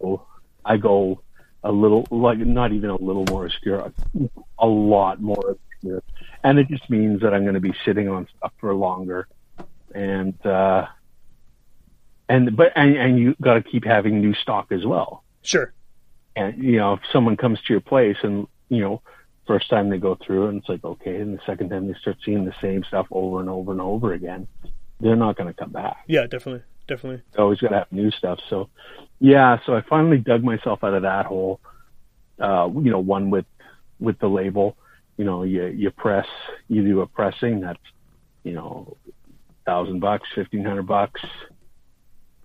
So, 0.00 0.26
I 0.64 0.76
go 0.76 1.22
a 1.64 1.72
little, 1.72 2.06
like 2.10 2.38
not 2.38 2.72
even 2.72 2.90
a 2.90 2.96
little 2.96 3.24
more 3.28 3.46
obscure, 3.46 3.92
a 4.58 4.66
lot 4.66 5.20
more 5.20 5.42
obscure, 5.50 6.02
and 6.44 6.58
it 6.58 6.68
just 6.68 6.88
means 6.88 7.20
that 7.22 7.34
I'm 7.34 7.42
going 7.42 7.54
to 7.54 7.60
be 7.60 7.74
sitting 7.84 8.08
on 8.08 8.28
stuff 8.36 8.52
for 8.60 8.72
longer, 8.74 9.26
and 9.94 10.34
uh, 10.46 10.86
and 12.28 12.56
but 12.56 12.72
and, 12.76 12.96
and 12.96 13.18
you 13.18 13.34
got 13.40 13.54
to 13.54 13.62
keep 13.62 13.84
having 13.84 14.20
new 14.20 14.34
stock 14.34 14.70
as 14.72 14.84
well. 14.86 15.24
Sure. 15.42 15.72
And 16.36 16.62
you 16.62 16.78
know, 16.78 16.94
if 16.94 17.00
someone 17.12 17.36
comes 17.36 17.60
to 17.62 17.72
your 17.72 17.80
place 17.80 18.16
and 18.22 18.46
you 18.68 18.80
know, 18.80 19.02
first 19.46 19.68
time 19.68 19.90
they 19.90 19.98
go 19.98 20.14
through 20.24 20.48
and 20.48 20.58
it's 20.58 20.68
like 20.68 20.84
okay, 20.84 21.16
and 21.16 21.36
the 21.36 21.42
second 21.44 21.70
time 21.70 21.86
they 21.86 21.94
start 22.00 22.16
seeing 22.24 22.44
the 22.44 22.54
same 22.60 22.84
stuff 22.84 23.06
over 23.10 23.40
and 23.40 23.48
over 23.48 23.72
and 23.72 23.80
over 23.80 24.12
again, 24.12 24.46
they're 25.00 25.16
not 25.16 25.36
going 25.36 25.52
to 25.52 25.58
come 25.58 25.72
back. 25.72 26.04
Yeah, 26.06 26.26
definitely, 26.26 26.62
definitely. 26.86 27.22
always 27.36 27.58
got 27.60 27.68
to 27.68 27.78
have 27.78 27.92
new 27.92 28.10
stuff. 28.10 28.40
So, 28.48 28.70
yeah, 29.20 29.58
so 29.66 29.74
I 29.74 29.82
finally 29.82 30.18
dug 30.18 30.42
myself 30.42 30.82
out 30.82 30.94
of 30.94 31.02
that 31.02 31.26
hole. 31.26 31.60
Uh, 32.38 32.70
you 32.74 32.90
know, 32.90 33.00
one 33.00 33.30
with 33.30 33.46
with 34.00 34.18
the 34.18 34.28
label. 34.28 34.76
You 35.16 35.24
know, 35.24 35.42
you 35.42 35.66
you 35.66 35.90
press, 35.90 36.26
you 36.68 36.82
do 36.82 37.00
a 37.02 37.06
pressing 37.06 37.60
that's, 37.60 37.78
you 38.42 38.52
know, 38.52 38.96
thousand 39.66 40.00
bucks, 40.00 40.28
fifteen 40.34 40.64
hundred 40.64 40.86
bucks. 40.86 41.20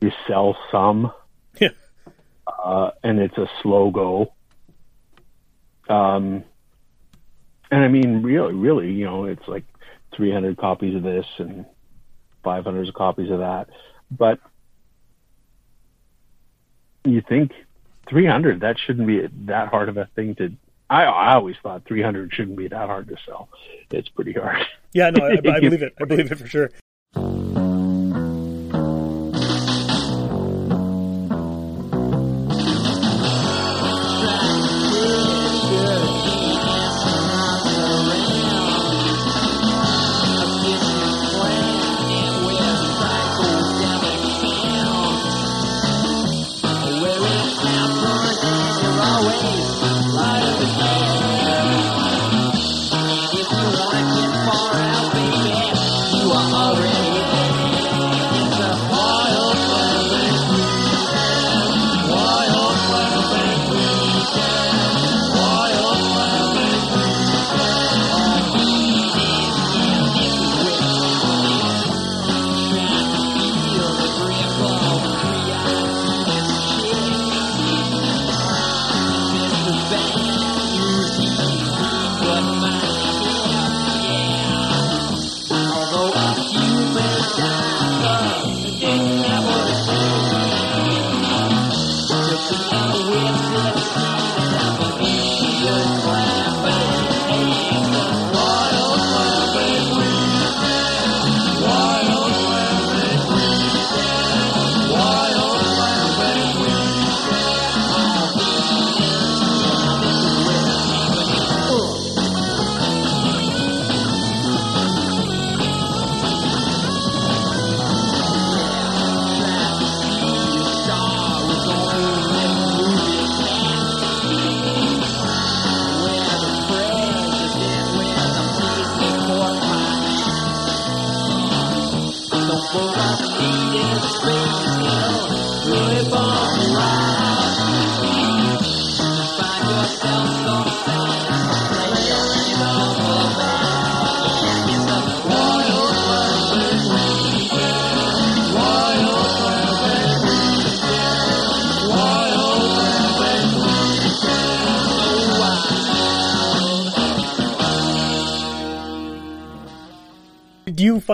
You 0.02 0.12
sell 0.28 0.56
some, 0.72 1.12
Yeah. 1.60 1.70
Uh, 2.48 2.92
and 3.04 3.20
it's 3.20 3.38
a 3.38 3.50
slow 3.62 3.92
go. 3.92 4.34
Um, 5.90 6.44
and 7.72 7.84
I 7.84 7.88
mean, 7.88 8.24
really, 8.24 8.54
really, 8.54 8.92
you 8.92 9.06
know, 9.06 9.26
it's 9.26 9.48
like 9.48 9.66
300 10.16 10.58
copies 10.58 10.96
of 10.96 11.04
this 11.04 11.26
and 11.38 11.66
500 12.44 12.94
copies 12.94 13.32
of 13.32 13.40
that. 13.40 13.70
But 14.10 14.40
you 17.04 17.22
think 17.22 17.52
300, 18.10 18.62
that 18.62 18.78
shouldn't 18.80 19.08
be 19.08 19.28
that 19.46 19.70
hard 19.70 19.90
of 19.90 19.98
a 19.98 20.08
thing 20.16 20.36
to. 20.36 20.54
I, 20.90 21.04
I 21.04 21.34
always 21.34 21.58
thought 21.62 21.84
300 21.86 22.34
shouldn't 22.34 22.58
be 22.58 22.70
that 22.70 22.88
hard 22.88 23.10
to 23.10 23.18
sell. 23.26 23.50
It's 23.92 24.08
pretty 24.08 24.34
hard. 24.34 24.66
Yeah, 24.94 25.10
no, 25.10 25.26
I, 25.26 25.32
I 25.34 25.36
believe 25.60 25.84
it. 25.84 25.94
I 26.00 26.06
believe 26.06 26.32
it 26.32 26.38
for 26.38 26.48
sure. 26.48 26.72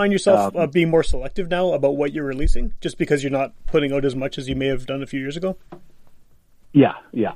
Find 0.04 0.12
yourself 0.12 0.54
Um, 0.54 0.60
uh, 0.62 0.66
being 0.66 0.90
more 0.90 1.02
selective 1.02 1.48
now 1.48 1.72
about 1.72 1.96
what 1.96 2.12
you're 2.12 2.26
releasing, 2.26 2.74
just 2.82 2.98
because 2.98 3.22
you're 3.24 3.32
not 3.32 3.52
putting 3.66 3.90
out 3.92 4.04
as 4.04 4.14
much 4.14 4.36
as 4.36 4.48
you 4.48 4.54
may 4.54 4.66
have 4.66 4.84
done 4.84 5.02
a 5.02 5.06
few 5.06 5.18
years 5.20 5.36
ago? 5.36 5.56
Yeah, 6.72 6.94
yeah. 7.12 7.32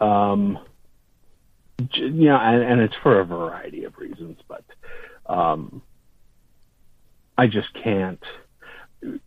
Um, 0.00 0.58
yeah, 1.94 2.38
and, 2.40 2.62
and 2.62 2.80
it's 2.80 2.96
for 3.02 3.20
a 3.20 3.24
variety 3.24 3.84
of 3.84 3.96
reasons, 3.98 4.38
but 4.48 4.64
um, 5.26 5.80
I 7.38 7.46
just 7.46 7.72
can't. 7.74 8.22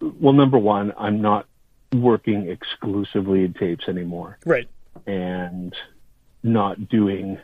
Well, 0.01 0.33
number 0.33 0.57
one, 0.57 0.91
I'm 0.97 1.21
not 1.21 1.45
working 1.95 2.49
exclusively 2.49 3.45
in 3.45 3.53
tapes 3.53 3.87
anymore, 3.87 4.37
Right. 4.45 4.67
and 5.07 5.73
not 6.43 6.89
doing. 6.89 7.39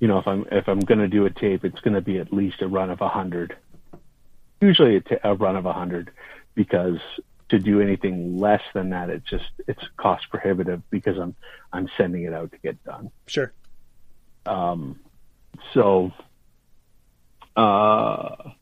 You 0.00 0.08
know, 0.08 0.18
if 0.18 0.26
I'm 0.26 0.46
if 0.50 0.68
I'm 0.68 0.80
going 0.80 0.98
to 0.98 1.08
do 1.08 1.26
a 1.26 1.30
tape, 1.30 1.64
it's 1.64 1.80
going 1.80 1.94
to 1.94 2.00
be 2.00 2.18
at 2.18 2.32
least 2.32 2.62
a 2.62 2.68
run 2.68 2.90
of 2.90 3.00
a 3.00 3.08
hundred. 3.08 3.56
Usually, 4.60 4.96
a, 4.96 5.30
a 5.30 5.34
run 5.34 5.56
of 5.56 5.66
a 5.66 5.72
hundred, 5.72 6.10
because 6.54 6.98
to 7.50 7.58
do 7.58 7.80
anything 7.80 8.38
less 8.38 8.62
than 8.74 8.90
that, 8.90 9.10
it's 9.10 9.28
just 9.28 9.50
it's 9.68 9.82
cost 9.96 10.30
prohibitive 10.30 10.82
because 10.90 11.18
I'm 11.18 11.34
I'm 11.72 11.88
sending 11.96 12.24
it 12.24 12.32
out 12.32 12.50
to 12.52 12.58
get 12.58 12.82
done. 12.84 13.10
Sure. 13.26 13.52
Um, 14.46 14.98
so, 15.74 16.12
uh, 17.56 18.52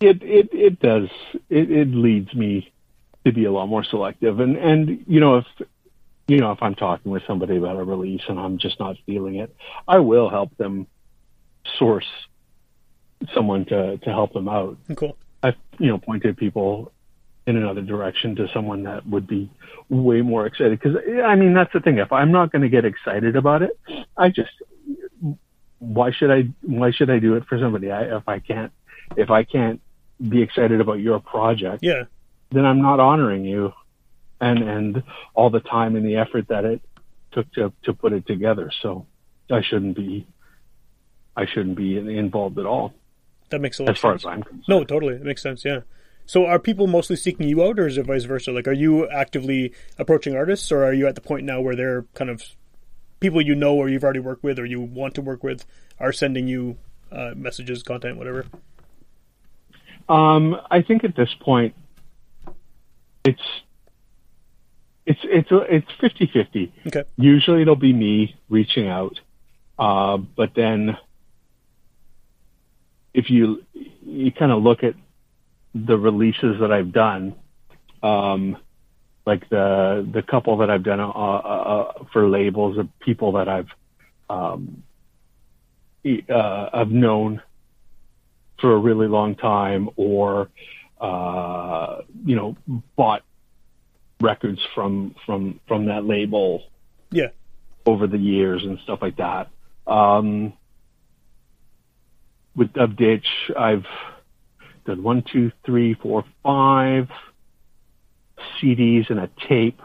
it 0.00 0.22
it 0.22 0.48
it 0.52 0.80
does 0.80 1.08
it, 1.48 1.70
it 1.70 1.88
leads 1.88 2.34
me 2.34 2.72
to 3.24 3.32
be 3.32 3.44
a 3.44 3.52
lot 3.52 3.66
more 3.66 3.84
selective, 3.84 4.40
and 4.40 4.56
and 4.56 5.04
you 5.06 5.20
know 5.20 5.36
if 5.38 5.46
you 6.28 6.38
know 6.38 6.52
if 6.52 6.62
I'm 6.62 6.74
talking 6.74 7.12
with 7.12 7.22
somebody 7.26 7.56
about 7.56 7.76
a 7.76 7.84
release 7.84 8.22
and 8.28 8.38
I'm 8.38 8.58
just 8.58 8.78
not 8.80 8.96
feeling 9.06 9.36
it, 9.36 9.54
I 9.86 9.98
will 9.98 10.28
help 10.28 10.56
them 10.56 10.86
source 11.78 12.06
someone 13.34 13.64
to 13.66 13.98
to 13.98 14.10
help 14.10 14.32
them 14.32 14.48
out. 14.48 14.76
Cool. 14.96 15.16
I've 15.42 15.56
you 15.78 15.88
know 15.88 15.98
pointed 15.98 16.36
people 16.36 16.92
in 17.46 17.56
another 17.56 17.82
direction 17.82 18.34
to 18.36 18.48
someone 18.52 18.82
that 18.84 19.06
would 19.06 19.26
be 19.26 19.48
way 19.88 20.20
more 20.20 20.46
excited 20.46 20.78
because 20.80 20.96
I 21.24 21.36
mean 21.36 21.54
that's 21.54 21.72
the 21.72 21.80
thing. 21.80 21.98
If 21.98 22.12
I'm 22.12 22.32
not 22.32 22.50
going 22.50 22.62
to 22.62 22.68
get 22.68 22.84
excited 22.84 23.36
about 23.36 23.62
it, 23.62 23.78
I 24.16 24.30
just 24.30 24.50
why 25.78 26.10
should 26.10 26.30
I 26.30 26.48
why 26.62 26.90
should 26.90 27.10
I 27.10 27.18
do 27.18 27.36
it 27.36 27.44
for 27.46 27.58
somebody? 27.58 27.90
I, 27.92 28.16
if 28.16 28.28
I 28.28 28.40
can't 28.40 28.72
if 29.16 29.30
I 29.30 29.44
can't 29.44 29.80
be 30.28 30.42
excited 30.42 30.80
about 30.80 30.94
your 30.94 31.20
project, 31.20 31.80
Yeah. 31.82 32.04
then 32.50 32.64
I'm 32.64 32.80
not 32.82 32.98
honoring 32.98 33.44
you 33.44 33.72
and 34.40 34.58
and 34.62 35.02
all 35.34 35.50
the 35.50 35.60
time 35.60 35.96
and 35.96 36.04
the 36.06 36.16
effort 36.16 36.48
that 36.48 36.64
it 36.64 36.80
took 37.32 37.50
to 37.52 37.72
to 37.84 37.92
put 37.94 38.12
it 38.12 38.26
together. 38.26 38.70
So 38.82 39.06
I 39.50 39.62
shouldn't 39.62 39.96
be 39.96 40.26
I 41.36 41.46
shouldn't 41.46 41.76
be 41.76 41.96
involved 42.18 42.58
at 42.58 42.66
all 42.66 42.94
That 43.50 43.60
makes 43.60 43.78
a 43.78 43.82
lot 43.82 43.90
as 43.90 43.96
of 43.96 44.00
far 44.00 44.12
sense. 44.12 44.22
as 44.22 44.26
I'm 44.26 44.42
concerned. 44.42 44.64
No, 44.68 44.84
totally. 44.84 45.14
It 45.14 45.22
makes 45.22 45.42
sense. 45.42 45.64
Yeah. 45.64 45.80
So 46.28 46.46
are 46.46 46.58
people 46.58 46.86
mostly 46.88 47.14
seeking 47.14 47.46
you 47.48 47.62
out, 47.62 47.78
or 47.78 47.86
is 47.86 47.96
it 47.98 48.06
vice 48.06 48.24
versa? 48.24 48.50
Like, 48.50 48.66
are 48.66 48.72
you 48.72 49.08
actively 49.08 49.72
approaching 49.96 50.34
artists, 50.34 50.72
or 50.72 50.82
are 50.82 50.92
you 50.92 51.06
at 51.06 51.14
the 51.14 51.20
point 51.20 51.44
now 51.44 51.60
where 51.60 51.76
they're 51.76 52.02
kind 52.14 52.30
of 52.30 52.42
people 53.20 53.40
you 53.40 53.54
know 53.54 53.74
or 53.74 53.88
you've 53.88 54.02
already 54.02 54.18
worked 54.18 54.42
with 54.42 54.58
or 54.58 54.66
you 54.66 54.80
want 54.80 55.14
to 55.14 55.22
work 55.22 55.44
with 55.44 55.64
are 56.00 56.12
sending 56.12 56.48
you 56.48 56.76
uh, 57.12 57.32
messages, 57.36 57.82
content, 57.84 58.16
whatever? 58.18 58.44
Um, 60.08 60.56
I 60.70 60.82
think 60.82 61.04
at 61.04 61.14
this 61.16 61.32
point, 61.40 61.74
it's 63.24 63.40
it's 65.06 65.20
it's 65.22 65.48
it's 65.50 65.86
fifty 66.00 66.28
fifty. 66.32 66.72
Okay. 66.86 67.04
Usually 67.16 67.62
it'll 67.62 67.76
be 67.76 67.92
me 67.92 68.34
reaching 68.48 68.88
out, 68.88 69.18
uh, 69.78 70.16
but 70.16 70.50
then 70.54 70.96
if 73.14 73.30
you 73.30 73.64
you 73.72 74.32
kind 74.32 74.50
of 74.50 74.62
look 74.62 74.82
at 74.82 74.94
the 75.74 75.96
releases 75.96 76.60
that 76.60 76.72
I've 76.72 76.92
done, 76.92 77.36
um, 78.02 78.56
like 79.24 79.48
the 79.48 80.08
the 80.12 80.22
couple 80.22 80.56
that 80.58 80.70
I've 80.70 80.82
done 80.82 81.00
uh, 81.00 81.04
uh, 81.04 81.92
for 82.12 82.28
labels 82.28 82.76
of 82.76 82.88
people 82.98 83.32
that 83.32 83.48
I've 83.48 83.68
um, 84.28 84.82
uh, 86.04 86.68
I've 86.72 86.90
known 86.90 87.42
for 88.60 88.74
a 88.74 88.78
really 88.78 89.06
long 89.06 89.36
time, 89.36 89.88
or 89.96 90.50
uh, 91.00 92.02
you 92.24 92.34
know, 92.34 92.56
bought 92.96 93.22
records 94.20 94.60
from 94.74 95.14
from 95.24 95.60
from 95.68 95.86
that 95.86 96.04
label 96.04 96.62
Yeah. 97.10 97.28
over 97.84 98.06
the 98.06 98.18
years 98.18 98.64
and 98.64 98.78
stuff 98.80 99.00
like 99.02 99.16
that. 99.16 99.48
Um, 99.86 100.52
with 102.54 102.72
Dub 102.72 102.96
Ditch, 102.96 103.26
I've 103.56 103.84
done 104.86 105.02
one, 105.02 105.22
two, 105.30 105.52
three, 105.64 105.94
four, 105.94 106.24
five 106.42 107.08
CDs 108.60 109.10
and 109.10 109.20
a 109.20 109.28
tape 109.48 109.80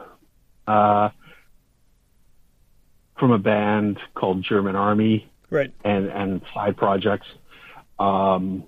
uh, 0.68 1.10
from 3.20 3.32
a 3.32 3.38
band 3.38 4.00
called 4.16 4.44
German 4.44 4.76
Army 4.76 5.30
Right. 5.50 5.72
and 5.84 6.08
and 6.08 6.42
side 6.54 6.78
projects. 6.78 7.28
Um, 8.00 8.64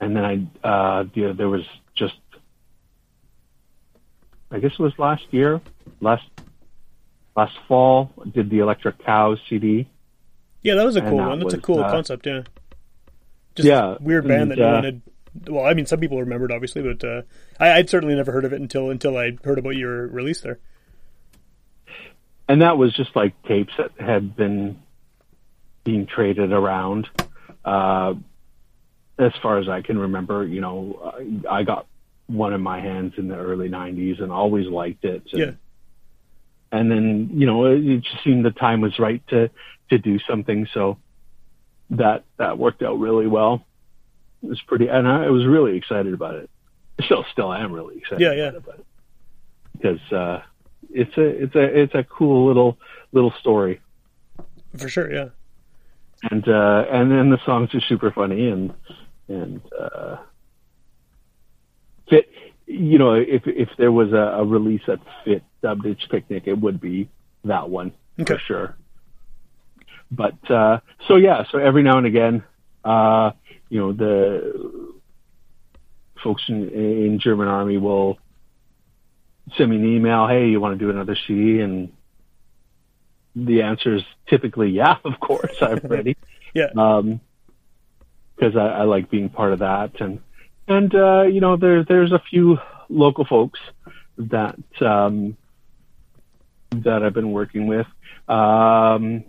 and 0.00 0.16
then 0.16 0.24
I 0.24 0.66
uh, 0.66 1.04
the, 1.14 1.34
there 1.36 1.48
was 1.48 1.64
I 4.50 4.58
guess 4.58 4.72
it 4.72 4.80
was 4.80 4.92
last 4.98 5.24
year, 5.30 5.60
last 6.00 6.24
last 7.36 7.56
fall, 7.68 8.12
did 8.32 8.50
the 8.50 8.58
Electric 8.58 9.04
Cows 9.04 9.38
CD. 9.48 9.88
Yeah, 10.62 10.74
that 10.74 10.84
was 10.84 10.96
a 10.96 11.00
cool 11.00 11.18
that 11.18 11.28
one. 11.28 11.38
That's 11.38 11.54
a 11.54 11.58
cool 11.58 11.82
uh, 11.82 11.90
concept. 11.90 12.26
Yeah. 12.26 12.42
Just 13.54 13.66
Yeah, 13.66 13.96
weird 14.00 14.26
band 14.26 14.50
that 14.50 14.58
and, 14.58 14.60
no 14.60 14.68
uh, 14.68 14.74
one 14.74 14.84
had. 14.84 15.02
Well, 15.48 15.64
I 15.64 15.74
mean, 15.74 15.86
some 15.86 16.00
people 16.00 16.18
remembered 16.18 16.50
obviously, 16.50 16.82
but 16.82 17.04
uh, 17.04 17.22
I, 17.58 17.72
I'd 17.74 17.88
certainly 17.90 18.14
never 18.16 18.32
heard 18.32 18.44
of 18.44 18.52
it 18.52 18.60
until 18.60 18.90
until 18.90 19.16
I 19.16 19.36
heard 19.44 19.58
about 19.58 19.76
your 19.76 20.08
release 20.08 20.40
there. 20.40 20.58
and 22.48 22.62
that 22.62 22.76
was 22.76 22.94
just 22.94 23.14
like 23.14 23.40
tapes 23.44 23.72
that 23.78 23.92
had 23.98 24.34
been 24.36 24.80
being 25.84 26.06
traded 26.06 26.52
around. 26.52 27.08
Uh, 27.64 28.14
as 29.18 29.32
far 29.42 29.58
as 29.58 29.68
I 29.68 29.82
can 29.82 29.98
remember, 29.98 30.44
you 30.44 30.60
know, 30.60 31.38
I 31.48 31.62
got 31.62 31.86
one 32.30 32.52
in 32.52 32.60
my 32.60 32.80
hands 32.80 33.14
in 33.16 33.28
the 33.28 33.36
early 33.36 33.68
'90s 33.68 34.22
and 34.22 34.30
always 34.32 34.66
liked 34.68 35.04
it. 35.04 35.22
And, 35.32 35.40
Yeah. 35.40 35.50
and 36.72 36.90
then 36.90 37.30
you 37.34 37.46
know, 37.46 37.66
it, 37.66 37.84
it 37.84 38.02
just 38.02 38.22
seemed 38.24 38.44
the 38.44 38.50
time 38.50 38.80
was 38.80 38.98
right 38.98 39.22
to 39.28 39.50
to 39.90 39.98
do 39.98 40.18
something. 40.28 40.66
So 40.72 40.98
that 41.90 42.24
that 42.38 42.58
worked 42.58 42.82
out 42.82 42.98
really 42.98 43.26
well. 43.26 43.64
It 44.42 44.48
was 44.48 44.60
pretty, 44.62 44.86
and 44.88 45.06
I 45.06 45.28
was 45.30 45.44
really 45.46 45.76
excited 45.76 46.14
about 46.14 46.36
it. 46.36 46.50
Still, 47.04 47.24
still 47.32 47.50
I 47.50 47.60
am 47.60 47.72
really 47.72 47.98
excited. 47.98 48.20
Yeah, 48.22 48.32
yeah. 48.32 48.48
About 48.56 48.78
it 48.78 48.86
because 49.72 50.12
uh, 50.12 50.42
it's 50.90 51.16
a 51.16 51.22
it's 51.44 51.54
a 51.54 51.80
it's 51.82 51.94
a 51.94 52.04
cool 52.04 52.46
little 52.46 52.78
little 53.12 53.32
story, 53.40 53.80
For 54.76 54.88
sure. 54.88 55.12
Yeah. 55.12 55.28
and 56.30 56.46
uh, 56.48 56.84
and 56.90 57.10
then 57.10 57.30
the 57.30 57.38
songs 57.44 57.74
are 57.74 57.80
super 57.80 58.10
funny 58.12 58.48
and 58.48 58.72
and 59.28 59.60
uh, 59.78 60.16
fit. 62.10 62.28
You 62.66 62.98
know, 62.98 63.14
if 63.14 63.42
if 63.46 63.68
there 63.78 63.90
was 63.90 64.12
a, 64.12 64.38
a 64.38 64.44
release 64.44 64.82
that 64.86 64.98
fit 65.24 65.42
Dub 65.62 65.82
Ditch 65.82 66.02
Picnic, 66.10 66.44
it 66.46 66.54
would 66.60 66.80
be 66.80 67.08
that 67.44 67.70
one 67.70 67.92
Okay. 68.20 68.34
for 68.34 68.40
sure. 68.40 68.76
But 70.10 70.50
uh, 70.50 70.80
so 71.08 71.16
yeah, 71.16 71.44
so 71.50 71.58
every 71.58 71.82
now 71.82 71.98
and 71.98 72.06
again, 72.06 72.42
uh, 72.84 73.30
you 73.68 73.78
know, 73.80 73.92
the 73.92 74.92
folks 76.22 76.42
in, 76.48 76.68
in 76.70 77.20
German 77.20 77.48
Army 77.48 77.78
will 77.78 78.18
send 79.56 79.70
me 79.70 79.76
an 79.76 79.96
email. 79.96 80.26
Hey, 80.26 80.48
you 80.48 80.60
want 80.60 80.78
to 80.78 80.84
do 80.84 80.90
another 80.90 81.16
CD? 81.26 81.60
And 81.60 81.92
the 83.34 83.62
answer 83.62 83.96
is 83.96 84.02
typically, 84.28 84.70
yeah, 84.70 84.96
of 85.04 85.18
course, 85.20 85.54
I'm 85.60 85.78
ready. 85.84 86.16
Yeah. 86.54 86.68
Um, 86.76 87.20
because 88.36 88.56
I, 88.56 88.66
I 88.68 88.82
like 88.84 89.10
being 89.10 89.28
part 89.28 89.52
of 89.52 89.58
that, 89.58 90.00
and 90.00 90.20
and 90.68 90.94
uh, 90.94 91.22
you 91.22 91.40
know, 91.40 91.56
there 91.56 91.84
there's 91.84 92.12
a 92.12 92.22
few 92.30 92.58
local 92.88 93.24
folks 93.24 93.60
that 94.18 94.58
um, 94.80 95.36
that 96.72 97.02
I've 97.02 97.14
been 97.14 97.32
working 97.32 97.66
with. 97.66 97.86
Um, 98.28 99.24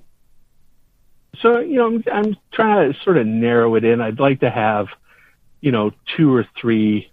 so 1.42 1.60
you 1.60 1.78
know, 1.78 1.88
I'm, 1.88 2.04
I'm 2.12 2.38
trying 2.54 2.94
to 2.94 3.00
sort 3.02 3.18
of 3.18 3.26
narrow 3.26 3.76
it 3.76 3.84
in. 3.84 4.02
I'd 4.02 4.20
like 4.20 4.42
to 4.42 4.50
have, 4.50 4.88
you 5.62 5.72
know, 5.72 5.92
two 6.18 6.34
or 6.34 6.46
three. 6.60 7.12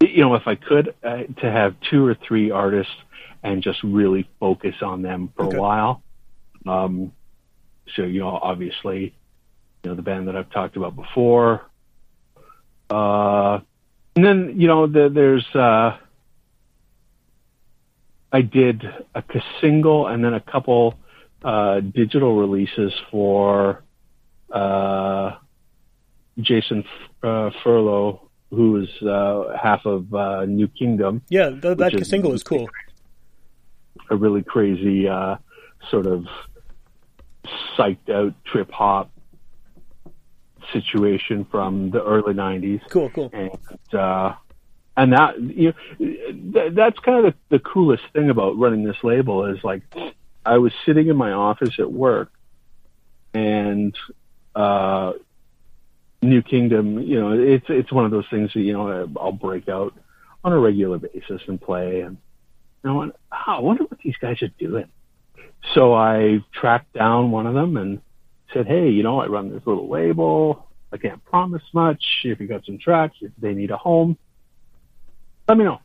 You 0.00 0.22
know, 0.22 0.34
if 0.34 0.46
I 0.46 0.54
could, 0.56 0.94
uh, 1.02 1.24
to 1.40 1.50
have 1.50 1.74
two 1.90 2.04
or 2.04 2.14
three 2.14 2.50
artists 2.50 2.92
and 3.42 3.62
just 3.62 3.82
really 3.82 4.28
focus 4.38 4.74
on 4.82 5.02
them 5.02 5.32
for 5.36 5.46
Okay. 5.46 5.56
a 5.56 5.60
while. 5.60 6.02
Um, 6.66 7.12
so 7.94 8.02
you 8.02 8.20
know, 8.20 8.28
obviously, 8.28 9.14
you 9.82 9.90
know, 9.90 9.96
the 9.96 10.02
band 10.02 10.28
that 10.28 10.36
I've 10.36 10.50
talked 10.50 10.76
about 10.76 10.96
before. 10.96 11.62
Uh, 12.90 13.60
and 14.14 14.24
then 14.24 14.54
you 14.60 14.66
know, 14.68 14.86
the, 14.86 15.08
there's 15.12 15.46
uh, 15.54 15.96
I 18.32 18.40
did 18.42 18.82
a 19.14 19.22
single 19.60 20.06
and 20.06 20.24
then 20.24 20.34
a 20.34 20.40
couple 20.40 20.94
uh, 21.42 21.80
digital 21.80 22.36
releases 22.36 22.92
for 23.10 23.82
uh, 24.50 25.36
Jason 26.40 26.84
uh, 27.22 27.50
Furlow, 27.64 28.20
who 28.50 28.82
is 28.82 29.02
uh, 29.02 29.56
half 29.60 29.86
of 29.86 30.12
uh, 30.14 30.44
New 30.44 30.68
Kingdom, 30.68 31.22
Yeah. 31.28 31.50
That, 31.50 31.78
that 31.78 31.94
is- 31.94 32.08
single 32.08 32.32
is 32.32 32.42
cool. 32.42 32.68
a 34.10 34.16
really 34.16 34.42
crazy 34.42 35.08
uh, 35.08 35.36
sort 35.90 36.06
of 36.06 36.26
psyched 37.76 38.10
out 38.10 38.34
trip 38.44 38.70
hop 38.70 39.10
situation 40.72 41.44
from 41.50 41.90
the 41.90 42.02
early 42.02 42.34
90s 42.34 42.80
Cool. 42.90 43.10
Cool. 43.10 43.30
and 43.32 43.94
uh, 43.94 44.34
and 44.96 45.12
that 45.12 45.40
you 45.40 45.72
know 45.98 46.06
th- 46.52 46.72
that's 46.74 46.98
kind 47.00 47.26
of 47.26 47.34
the, 47.34 47.56
the 47.56 47.58
coolest 47.58 48.04
thing 48.12 48.30
about 48.30 48.58
running 48.58 48.84
this 48.84 48.96
label 49.02 49.46
is 49.46 49.62
like 49.62 49.82
I 50.44 50.58
was 50.58 50.72
sitting 50.84 51.08
in 51.08 51.16
my 51.16 51.32
office 51.32 51.74
at 51.78 51.90
work 51.90 52.32
and 53.34 53.96
uh, 54.54 55.12
New 56.22 56.42
Kingdom, 56.42 56.98
you 57.00 57.20
know, 57.20 57.32
it's 57.32 57.66
it's 57.68 57.92
one 57.92 58.04
of 58.06 58.10
those 58.10 58.26
things 58.30 58.52
that 58.54 58.60
you 58.60 58.72
know 58.72 59.08
I'll 59.20 59.32
break 59.32 59.68
out 59.68 59.94
on 60.42 60.52
a 60.52 60.58
regular 60.58 60.98
basis 60.98 61.42
and 61.46 61.60
play 61.60 62.00
and 62.00 62.16
you 62.82 62.90
know, 62.90 63.02
and, 63.02 63.12
oh, 63.32 63.36
I 63.52 63.60
wonder 63.60 63.84
what 63.84 63.98
these 64.00 64.16
guys 64.16 64.40
are 64.42 64.48
doing. 64.58 64.86
So 65.74 65.92
I 65.94 66.44
tracked 66.52 66.92
down 66.92 67.32
one 67.32 67.46
of 67.46 67.54
them 67.54 67.76
and 67.76 68.00
said, 68.52 68.66
"Hey, 68.66 68.88
you 68.90 69.02
know, 69.02 69.20
I 69.20 69.26
run 69.26 69.50
this 69.50 69.66
little 69.66 69.88
label. 69.88 70.66
I 70.92 70.98
can't 70.98 71.24
promise 71.24 71.62
much. 71.72 72.04
If 72.24 72.40
you 72.40 72.46
got 72.46 72.64
some 72.64 72.78
tracks, 72.78 73.16
if 73.20 73.32
they 73.38 73.54
need 73.54 73.70
a 73.70 73.76
home, 73.76 74.16
let 75.48 75.58
me 75.58 75.64
know." 75.64 75.80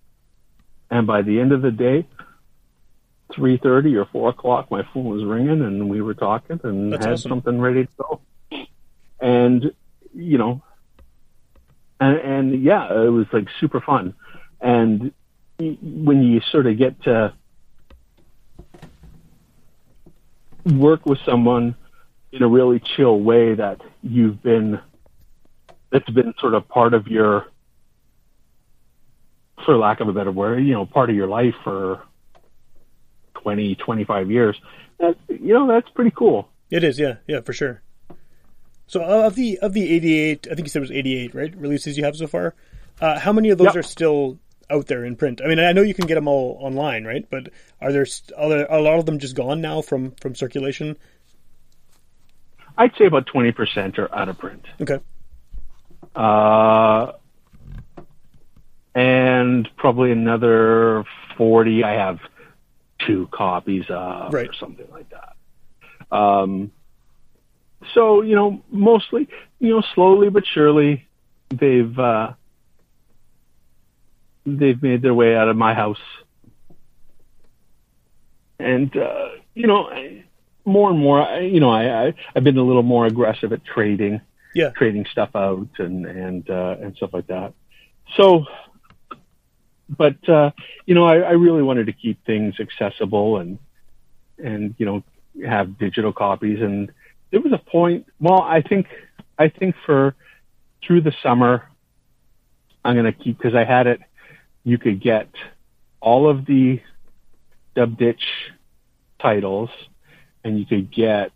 And 0.90 1.08
by 1.08 1.22
the 1.22 1.40
end 1.40 1.52
of 1.52 1.62
the 1.62 1.72
day, 1.72 2.06
three 3.34 3.58
thirty 3.58 3.96
or 3.96 4.06
four 4.06 4.30
o'clock, 4.30 4.70
my 4.70 4.84
phone 4.94 5.06
was 5.06 5.24
ringing, 5.24 5.62
and 5.62 5.90
we 5.90 6.02
were 6.02 6.14
talking, 6.14 6.60
and 6.64 6.94
That's 6.94 7.06
had 7.06 7.14
awesome. 7.14 7.30
something 7.30 7.60
ready 7.60 7.86
to 7.86 7.92
go. 7.98 8.22
And 9.20 9.72
you 10.14 10.38
know, 10.38 10.62
and 12.00 12.18
and 12.18 12.64
yeah, 12.64 12.94
it 12.94 13.10
was 13.10 13.28
like 13.32 13.48
super 13.60 13.80
fun. 13.82 14.14
And 14.60 15.14
when 15.60 16.24
you 16.24 16.42
sort 16.52 16.68
of 16.68 16.78
get 16.78 17.02
to 17.04 17.34
work 20.66 21.06
with 21.06 21.20
someone 21.26 21.76
in 22.32 22.44
a 22.44 22.48
really 22.48 22.82
chill 22.96 23.20
way 23.20 23.56
that 23.56 23.82
you've 24.02 24.42
been 24.42 24.80
that's 25.92 26.10
been 26.10 26.34
sort 26.40 26.54
of 26.54 26.68
part 26.68 26.94
of 26.94 27.08
your 27.08 27.46
for 29.66 29.78
lack 29.78 30.00
of 30.00 30.08
a 30.08 30.14
better 30.14 30.32
word 30.32 30.60
you 30.64 30.74
know 30.74 30.86
part 30.86 31.10
of 31.10 31.16
your 31.16 31.28
life 31.28 31.54
for 31.64 32.02
20 33.36 33.76
25 33.76 34.32
years 34.32 34.60
that 35.00 35.16
you 35.30 35.54
know 35.54 35.68
that's 35.68 35.90
pretty 35.90 36.12
cool 36.16 36.48
It 36.70 36.84
is. 36.84 36.98
Yeah. 37.00 37.16
Yeah. 37.28 37.42
For 37.42 37.54
sure. 37.54 37.82
So 38.88 39.02
of 39.04 39.36
the 39.36 39.58
of 39.60 39.74
the 39.74 39.90
88, 39.92 40.48
I 40.52 40.56
think 40.56 40.66
you 40.68 40.70
said 40.70 40.80
it 40.80 40.88
was 40.90 40.92
88, 40.92 41.34
right? 41.36 41.56
Releases 41.56 41.98
you 41.98 42.04
have 42.06 42.16
so 42.16 42.28
far. 42.28 42.56
Uh, 43.02 43.20
how 43.20 43.34
many 43.34 43.50
of 43.50 43.58
those 43.58 43.68
Yep. 43.68 43.76
are 43.78 43.84
still 43.84 44.38
out 44.70 44.88
there 44.88 45.04
in 45.04 45.16
print? 45.16 45.42
I 45.44 45.48
mean, 45.48 45.60
I 45.60 45.72
know 45.74 45.82
you 45.82 45.94
can 45.94 46.08
get 46.08 46.16
them 46.16 46.28
all 46.28 46.58
online, 46.62 47.04
right? 47.06 47.26
But 47.30 47.50
are 47.82 47.92
there 47.92 48.06
st- 48.06 48.38
are 48.38 48.48
there 48.50 48.68
a 48.70 48.80
lot 48.82 49.00
of 49.00 49.06
them 49.06 49.18
just 49.20 49.36
gone 49.36 49.60
now 49.62 49.82
from 49.82 50.12
from 50.22 50.36
circulation? 50.36 50.96
I'd 52.78 52.96
say 52.98 53.06
about 53.06 53.28
20% 53.28 53.98
are 54.00 54.14
out 54.14 54.30
of 54.30 54.38
print. 54.38 54.66
Okay. 54.82 55.00
Uh, 56.16 57.14
and 58.96 59.70
probably 59.78 60.12
another 60.12 61.06
40 61.38 61.84
I 61.84 61.94
have 61.94 62.20
two 63.00 63.28
copies 63.32 63.86
of 63.90 64.34
Right. 64.34 64.50
or 64.50 64.54
something 64.54 64.88
like 64.92 65.08
that. 65.10 66.16
Um, 66.16 66.72
so, 67.94 68.22
you 68.22 68.36
know, 68.36 68.62
mostly, 68.70 69.28
you 69.60 69.70
know, 69.70 69.82
slowly 69.96 70.30
but 70.30 70.44
surely 70.46 71.08
they've, 71.50 71.98
uh, 71.98 72.34
they've 74.46 74.82
made 74.82 75.02
their 75.02 75.14
way 75.14 75.36
out 75.36 75.48
of 75.48 75.56
my 75.56 75.74
house. 75.74 76.02
And, 78.60 78.96
uh, 78.96 79.30
you 79.56 79.68
know, 79.68 79.88
I- 79.90 80.24
more 80.66 80.90
and 80.90 81.00
more, 81.00 81.22
you 81.42 81.60
know, 81.60 81.70
I, 81.70 82.08
I, 82.08 82.14
I've 82.36 82.44
been 82.44 82.58
a 82.58 82.64
little 82.64 82.84
more 82.84 83.06
aggressive 83.06 83.52
at 83.54 83.64
trading 83.66 84.22
Yeah. 84.54 84.72
trading 84.72 85.06
stuff 85.12 85.30
out 85.36 85.70
and 85.80 86.06
and 86.06 86.50
uh, 86.50 86.76
and 86.82 86.96
stuff 86.96 87.12
like 87.14 87.28
that. 87.28 87.54
So, 88.18 88.46
but 89.90 90.28
uh, 90.30 90.52
you 90.86 90.96
know, 90.96 91.06
I, 91.06 91.18
I 91.20 91.32
really 91.32 91.62
wanted 91.62 91.88
to 91.88 91.94
keep 91.94 92.24
things 92.26 92.56
accessible 92.60 93.38
and 93.38 93.58
and 94.38 94.76
you 94.78 94.86
know 94.86 95.04
have 95.48 95.78
digital 95.78 96.14
copies. 96.14 96.62
And 96.62 96.92
there 97.32 97.42
was 97.42 97.54
a 97.54 97.58
point. 97.58 98.08
Well, 98.20 98.42
I 98.42 98.62
think 98.62 98.88
I 99.38 99.50
think 99.50 99.76
for 99.86 100.16
through 100.86 101.02
the 101.02 101.14
summer, 101.24 101.70
I'm 102.84 102.96
gonna 102.96 103.14
keep 103.14 103.38
because 103.38 103.56
I 103.56 103.64
had 103.64 103.88
it. 103.88 104.00
You 104.64 104.78
could 104.78 105.02
get 105.02 105.30
all 106.02 106.30
of 106.30 106.46
the 106.46 106.82
Dub 107.76 107.98
Ditch 107.98 108.24
titles, 109.20 109.70
and 110.44 110.60
you 110.60 110.66
could 110.66 110.92
get 110.92 111.32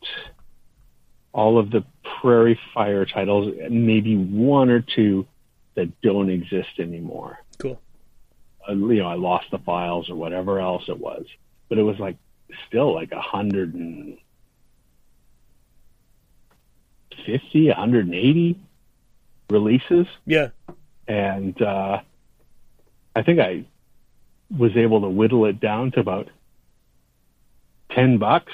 all 1.31 1.57
of 1.59 1.69
the 1.71 1.83
Prairie 2.21 2.59
Fire 2.73 3.05
titles, 3.05 3.53
and 3.61 3.85
maybe 3.85 4.15
one 4.15 4.69
or 4.69 4.79
two 4.81 5.27
that 5.75 6.01
don't 6.01 6.29
exist 6.29 6.79
anymore. 6.79 7.39
Cool. 7.57 7.79
Uh, 8.67 8.73
you 8.73 8.99
know, 8.99 9.07
I 9.07 9.15
lost 9.15 9.51
the 9.51 9.59
files 9.59 10.09
or 10.09 10.15
whatever 10.15 10.59
else 10.59 10.83
it 10.87 10.97
was, 10.99 11.25
but 11.69 11.77
it 11.77 11.83
was 11.83 11.99
like 11.99 12.15
still 12.67 12.93
like 12.93 13.11
a 13.11 13.19
hundred 13.21 13.73
and 13.73 14.17
fifty, 17.25 17.69
a 17.69 17.75
hundred 17.75 18.05
and 18.05 18.15
eighty 18.15 18.59
releases, 19.49 20.07
Yeah. 20.25 20.49
and 21.07 21.59
uh, 21.61 22.01
I 23.15 23.21
think 23.21 23.39
I 23.39 23.65
was 24.55 24.75
able 24.75 25.01
to 25.01 25.09
whittle 25.09 25.45
it 25.45 25.59
down 25.59 25.91
to 25.91 25.99
about 25.99 26.29
ten 27.91 28.17
bucks. 28.17 28.53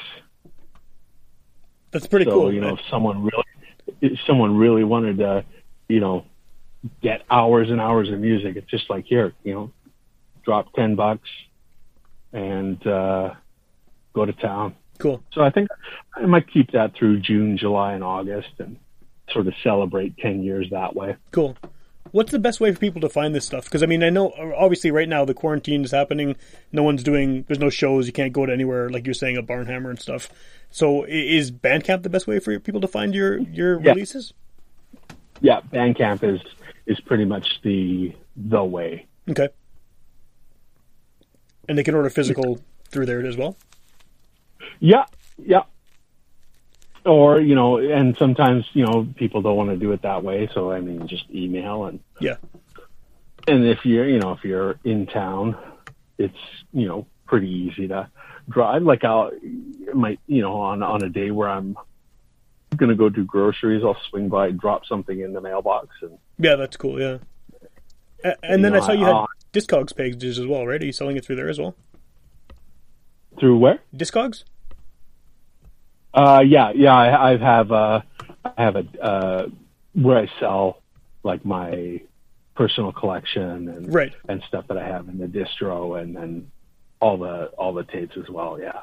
That's 1.91 2.07
pretty 2.07 2.25
so 2.25 2.31
cool. 2.31 2.53
you 2.53 2.61
know, 2.61 2.75
if 2.75 2.79
someone 2.89 3.23
really, 3.23 3.43
if 4.01 4.19
someone 4.25 4.57
really 4.57 4.83
wanted 4.83 5.17
to, 5.17 5.45
you 5.87 5.99
know, 5.99 6.25
get 7.01 7.23
hours 7.29 7.69
and 7.69 7.79
hours 7.79 8.09
of 8.09 8.19
music, 8.19 8.55
it's 8.55 8.69
just 8.69 8.89
like 8.89 9.05
here, 9.05 9.33
you 9.43 9.53
know, 9.53 9.71
drop 10.43 10.73
ten 10.73 10.95
bucks 10.95 11.29
and 12.33 12.85
uh, 12.87 13.33
go 14.13 14.25
to 14.25 14.33
town. 14.33 14.75
Cool. 14.97 15.21
So 15.33 15.41
I 15.41 15.49
think 15.49 15.69
I 16.15 16.25
might 16.25 16.51
keep 16.51 16.71
that 16.71 16.95
through 16.95 17.19
June, 17.19 17.57
July, 17.57 17.93
and 17.93 18.03
August, 18.03 18.49
and 18.59 18.77
sort 19.31 19.47
of 19.47 19.53
celebrate 19.63 20.17
ten 20.17 20.43
years 20.43 20.67
that 20.71 20.95
way. 20.95 21.15
Cool. 21.31 21.57
What's 22.11 22.31
the 22.31 22.39
best 22.39 22.59
way 22.59 22.71
for 22.73 22.79
people 22.79 23.01
to 23.01 23.09
find 23.09 23.33
this 23.33 23.45
stuff? 23.45 23.65
Because 23.65 23.83
I 23.83 23.85
mean, 23.85 24.03
I 24.03 24.09
know 24.09 24.31
obviously 24.57 24.91
right 24.91 25.07
now 25.07 25.23
the 25.25 25.33
quarantine 25.33 25.83
is 25.83 25.91
happening. 25.91 26.35
No 26.71 26.83
one's 26.83 27.03
doing. 27.03 27.43
There's 27.47 27.59
no 27.59 27.69
shows. 27.69 28.05
You 28.07 28.13
can't 28.13 28.33
go 28.33 28.45
to 28.45 28.51
anywhere 28.51 28.89
like 28.89 29.05
you're 29.05 29.13
saying 29.13 29.37
a 29.37 29.43
Barnhammer 29.43 29.89
and 29.89 29.99
stuff. 29.99 30.29
So 30.71 31.05
is 31.05 31.51
Bandcamp 31.51 32.03
the 32.03 32.09
best 32.09 32.27
way 32.27 32.39
for 32.39 32.59
people 32.59 32.81
to 32.81 32.87
find 32.87 33.13
your 33.15 33.37
your 33.39 33.81
Yeah. 33.81 33.91
releases? 33.91 34.33
Yeah, 35.41 35.61
Bandcamp 35.71 36.23
is 36.23 36.41
is 36.85 36.99
pretty 36.99 37.25
much 37.25 37.61
the 37.63 38.13
the 38.35 38.63
way. 38.63 39.05
Okay. 39.29 39.49
And 41.69 41.77
they 41.77 41.83
can 41.83 41.95
order 41.95 42.09
physical 42.09 42.59
through 42.89 43.05
there 43.05 43.25
as 43.25 43.37
well. 43.37 43.55
Yeah, 44.79 45.05
yeah. 45.37 45.61
Or 47.05 47.39
you 47.41 47.55
know, 47.55 47.77
and 47.79 48.15
sometimes 48.17 48.65
you 48.73 48.85
know 48.85 49.07
people 49.15 49.41
don't 49.41 49.55
want 49.57 49.69
to 49.71 49.77
do 49.77 49.91
it 49.91 50.03
that 50.03 50.23
way, 50.23 50.49
so 50.53 50.71
I 50.71 50.81
mean, 50.81 51.07
just 51.07 51.29
email 51.31 51.85
and 51.85 51.99
Yeah. 52.19 52.35
and 53.47 53.65
if 53.65 53.85
you're 53.85 54.07
you 54.07 54.19
know 54.19 54.33
if 54.33 54.43
you're 54.43 54.79
in 54.83 55.07
town, 55.07 55.57
it's 56.19 56.37
you 56.73 56.87
know 56.87 57.07
pretty 57.25 57.49
easy 57.49 57.87
to 57.87 58.07
drive. 58.49 58.83
Like 58.83 59.03
I'll 59.03 59.31
might 59.93 60.19
you 60.27 60.41
know 60.43 60.57
on 60.57 60.83
on 60.83 61.01
a 61.03 61.09
day 61.09 61.31
where 61.31 61.49
I'm 61.49 61.75
gonna 62.75 62.95
go 62.95 63.09
do 63.09 63.25
groceries, 63.25 63.83
I'll 63.83 63.97
swing 64.09 64.29
by, 64.29 64.51
drop 64.51 64.85
something 64.85 65.19
in 65.19 65.33
the 65.33 65.41
mailbox, 65.41 65.87
and 66.03 66.19
Yeah, 66.37 66.55
that's 66.55 66.77
cool. 66.77 67.01
Yeah. 67.01 67.17
And 68.43 68.63
then 68.63 68.73
You 68.73 68.77
I 68.79 68.85
saw 68.85 68.91
you 68.91 69.05
had 69.05 69.15
I'll- 69.15 69.23
uh, 69.23 69.27
Discogs 69.53 69.95
pages 69.95 70.37
as 70.39 70.45
well, 70.47 70.65
right? 70.67 70.81
Are 70.81 70.85
you 70.85 70.93
selling 70.93 71.17
it 71.17 71.25
through 71.25 71.35
there 71.37 71.49
as 71.49 71.59
well? 71.59 71.75
through 73.39 73.57
where? 73.57 73.79
Discogs? 73.95 74.43
Uh, 76.13 76.41
yeah, 76.45 76.71
yeah. 76.75 76.93
I, 76.95 77.31
I 77.33 77.37
have 77.37 77.71
uh, 77.71 78.01
I 78.45 78.61
have 78.63 78.75
a 78.75 78.85
uh, 79.01 79.47
where 79.93 80.17
I 80.17 80.27
sell 80.39 80.81
like 81.23 81.45
my 81.45 82.01
personal 82.55 82.91
collection 82.91 83.69
and 83.69 83.93
Right. 83.93 84.13
and 84.27 84.43
stuff 84.47 84.67
that 84.67 84.77
I 84.77 84.85
have 84.85 85.07
in 85.07 85.17
the 85.19 85.27
distro, 85.27 86.01
and 86.01 86.15
then 86.15 86.51
all 86.99 87.17
the 87.17 87.45
all 87.57 87.73
the 87.73 87.83
tapes 87.83 88.17
as 88.17 88.29
well. 88.29 88.59
Yeah. 88.59 88.81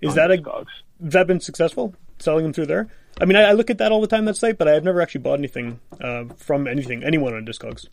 Is 0.00 0.14
that 0.14 0.30
a 0.30 0.36
Discogs. 0.36 0.66
has 1.02 1.12
that 1.14 1.26
been 1.26 1.40
successful 1.40 1.94
selling 2.18 2.44
them 2.44 2.52
through 2.52 2.66
there? 2.66 2.88
I 3.20 3.24
mean, 3.24 3.36
I, 3.36 3.42
I 3.44 3.52
look 3.52 3.68
at 3.70 3.78
that 3.78 3.90
all 3.90 4.00
the 4.00 4.06
time 4.06 4.26
that 4.26 4.36
site, 4.36 4.58
but 4.58 4.68
I've 4.68 4.84
never 4.84 5.00
actually 5.00 5.22
bought 5.22 5.38
anything 5.40 5.80
uh, 6.00 6.24
from 6.36 6.68
anything 6.68 7.02
anyone 7.02 7.34
on 7.34 7.44
Discogs. 7.44 7.86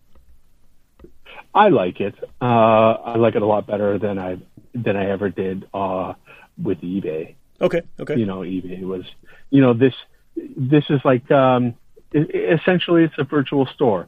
I 1.54 1.70
like 1.70 2.00
it. 2.02 2.14
Uh, 2.42 2.46
I 2.46 3.16
like 3.16 3.36
it 3.36 3.42
a 3.42 3.46
lot 3.46 3.66
better 3.66 3.98
than 3.98 4.20
I 4.20 4.38
than 4.74 4.98
I 4.98 5.10
ever 5.10 5.30
did 5.30 5.68
uh, 5.74 6.14
with 6.62 6.82
eBay. 6.82 7.36
Okay, 7.62 7.82
okay, 8.00 8.18
You 8.18 8.26
know, 8.26 8.40
eBay 8.40 8.82
was, 8.82 9.06
you 9.50 9.62
know, 9.62 9.74
this 9.74 9.94
this 10.36 10.84
is 10.90 11.00
like 11.06 11.30
um, 11.32 11.76
e- 12.14 12.20
essentially 12.20 13.04
it's 13.04 13.18
a 13.18 13.24
virtual 13.24 13.66
store. 13.68 14.08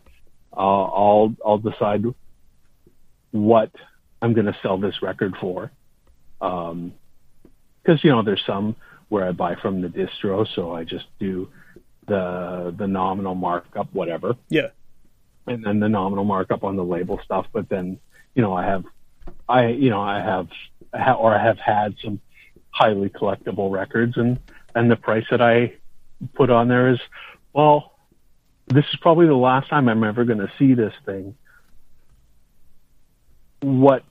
Uh, 0.56 0.84
I'll 0.84 1.36
I'll 1.45 1.58
decide 1.58 2.04
what 3.32 3.72
I'm 4.22 4.34
going 4.34 4.48
to 4.48 4.58
sell 4.62 4.78
this 4.78 5.02
record 5.02 5.36
for, 5.39 5.72
because 6.39 8.04
you 8.04 8.12
know 8.12 8.24
there's 8.24 8.43
some 8.45 8.76
where 9.10 9.26
I 9.26 9.32
buy 9.32 9.56
from 9.56 9.82
the 9.82 9.88
distro, 9.88 10.45
so 10.54 10.74
I 10.74 10.84
just 10.84 11.06
do 11.20 11.50
the 12.08 12.74
the 12.78 12.88
nominal 12.88 13.36
markup, 13.36 13.93
whatever 13.93 14.36
yeah, 14.50 14.70
and 15.48 15.64
then 15.64 15.80
the 15.80 15.89
nominal 15.89 16.26
markup 16.26 16.64
on 16.64 16.76
the 16.76 16.84
label 16.84 17.20
stuff. 17.24 17.48
But 17.52 17.70
then, 17.70 18.00
you 18.36 18.41
know, 18.41 18.54
I 18.54 18.66
have, 18.66 18.84
I, 19.48 19.68
you 19.68 19.89
know, 19.89 20.02
I 20.02 20.20
have, 20.20 20.48
or 21.18 21.34
I 21.34 21.41
have 21.41 21.58
had 21.58 21.95
some 22.04 22.20
highly 22.78 23.10
collectible 23.10 23.72
records 23.72 24.18
and, 24.18 24.40
and 24.76 24.92
the 24.92 24.96
price 24.96 25.26
that 25.32 25.42
I 25.42 25.74
put 26.36 26.50
on 26.50 26.68
there 26.68 26.90
is, 26.90 27.00
well, 27.54 27.94
this 28.68 28.86
is 28.92 29.00
probably 29.02 29.28
the 29.28 29.34
last 29.34 29.70
time 29.70 29.90
I'm 29.90 30.04
ever 30.04 30.26
going 30.26 30.40
to 30.40 30.52
see 30.60 30.74
this 30.74 30.94
thing. 31.06 31.36
What, 33.62 34.04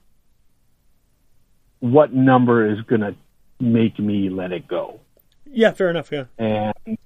what 1.79 2.13
number 2.13 2.69
is 2.69 2.81
going 2.81 3.01
to 3.01 3.15
make 3.59 3.97
me 3.99 4.29
let 4.29 4.51
it 4.51 4.67
go? 4.67 4.99
yeah. 5.49 5.71
Fair 5.71 5.89
enough. 5.89 6.11
Yeah, 6.11 6.25
and 6.37 6.97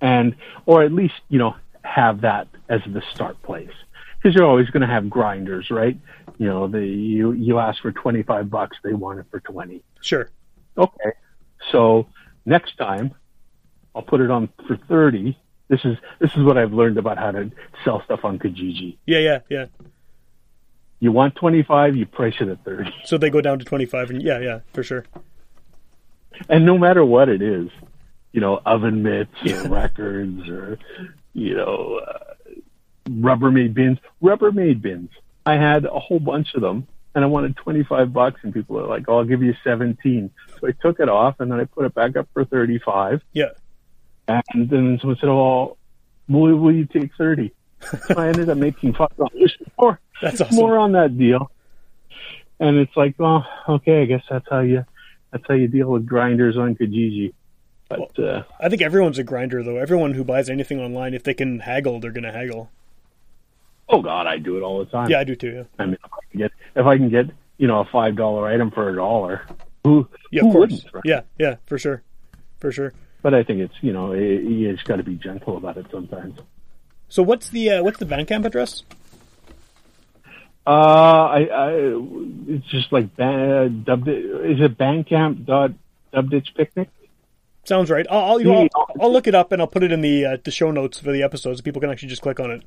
and 0.00 0.36
or 0.66 0.82
at 0.82 0.92
least 0.92 1.14
you 1.28 1.38
know 1.38 1.56
have 1.82 2.22
that 2.22 2.48
as 2.68 2.80
the 2.86 3.02
start 3.14 3.40
place 3.42 3.70
because 4.18 4.34
you're 4.34 4.44
always 4.46 4.68
going 4.70 4.80
to 4.80 4.86
have 4.86 5.08
grinders 5.08 5.70
right 5.70 5.96
you 6.38 6.46
know 6.46 6.66
the 6.66 6.84
you 6.84 7.32
you 7.32 7.58
ask 7.58 7.80
for 7.80 7.92
25 7.92 8.50
bucks 8.50 8.76
they 8.82 8.92
want 8.92 9.18
it 9.20 9.26
for 9.30 9.40
20 9.40 9.82
sure. 10.00 10.28
Okay 10.76 11.12
so 11.72 12.06
next 12.44 12.76
time 12.76 13.14
i'll 13.94 14.02
put 14.02 14.20
it 14.20 14.30
on 14.30 14.48
for 14.66 14.76
30 14.88 15.36
this 15.68 15.80
is 15.84 15.96
this 16.20 16.30
is 16.36 16.42
what 16.44 16.56
i've 16.58 16.72
learned 16.72 16.98
about 16.98 17.18
how 17.18 17.30
to 17.30 17.50
sell 17.84 18.02
stuff 18.04 18.24
on 18.24 18.38
kijiji 18.38 18.96
Yeah, 19.06 19.18
yeah, 19.18 19.38
yeah. 19.48 19.66
you 21.00 21.12
want 21.12 21.34
25 21.36 21.96
you 21.96 22.06
price 22.06 22.34
it 22.40 22.48
at 22.48 22.64
30 22.64 22.90
So 23.04 23.18
they 23.18 23.30
go 23.30 23.40
down 23.40 23.58
to 23.58 23.64
twenty 23.64 23.86
five, 23.86 24.10
and 24.10 24.22
yeah, 24.22 24.38
yeah, 24.40 24.60
for 24.72 24.82
sure. 24.82 25.04
and 26.48 26.64
no 26.66 26.76
matter 26.78 27.04
what 27.04 27.28
it 27.28 27.42
is, 27.42 27.68
you 28.32 28.40
know, 28.40 28.60
oven 28.66 29.02
mitts 29.02 29.30
or 29.50 29.68
records 29.80 30.48
or, 30.48 30.78
you 31.32 31.54
know, 31.54 32.00
uh, 32.06 32.34
Rubbermaid 33.08 33.72
bins. 33.72 33.98
Rubbermaid 34.22 34.82
bins. 34.82 35.10
I 35.46 35.54
had 35.56 35.84
a 35.84 35.98
whole 35.98 36.18
bunch 36.20 36.54
of 36.54 36.60
them 36.60 36.86
and 37.16 37.24
I 37.24 37.28
wanted 37.28 37.56
25 37.56 38.12
bucks 38.12 38.40
and 38.44 38.52
people 38.52 38.78
are 38.78 38.86
like, 38.86 39.06
oh, 39.08 39.18
I'll 39.18 39.24
give 39.24 39.42
you 39.42 39.54
17. 39.64 40.30
So 40.60 40.68
I 40.68 40.72
took 40.72 41.00
it 41.00 41.08
off 41.08 41.40
and 41.40 41.50
then 41.50 41.58
I 41.58 41.64
put 41.64 41.86
it 41.86 41.94
back 41.94 42.14
up 42.14 42.28
for 42.34 42.44
35 42.44 43.22
Yeah, 43.32 43.46
And 44.28 44.68
then 44.68 44.98
someone 45.00 45.16
said, 45.18 45.30
"Oh, 45.30 45.78
will, 46.28 46.54
will 46.56 46.74
you 46.74 46.84
take 46.84 47.10
30? 47.16 47.50
So 48.08 48.14
I 48.16 48.28
ended 48.28 48.48
up 48.50 48.58
making 48.58 48.94
five 48.94 49.14
dollars 49.16 49.56
more, 49.78 49.98
That's 50.20 50.40
awesome. 50.40 50.56
more 50.56 50.78
on 50.78 50.92
that 50.92 51.16
deal. 51.16 51.50
And 52.60 52.76
it's 52.78 52.96
like, 52.96 53.14
well, 53.18 53.46
okay, 53.68 54.02
I 54.02 54.04
guess 54.06 54.22
that's 54.28 54.46
how 54.50 54.60
you 54.60 54.84
that's 55.32 55.44
how 55.48 55.54
you 55.54 55.68
deal 55.68 55.88
with 55.88 56.04
grinders 56.06 56.56
on 56.56 56.74
Kijiji. 56.74 57.32
But 57.88 58.18
uh, 58.18 58.42
I 58.60 58.68
think 58.68 58.82
everyone's 58.82 59.18
a 59.18 59.24
grinder 59.24 59.62
though. 59.62 59.76
Everyone 59.76 60.14
who 60.14 60.24
buys 60.24 60.48
anything 60.50 60.80
online, 60.80 61.14
if 61.14 61.22
they 61.22 61.34
can 61.34 61.60
haggle, 61.60 62.00
they're 62.00 62.10
gonna 62.12 62.32
haggle. 62.32 62.68
Oh 63.88 64.02
god, 64.02 64.26
I 64.26 64.38
do 64.38 64.56
it 64.56 64.62
all 64.62 64.78
the 64.78 64.90
time. 64.90 65.10
Yeah, 65.10 65.20
I 65.20 65.24
do 65.24 65.34
too. 65.36 65.52
Yeah, 65.52 65.62
I 65.78 65.86
mean, 65.86 65.94
if 65.94 66.12
I 66.12 66.30
can 66.30 66.38
get 66.38 66.50
if 66.74 66.86
I 66.86 66.96
can 66.96 67.08
get 67.08 67.26
you 67.58 67.66
know 67.66 67.80
a 67.80 67.84
five 67.84 68.16
dollar 68.16 68.48
item 68.48 68.70
for 68.70 68.88
a 68.88 68.96
dollar, 68.96 69.46
who 69.84 70.08
yeah, 70.30 70.42
who 70.42 70.48
of 70.48 70.52
course. 70.52 70.70
wouldn't? 70.70 70.94
Right? 70.94 71.04
Yeah, 71.04 71.20
yeah, 71.38 71.56
for 71.66 71.78
sure, 71.78 72.02
for 72.58 72.72
sure. 72.72 72.92
But 73.22 73.34
I 73.34 73.42
think 73.42 73.60
it's 73.60 73.74
you 73.80 73.92
know 73.92 74.12
it, 74.12 74.42
you 74.42 74.72
just 74.72 74.86
got 74.86 74.96
to 74.96 75.02
be 75.02 75.16
gentle 75.16 75.56
about 75.56 75.76
it 75.76 75.86
sometimes. 75.90 76.38
So 77.08 77.22
what's 77.22 77.48
the 77.48 77.70
uh, 77.70 77.82
what's 77.82 77.98
the 77.98 78.06
Bandcamp 78.06 78.44
address? 78.44 78.82
Uh, 80.66 80.70
I, 80.70 81.40
I 81.44 81.70
it's 82.48 82.66
just 82.66 82.92
like 82.92 83.16
dub. 83.16 84.08
Is 84.08 84.60
it 84.60 84.76
Bandcamp 84.76 85.46
dot 85.46 85.72
Dubditch 86.12 86.54
Picnic? 86.56 86.88
Sounds 87.64 87.90
right. 87.90 88.06
I'll 88.10 88.24
I'll, 88.24 88.40
you 88.40 88.46
know, 88.46 88.68
I'll 88.74 88.90
I'll 89.00 89.12
look 89.12 89.26
it 89.28 89.34
up 89.34 89.52
and 89.52 89.62
I'll 89.62 89.68
put 89.68 89.84
it 89.84 89.92
in 89.92 90.00
the 90.00 90.24
uh, 90.24 90.36
the 90.42 90.50
show 90.50 90.72
notes 90.72 90.98
for 90.98 91.12
the 91.12 91.22
episodes. 91.22 91.58
So 91.58 91.62
people 91.62 91.80
can 91.80 91.90
actually 91.90 92.08
just 92.08 92.22
click 92.22 92.40
on 92.40 92.50
it. 92.50 92.62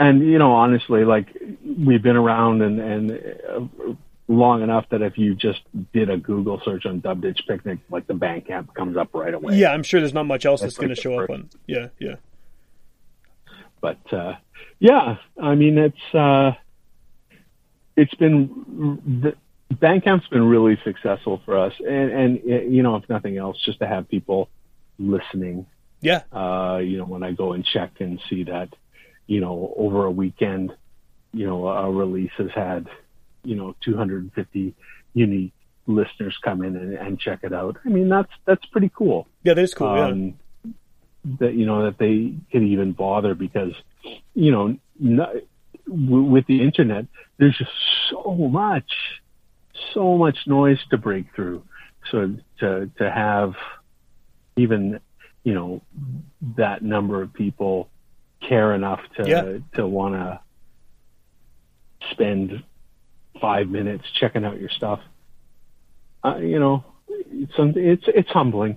And 0.00 0.26
you 0.26 0.38
know, 0.38 0.52
honestly, 0.52 1.04
like 1.04 1.28
we've 1.64 2.02
been 2.02 2.16
around 2.16 2.62
and 2.62 2.80
and 2.80 3.10
uh, 3.12 3.92
long 4.28 4.62
enough 4.62 4.86
that 4.90 5.02
if 5.02 5.18
you 5.18 5.34
just 5.34 5.60
did 5.92 6.08
a 6.08 6.16
Google 6.16 6.60
search 6.64 6.86
on 6.86 7.02
Dubditch 7.02 7.46
Picnic, 7.46 7.80
like 7.90 8.06
the 8.06 8.14
Bandcamp 8.14 8.72
comes 8.74 8.96
up 8.96 9.10
right 9.12 9.34
away. 9.34 9.56
Yeah, 9.56 9.72
I'm 9.72 9.82
sure 9.82 10.00
there's 10.00 10.14
not 10.14 10.26
much 10.26 10.46
else 10.46 10.62
that's, 10.62 10.74
That's 10.74 10.78
going 10.78 10.88
to 10.88 10.94
like 10.94 11.02
show 11.02 11.14
up 11.20 11.28
first- 11.28 11.40
on. 11.42 11.50
Yeah, 11.66 11.88
yeah. 11.98 12.14
but 13.82 14.12
uh, 14.12 14.36
yeah, 14.78 15.16
I 15.40 15.54
mean 15.54 15.76
it's 15.78 16.14
uh, 16.14 16.52
it's 17.96 18.14
been 18.14 19.00
the 19.22 19.34
Bandcamp's 19.74 20.26
been 20.28 20.44
really 20.44 20.78
successful 20.82 21.42
for 21.44 21.58
us, 21.58 21.74
and 21.78 22.10
and 22.10 22.40
uh, 22.50 22.62
you 22.62 22.82
know 22.82 22.96
if 22.96 23.08
nothing 23.08 23.36
else, 23.36 23.58
just 23.64 23.80
to 23.80 23.86
have 23.86 24.08
people 24.08 24.48
listening. 24.98 25.66
Yeah, 26.02 26.22
Uh, 26.32 26.78
you 26.78 26.96
know 26.96 27.04
when 27.04 27.22
I 27.22 27.32
go 27.32 27.52
and 27.52 27.62
check 27.62 28.00
and 28.00 28.18
see 28.30 28.44
that, 28.44 28.70
you 29.30 29.40
know 29.40 29.72
over 29.76 30.04
a 30.04 30.10
weekend, 30.10 30.72
you 31.32 31.46
know 31.46 31.68
a 31.68 31.90
release 31.90 32.32
has 32.36 32.50
had, 32.52 32.88
you 33.44 33.54
know 33.54 33.76
250 33.84 34.74
unique 35.14 35.52
listeners 35.86 36.36
come 36.42 36.62
in 36.62 36.76
and, 36.76 36.94
and 36.94 37.20
check 37.20 37.40
it 37.44 37.52
out. 37.52 37.76
I 37.86 37.88
mean 37.88 38.08
that's 38.08 38.32
that's 38.44 38.66
pretty 38.66 38.90
cool 38.94 39.28
yeah, 39.44 39.54
that 39.54 39.62
is 39.62 39.72
cool. 39.72 39.96
yeah. 39.96 40.06
um, 40.06 40.38
that 41.38 41.54
you 41.54 41.64
know 41.64 41.84
that 41.84 41.98
they 41.98 42.34
could 42.50 42.62
even 42.62 42.92
bother 42.92 43.34
because 43.34 43.72
you 44.34 44.50
know 44.50 44.76
no, 44.98 45.40
w- 45.86 46.24
with 46.24 46.46
the 46.46 46.62
internet 46.62 47.06
there's 47.38 47.56
just 47.56 47.70
so 48.10 48.34
much 48.34 48.90
so 49.94 50.16
much 50.16 50.38
noise 50.46 50.78
to 50.90 50.98
break 50.98 51.26
through 51.36 51.62
so 52.10 52.34
to 52.58 52.90
to 52.98 53.10
have 53.10 53.54
even 54.56 54.98
you 55.44 55.54
know 55.54 55.82
that 56.56 56.82
number 56.82 57.22
of 57.22 57.32
people 57.32 57.88
care 58.46 58.74
enough 58.74 59.00
to 59.16 59.28
Yeah. 59.28 59.58
to 59.74 59.86
want 59.86 60.14
to 60.14 60.40
spend 62.12 62.62
five 63.40 63.68
minutes 63.68 64.04
checking 64.18 64.44
out 64.44 64.58
your 64.60 64.70
stuff 64.70 65.00
uh, 66.24 66.36
you 66.36 66.58
know 66.58 66.84
it's 67.08 67.52
it's 67.58 68.04
it's 68.08 68.28
humbling 68.30 68.76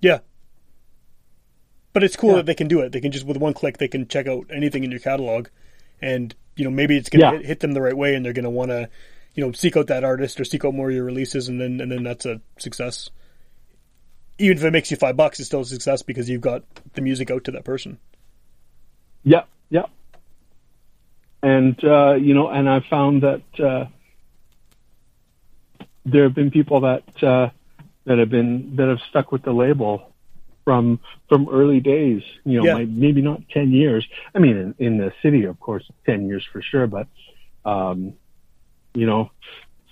Yeah. 0.00 0.18
But 1.92 2.04
it's 2.04 2.16
cool 2.16 2.30
Yeah. 2.30 2.36
that 2.36 2.46
they 2.46 2.54
can 2.54 2.68
do 2.68 2.80
it. 2.80 2.92
They 2.92 3.00
can 3.00 3.10
just 3.12 3.26
with 3.26 3.36
one 3.38 3.54
click 3.54 3.78
they 3.78 3.88
can 3.88 4.06
check 4.06 4.28
out 4.28 4.46
anything 4.52 4.84
in 4.84 4.90
your 4.90 5.00
catalog, 5.00 5.48
and 6.00 6.34
you 6.54 6.64
know 6.64 6.70
maybe 6.70 6.96
it's 6.96 7.08
gonna 7.08 7.24
Yeah. 7.24 7.32
hit, 7.38 7.46
hit 7.46 7.60
them 7.60 7.72
the 7.72 7.80
right 7.82 7.96
way, 7.96 8.14
and 8.14 8.24
they're 8.24 8.32
gonna 8.34 8.50
want 8.50 8.70
to, 8.70 8.88
you 9.34 9.44
know, 9.44 9.52
seek 9.52 9.76
out 9.76 9.88
that 9.88 10.04
artist 10.04 10.38
or 10.40 10.44
seek 10.44 10.64
out 10.64 10.74
more 10.74 10.88
of 10.90 10.94
your 10.94 11.04
releases, 11.04 11.48
and 11.48 11.60
then 11.60 11.80
and 11.80 11.90
then 11.90 12.04
that's 12.04 12.24
a 12.26 12.40
success. 12.58 13.10
Even 14.38 14.58
if 14.58 14.64
it 14.64 14.70
makes 14.70 14.90
you 14.92 14.96
five 14.96 15.16
bucks, 15.16 15.40
it's 15.40 15.48
still 15.48 15.62
a 15.62 15.64
success 15.64 16.02
because 16.02 16.28
you've 16.28 16.40
got 16.42 16.62
the 16.94 17.00
music 17.00 17.30
out 17.32 17.42
to 17.44 17.50
that 17.52 17.64
person. 17.64 17.98
Yeah, 19.28 19.44
yeah. 19.68 19.86
And 21.42 21.76
uh, 21.84 22.14
you 22.14 22.34
know, 22.34 22.48
and 22.48 22.68
I 22.68 22.80
found 22.88 23.22
that 23.22 23.60
uh, 23.60 23.84
there 26.04 26.24
have 26.24 26.34
been 26.34 26.50
people 26.50 26.80
that 26.80 27.22
uh, 27.22 27.50
that 28.06 28.18
have 28.18 28.30
been 28.30 28.76
that 28.76 28.88
have 28.88 29.00
stuck 29.10 29.30
with 29.30 29.42
the 29.42 29.52
label 29.52 30.12
from 30.64 31.00
from 31.28 31.48
early 31.50 31.80
days. 31.80 32.22
You 32.44 32.58
know, 32.62 32.64
Yeah. 32.78 32.84
maybe 32.86 33.20
not 33.20 33.42
ten 33.50 33.70
years. 33.70 34.06
I 34.34 34.38
mean, 34.38 34.56
in, 34.56 34.74
in 34.78 34.96
the 34.98 35.12
city, 35.22 35.44
of 35.44 35.60
course, 35.60 35.84
ten 36.06 36.26
years 36.26 36.44
for 36.50 36.62
sure. 36.62 36.86
But 36.86 37.06
um, 37.64 38.14
you 38.94 39.06
know, 39.06 39.30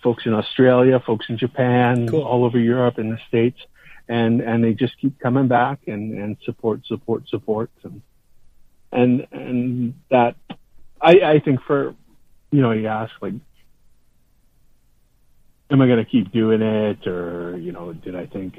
folks 0.03 0.25
in 0.27 0.33
Australia, 0.33 0.99
folks 1.01 1.27
in 1.29 1.37
Japan, 1.37 2.09
Cool. 2.09 2.23
all 2.23 2.45
over 2.45 2.59
Europe, 2.59 2.97
and 2.99 3.13
the 3.13 3.19
states, 3.29 3.61
and 4.09 4.41
and 4.41 4.65
they 4.65 4.73
just 4.73 4.99
keep 4.99 5.19
coming 5.21 5.47
back 5.49 5.81
and 5.87 6.17
and 6.19 6.37
support, 6.45 6.87
support, 6.87 7.29
support, 7.29 7.71
and 7.85 8.01
and 8.97 9.27
and 9.31 9.95
that 10.11 10.35
I 11.01 11.13
I 11.35 11.39
think 11.45 11.61
for 11.67 11.95
you 12.51 12.63
know 12.63 12.73
you 12.73 12.89
ask 12.89 13.13
like 13.21 13.35
am 15.71 15.81
I 15.83 15.87
going 15.87 16.05
to 16.05 16.11
keep 16.11 16.33
doing 16.33 16.63
it 16.63 17.07
or 17.07 17.57
you 17.59 17.73
know 17.73 17.93
did 17.93 18.15
I 18.17 18.27
think 18.27 18.55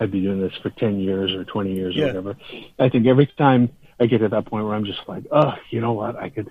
I'd 0.00 0.10
be 0.12 0.20
doing 0.20 0.40
this 0.40 0.52
for 0.62 0.70
10 0.70 1.00
years 1.00 1.32
or 1.32 1.44
20 1.44 1.74
years 1.74 1.94
Yeah. 1.96 2.04
or 2.04 2.06
whatever 2.08 2.36
I 2.78 2.88
think 2.88 3.06
every 3.06 3.26
time 3.26 3.70
I 3.98 4.06
get 4.06 4.18
to 4.18 4.28
that 4.28 4.46
point 4.46 4.64
where 4.66 4.74
I'm 4.74 4.84
just 4.84 5.00
like 5.08 5.24
oh 5.30 5.54
you 5.70 5.80
know 5.80 5.92
what 5.92 6.16
I 6.16 6.28
could 6.30 6.50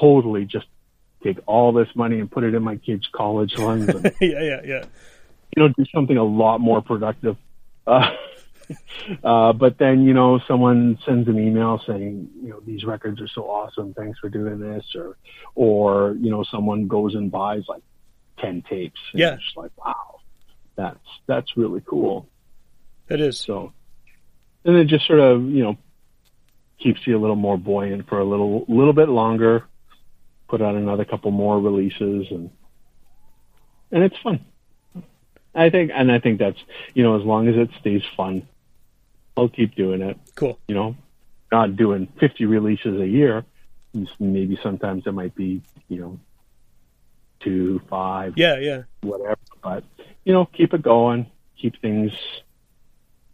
totally 0.00 0.44
just 0.46 0.66
take 1.22 1.38
all 1.46 1.72
this 1.72 1.88
money 1.94 2.20
and 2.20 2.30
put 2.30 2.44
it 2.44 2.54
in 2.54 2.62
my 2.62 2.76
kids 2.76 3.08
college 3.12 3.54
funds 3.54 3.88
and 3.88 4.04
yeah, 4.20 4.42
yeah, 4.42 4.60
yeah. 4.64 4.84
you 5.56 5.62
know, 5.62 5.68
do 5.68 5.84
something 5.94 6.16
a 6.18 6.22
lot 6.24 6.60
more 6.60 6.82
productive. 6.82 7.36
Uh, 7.86 8.10
uh, 9.24 9.52
but 9.52 9.78
then, 9.78 10.04
you 10.04 10.14
know, 10.14 10.40
someone 10.46 10.98
sends 11.04 11.28
an 11.28 11.38
email 11.38 11.80
saying, 11.86 12.30
you 12.42 12.50
know, 12.50 12.60
these 12.60 12.84
records 12.84 13.20
are 13.20 13.28
so 13.28 13.42
awesome. 13.42 13.94
Thanks 13.94 14.18
for 14.18 14.28
doing 14.28 14.58
this. 14.58 14.84
Or, 14.94 15.16
or, 15.54 16.16
you 16.20 16.30
know, 16.30 16.44
someone 16.44 16.86
goes 16.86 17.14
and 17.14 17.30
buys 17.30 17.62
like 17.68 17.82
10 18.38 18.64
tapes. 18.68 19.00
Yeah. 19.12 19.36
just 19.36 19.56
like, 19.56 19.70
wow, 19.76 20.20
that's, 20.76 21.06
that's 21.26 21.56
really 21.56 21.82
cool. 21.86 22.28
It 23.08 23.20
is. 23.20 23.38
So, 23.38 23.72
and 24.64 24.76
it 24.76 24.86
just 24.86 25.06
sort 25.06 25.20
of, 25.20 25.42
you 25.42 25.62
know, 25.62 25.76
keeps 26.78 27.06
you 27.06 27.16
a 27.16 27.20
little 27.20 27.36
more 27.36 27.58
buoyant 27.58 28.08
for 28.08 28.18
a 28.18 28.24
little, 28.24 28.64
little 28.68 28.92
bit 28.92 29.08
longer, 29.08 29.64
put 30.48 30.62
out 30.62 30.74
another 30.74 31.04
couple 31.04 31.30
more 31.30 31.60
releases 31.60 32.26
and, 32.30 32.50
and 33.90 34.02
it's 34.02 34.16
fun. 34.22 34.44
I 35.54 35.70
think, 35.70 35.92
and 35.94 36.10
I 36.10 36.18
think 36.18 36.40
that's, 36.40 36.58
you 36.94 37.04
know, 37.04 37.18
as 37.18 37.24
long 37.24 37.48
as 37.48 37.54
it 37.56 37.70
stays 37.80 38.02
fun, 38.16 38.48
I'll 39.36 39.48
keep 39.48 39.74
doing 39.74 40.00
it. 40.02 40.18
Cool. 40.34 40.58
You 40.68 40.74
know, 40.74 40.96
not 41.50 41.76
doing 41.76 42.08
50 42.20 42.44
releases 42.46 43.00
a 43.00 43.06
year. 43.06 43.44
Maybe 44.18 44.58
sometimes 44.62 45.04
it 45.06 45.12
might 45.12 45.34
be, 45.34 45.62
you 45.88 45.98
know, 46.00 46.20
two, 47.40 47.80
five, 47.88 48.34
Yeah, 48.36 48.58
yeah. 48.58 48.82
whatever. 49.02 49.36
But, 49.62 49.84
you 50.24 50.32
know, 50.32 50.46
keep 50.46 50.74
it 50.74 50.82
going, 50.82 51.26
keep 51.60 51.80
things 51.80 52.12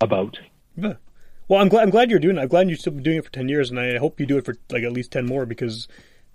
about. 0.00 0.38
Yeah. 0.76 0.94
Well, 1.48 1.60
I'm 1.60 1.68
glad. 1.68 1.82
I'm 1.82 1.90
glad 1.90 2.10
you're 2.10 2.20
doing. 2.20 2.36
it. 2.38 2.42
I'm 2.42 2.48
glad 2.48 2.68
you're 2.68 2.76
still 2.76 2.92
been 2.92 3.02
doing 3.02 3.16
it 3.18 3.24
for 3.24 3.32
ten 3.32 3.48
years, 3.48 3.70
and 3.70 3.80
I 3.80 3.98
hope 3.98 4.20
you 4.20 4.26
do 4.26 4.38
it 4.38 4.44
for 4.44 4.54
like 4.70 4.84
at 4.84 4.92
least 4.92 5.10
ten 5.10 5.26
more 5.26 5.44
because 5.46 5.88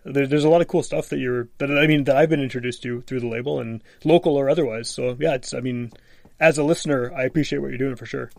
there, 0.03 0.28
there's 0.28 0.43
a 0.43 0.49
lot 0.49 0.59
of 0.61 0.68
cool 0.68 0.84
stuff 0.84 1.07
that 1.09 1.20
you're 1.20 1.47
that 1.59 1.72
I 1.72 1.88
mean 1.88 2.03
that 2.03 2.18
I've 2.18 2.30
been 2.30 2.41
introduced 2.41 2.84
to 2.84 2.99
through 3.01 3.22
the 3.22 3.28
label 3.28 3.61
and 3.61 3.82
local 4.03 4.36
or 4.36 4.49
otherwise. 4.49 4.89
So 4.89 5.16
yeah, 5.18 5.36
it's. 5.36 5.53
I 5.53 5.61
mean, 5.61 5.91
as 6.39 6.57
a 6.57 6.63
listener, 6.63 7.13
I 7.16 7.24
appreciate 7.24 7.59
what 7.59 7.70
you're 7.70 7.78
doing 7.78 7.95
for 7.95 8.05
sure. 8.05 8.30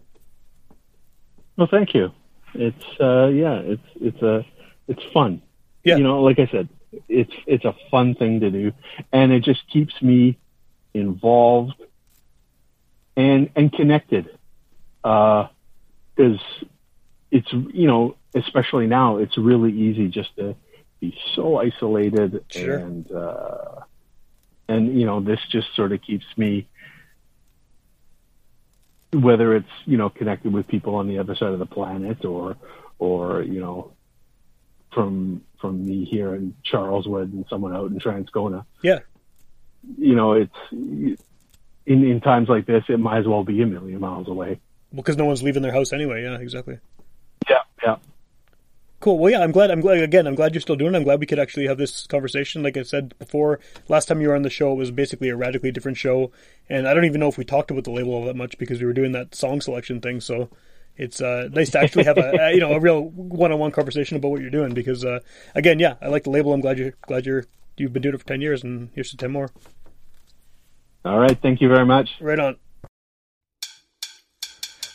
Well, 1.57 1.69
thank 1.71 1.95
you. 1.95 2.13
It's 2.55 3.01
uh, 3.01 3.27
yeah, 3.27 3.61
it's 3.61 3.89
it's 4.01 4.23
a 4.23 4.45
it's 4.89 5.03
fun. 5.13 5.43
Yeah. 5.85 5.97
You 5.97 6.05
know, 6.05 6.23
like 6.23 6.39
I 6.39 6.47
said, 6.47 6.69
it's 7.09 7.33
it's 7.47 7.65
a 7.65 7.75
fun 7.91 8.15
thing 8.15 8.41
to 8.41 8.51
do, 8.51 8.73
and 9.13 9.33
it 9.33 9.45
just 9.45 9.69
keeps 9.71 10.01
me 10.03 10.39
involved 10.95 11.75
and 13.17 13.51
and 13.57 13.73
connected. 13.73 14.29
Because 15.03 16.41
it's 17.31 17.53
you 17.53 17.87
know, 17.87 18.17
especially 18.35 18.87
now, 18.87 19.19
it's 19.19 19.37
really 19.39 19.73
easy 19.73 20.09
just 20.09 20.35
to 20.37 20.57
be 21.01 21.17
so 21.35 21.59
isolated 21.59 22.45
Sure. 22.49 22.79
and 22.79 23.11
uh, 23.13 23.81
and 24.69 24.99
you 24.99 25.07
know, 25.07 25.21
this 25.21 25.41
just 25.51 25.69
sort 25.75 25.93
of 25.93 26.03
keeps 26.03 26.27
me 26.37 26.69
whether 29.23 29.55
it's 29.55 29.69
you 29.85 29.97
know 29.97 30.09
connected 30.11 30.53
with 30.53 30.67
people 30.69 30.97
on 30.97 31.09
the 31.09 31.19
other 31.19 31.35
side 31.35 31.53
of 31.53 31.59
the 31.59 31.67
planet 31.67 32.25
or 32.25 32.57
or 32.99 33.43
you 33.43 33.61
know 33.61 33.93
from 34.93 35.43
from 35.61 35.87
me 35.87 36.05
here 36.05 36.35
in 36.35 36.55
Charleswood 36.62 37.33
and 37.33 37.45
someone 37.49 37.75
out 37.75 37.91
in 37.91 37.99
Transcona. 37.99 38.64
Yeah. 38.83 39.01
You 39.99 40.14
know, 40.14 40.33
it's 40.33 40.57
in 40.73 41.17
in 41.87 42.21
times 42.21 42.49
like 42.49 42.67
this, 42.67 42.85
it 42.89 42.99
might 42.99 43.19
as 43.19 43.27
well 43.27 43.45
be 43.45 43.62
a 43.62 43.67
million 43.67 44.01
miles 44.01 44.29
away. 44.29 44.59
Well, 44.93 45.03
because 45.03 45.17
no 45.17 45.25
one's 45.25 45.43
leaving 45.43 45.62
their 45.62 45.73
house 45.73 45.93
anyway. 45.93 46.23
Yeah, 46.23 46.39
exactly. 46.39 46.79
Yeah, 49.07 49.13
yeah. 49.13 49.19
Cool. 49.19 49.19
Well, 49.19 49.33
yeah, 49.33 49.43
I'm 49.43 49.53
glad. 49.53 49.71
I'm 49.71 49.81
glad. 49.81 50.03
Again, 50.03 50.27
I'm 50.27 50.35
glad 50.35 50.55
you're 50.55 50.61
still 50.61 50.77
doing 50.77 50.95
it. 50.95 50.97
I'm 50.97 51.05
glad 51.05 51.21
we 51.21 51.27
could 51.27 51.39
actually 51.39 51.67
have 51.67 51.79
this 51.79 52.07
conversation. 52.07 52.63
Like 52.63 52.77
I 52.77 52.83
said 52.83 53.19
before, 53.19 53.61
last 53.89 54.07
time 54.07 54.21
you 54.21 54.29
were 54.29 54.37
on 54.37 54.43
the 54.43 54.51
show, 54.51 54.73
it 54.73 54.77
was 54.77 54.91
basically 54.91 55.29
a 55.29 55.37
radically 55.37 55.73
different 55.73 55.99
show, 55.99 56.33
and 56.69 56.89
I 56.89 56.95
don't 56.95 57.05
even 57.05 57.21
know 57.21 57.29
if 57.29 57.39
we 57.39 57.45
talked 57.45 57.71
about 57.71 57.85
the 57.85 57.93
label 57.93 58.15
all 58.15 58.25
that 58.27 58.37
much 58.37 58.59
because 58.59 58.81
we 58.81 58.87
were 58.87 58.93
doing 58.93 59.13
that 59.13 59.35
song 59.35 59.61
selection 59.61 60.01
thing. 60.01 60.21
So 60.21 60.51
it's 60.97 61.21
uh, 61.21 61.49
nice 61.53 61.71
to 61.71 61.81
actually 61.81 62.05
have 62.05 62.19
a, 62.19 62.37
a 62.41 62.53
you 62.53 62.61
know 62.61 62.73
a 62.73 62.81
real 62.81 63.05
one-on-one 63.05 63.71
conversation 63.71 64.17
about 64.17 64.31
what 64.31 64.41
you're 64.41 64.51
doing 64.51 64.75
because 64.75 65.05
uh, 65.05 65.21
again, 65.55 65.79
yeah, 65.79 65.95
I 66.03 66.09
like 66.09 66.25
the 66.25 66.31
label. 66.31 66.53
I'm 66.53 66.61
glad 66.61 66.79
you're 66.79 66.95
glad 67.03 67.27
you're 67.27 67.47
you've 67.77 67.93
been 67.93 68.03
doing 68.03 68.15
it 68.15 68.19
for 68.19 68.27
ten 68.27 68.41
years, 68.41 68.65
and 68.65 68.91
here's 68.95 69.11
to 69.11 69.17
ten 69.17 69.31
more. 69.31 69.51
All 71.05 71.19
right. 71.19 71.39
Thank 71.41 71.61
you 71.61 71.69
very 71.69 71.87
much. 71.87 72.11
Right 72.21 72.39
on. 72.39 72.57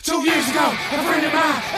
Two 0.03 0.26
years 0.26 0.49
ago, 0.49 0.66
a 0.66 1.03
friend 1.03 1.26
of 1.26 1.34
mine 1.34 1.70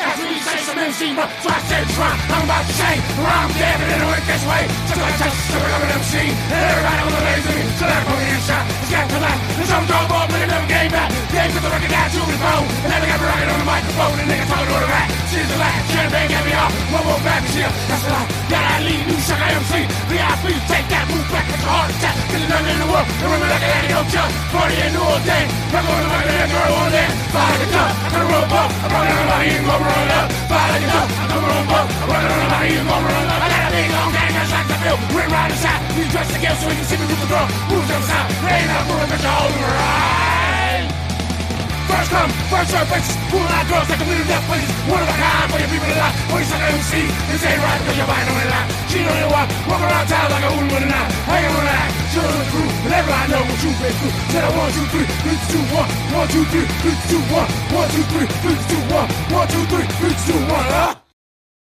MC. 0.83 1.15
So 1.15 1.47
I 1.47 1.59
said, 1.71 1.87
try. 1.95 2.11
I'm 2.11 2.43
about 2.43 2.67
to 2.67 2.75
say, 2.75 2.99
I'm 3.23 3.51
dead, 3.55 3.75
but 3.79 4.03
work 4.03 4.23
this 4.27 4.43
way. 4.43 4.67
Just 4.83 4.99
like 4.99 5.15
Texas, 5.15 5.47
so 5.47 5.57
I'm 5.63 5.79
an 5.79 5.95
MC. 5.95 6.27
And 6.27 6.63
everybody 6.75 7.01
was 7.07 7.13
me. 7.55 7.63
So 7.79 7.83
that 7.87 8.03
put 8.03 8.19
me 8.19 8.27
in 8.27 8.41
shot. 8.43 8.63
It's 8.83 8.91
got 8.91 9.07
to 9.07 9.19
laugh. 9.23 9.39
And 9.63 9.67
some 9.71 9.85
dog 9.87 10.11
ball, 10.11 10.27
but 10.27 10.43
it 10.43 10.51
never 10.51 10.67
came 10.67 10.91
back. 10.91 11.07
Gave 11.31 11.55
with 11.55 11.63
the 11.63 11.71
record 11.71 11.87
down 11.87 12.07
to 12.11 12.19
his 12.27 12.39
phone. 12.43 12.67
And 12.83 12.89
then 12.91 12.99
I 12.99 13.07
got 13.07 13.17
me 13.23 13.25
rocking 13.31 13.51
on 13.53 13.59
the 13.63 13.69
microphone. 13.69 14.15
And 14.19 14.27
niggas 14.27 14.49
talking 14.51 14.67
to 14.67 14.75
the 14.83 14.91
back. 14.91 15.07
She's 15.31 15.47
the 15.47 15.57
last. 15.57 15.83
Champagne 15.87 16.29
got 16.29 16.43
me 16.43 16.53
off. 16.53 16.71
One 16.91 17.05
more 17.07 17.23
back 17.23 17.47
here. 17.55 17.71
That's 17.87 18.03
a 18.03 18.09
lie. 18.11 18.27
Gotta 18.51 18.83
leave. 18.83 19.03
New 19.07 19.19
sucker 19.23 19.49
MC. 19.55 19.87
VIP. 20.11 20.45
Take 20.67 20.87
that 20.91 21.05
move 21.07 21.27
back 21.31 21.47
with 21.47 21.63
your 21.63 21.71
heart 21.71 21.95
attack. 21.95 22.15
Cause 22.27 22.43
nothing 22.43 22.75
in 22.75 22.79
the 22.83 22.89
world. 22.91 23.07
And 23.07 23.27
remember 23.31 23.47
like 23.47 23.63
a 23.63 23.95
hope 23.95 24.09
jump. 24.11 24.31
Party 24.51 24.75
in 24.83 24.91
New 24.91 24.99
Orleans. 24.99 25.49
Rock 25.71 25.87
on 25.87 25.99
the 26.03 26.09
mic 26.11 26.27
and 26.27 26.37
that 26.43 26.49
girl 26.51 26.73
on 26.75 26.89
there. 26.91 27.11
Fire 27.31 27.57
the 27.63 27.67
cup. 27.71 27.91
I 28.03 28.07
can 28.11 28.23
roll 28.27 28.51
up. 28.51 28.69
On 28.83 28.91
my 28.91 29.39
heels. 29.47 29.63
Gonna 29.63 29.87
roll 29.87 30.11
up. 30.19 30.27
Fire 30.51 30.72
I 30.73 30.79
can 30.81 30.89
roll 30.89 31.69
up. 31.77 31.87
I'm 32.01 32.09
running 32.09 32.33
on 32.33 32.49
my 32.49 32.65
heels. 32.65 32.87
Gonna 32.89 33.05
up. 33.29 33.41
I 33.43 33.47
got 33.53 33.61
a 33.61 33.69
big 33.69 33.89
long 33.93 34.09
gang. 34.09 34.33
Just 34.33 34.51
like 34.57 34.67
the. 34.73 34.77
We're 35.13 35.29
right 35.29 35.51
inside. 35.53 35.79
We 35.93 36.03
dress 36.09 36.33
girl 36.41 36.55
so 36.57 36.65
we 36.67 36.75
can 36.75 36.85
see 36.85 36.97
me 36.97 37.05
with 37.05 37.21
the 37.21 37.29
girl. 37.29 37.45
Move 37.69 37.85
to 37.85 37.93
the 37.93 38.05
side. 38.09 38.27
Ain't 38.49 38.67
not 38.73 38.89
moving, 38.89 39.09
but 39.09 39.21
you're 39.53 39.69
right. 39.69 40.42
First 41.93 42.09
come, 42.09 42.31
first 42.49 42.69
serve 42.73 42.89
bitches. 42.89 43.13
Cool 43.29 43.45
out 43.53 43.69
girls 43.69 43.85
a 43.85 43.95
million 44.01 44.25
death 44.25 44.41
places. 44.49 44.73
One 44.89 45.05
of 45.05 45.13
a 45.13 45.13
kind 45.13 45.45
for 45.53 45.59
your 45.61 45.69
people 45.69 45.85
to 45.85 45.97
lie. 46.01 46.13
Boy, 46.25 46.41
you 46.41 46.49
suck 46.49 46.61
MC. 46.73 47.05
This 47.29 47.45
ain't 47.45 47.61
right 47.61 47.81
you're 47.93 48.09
buying 48.09 48.29
on 48.33 48.41
it 48.41 48.49
lie. 48.49 48.67
Cheat 48.89 49.05
on 49.05 49.17
your 49.21 49.29
wife. 49.29 49.49
Walk 49.69 49.77
around 49.77 50.07
town 50.09 50.25
like 50.33 50.41
a 50.41 50.51
woman 50.57 50.73
with 50.73 50.85
a 50.85 50.89
knife. 50.89 51.13
Hanging 51.29 51.53
on 51.53 51.65
the 51.69 51.75
act. 51.85 51.93
Chill 52.09 52.25
on 52.25 52.39
the 52.41 52.49
crew. 52.49 52.65
And 52.65 52.93
everybody 52.97 53.25
know 53.29 53.45
what 53.45 53.59
you've 53.61 53.77
been 53.77 53.93
through. 53.93 54.13
Said 54.33 54.41
I 54.41 54.49
one, 54.57 54.71
two, 54.73 54.85
three, 54.89 55.07
three, 55.21 55.37
two, 55.53 55.63
one. 55.69 55.89
One, 56.17 56.27
two, 56.33 56.45
three, 56.49 56.67
three, 56.81 56.97
two, 57.13 57.21
one. 57.29 57.49
One, 57.77 57.89
two, 57.93 58.05
three, 58.09 58.27
three, 58.41 58.57
two, 58.73 58.81
one. 58.89 59.07
One, 59.29 59.47
two, 59.53 59.63
three, 59.69 59.85
three, 60.01 60.15
two, 60.25 60.39
one. 60.49 60.65
Huh? 60.73 61.02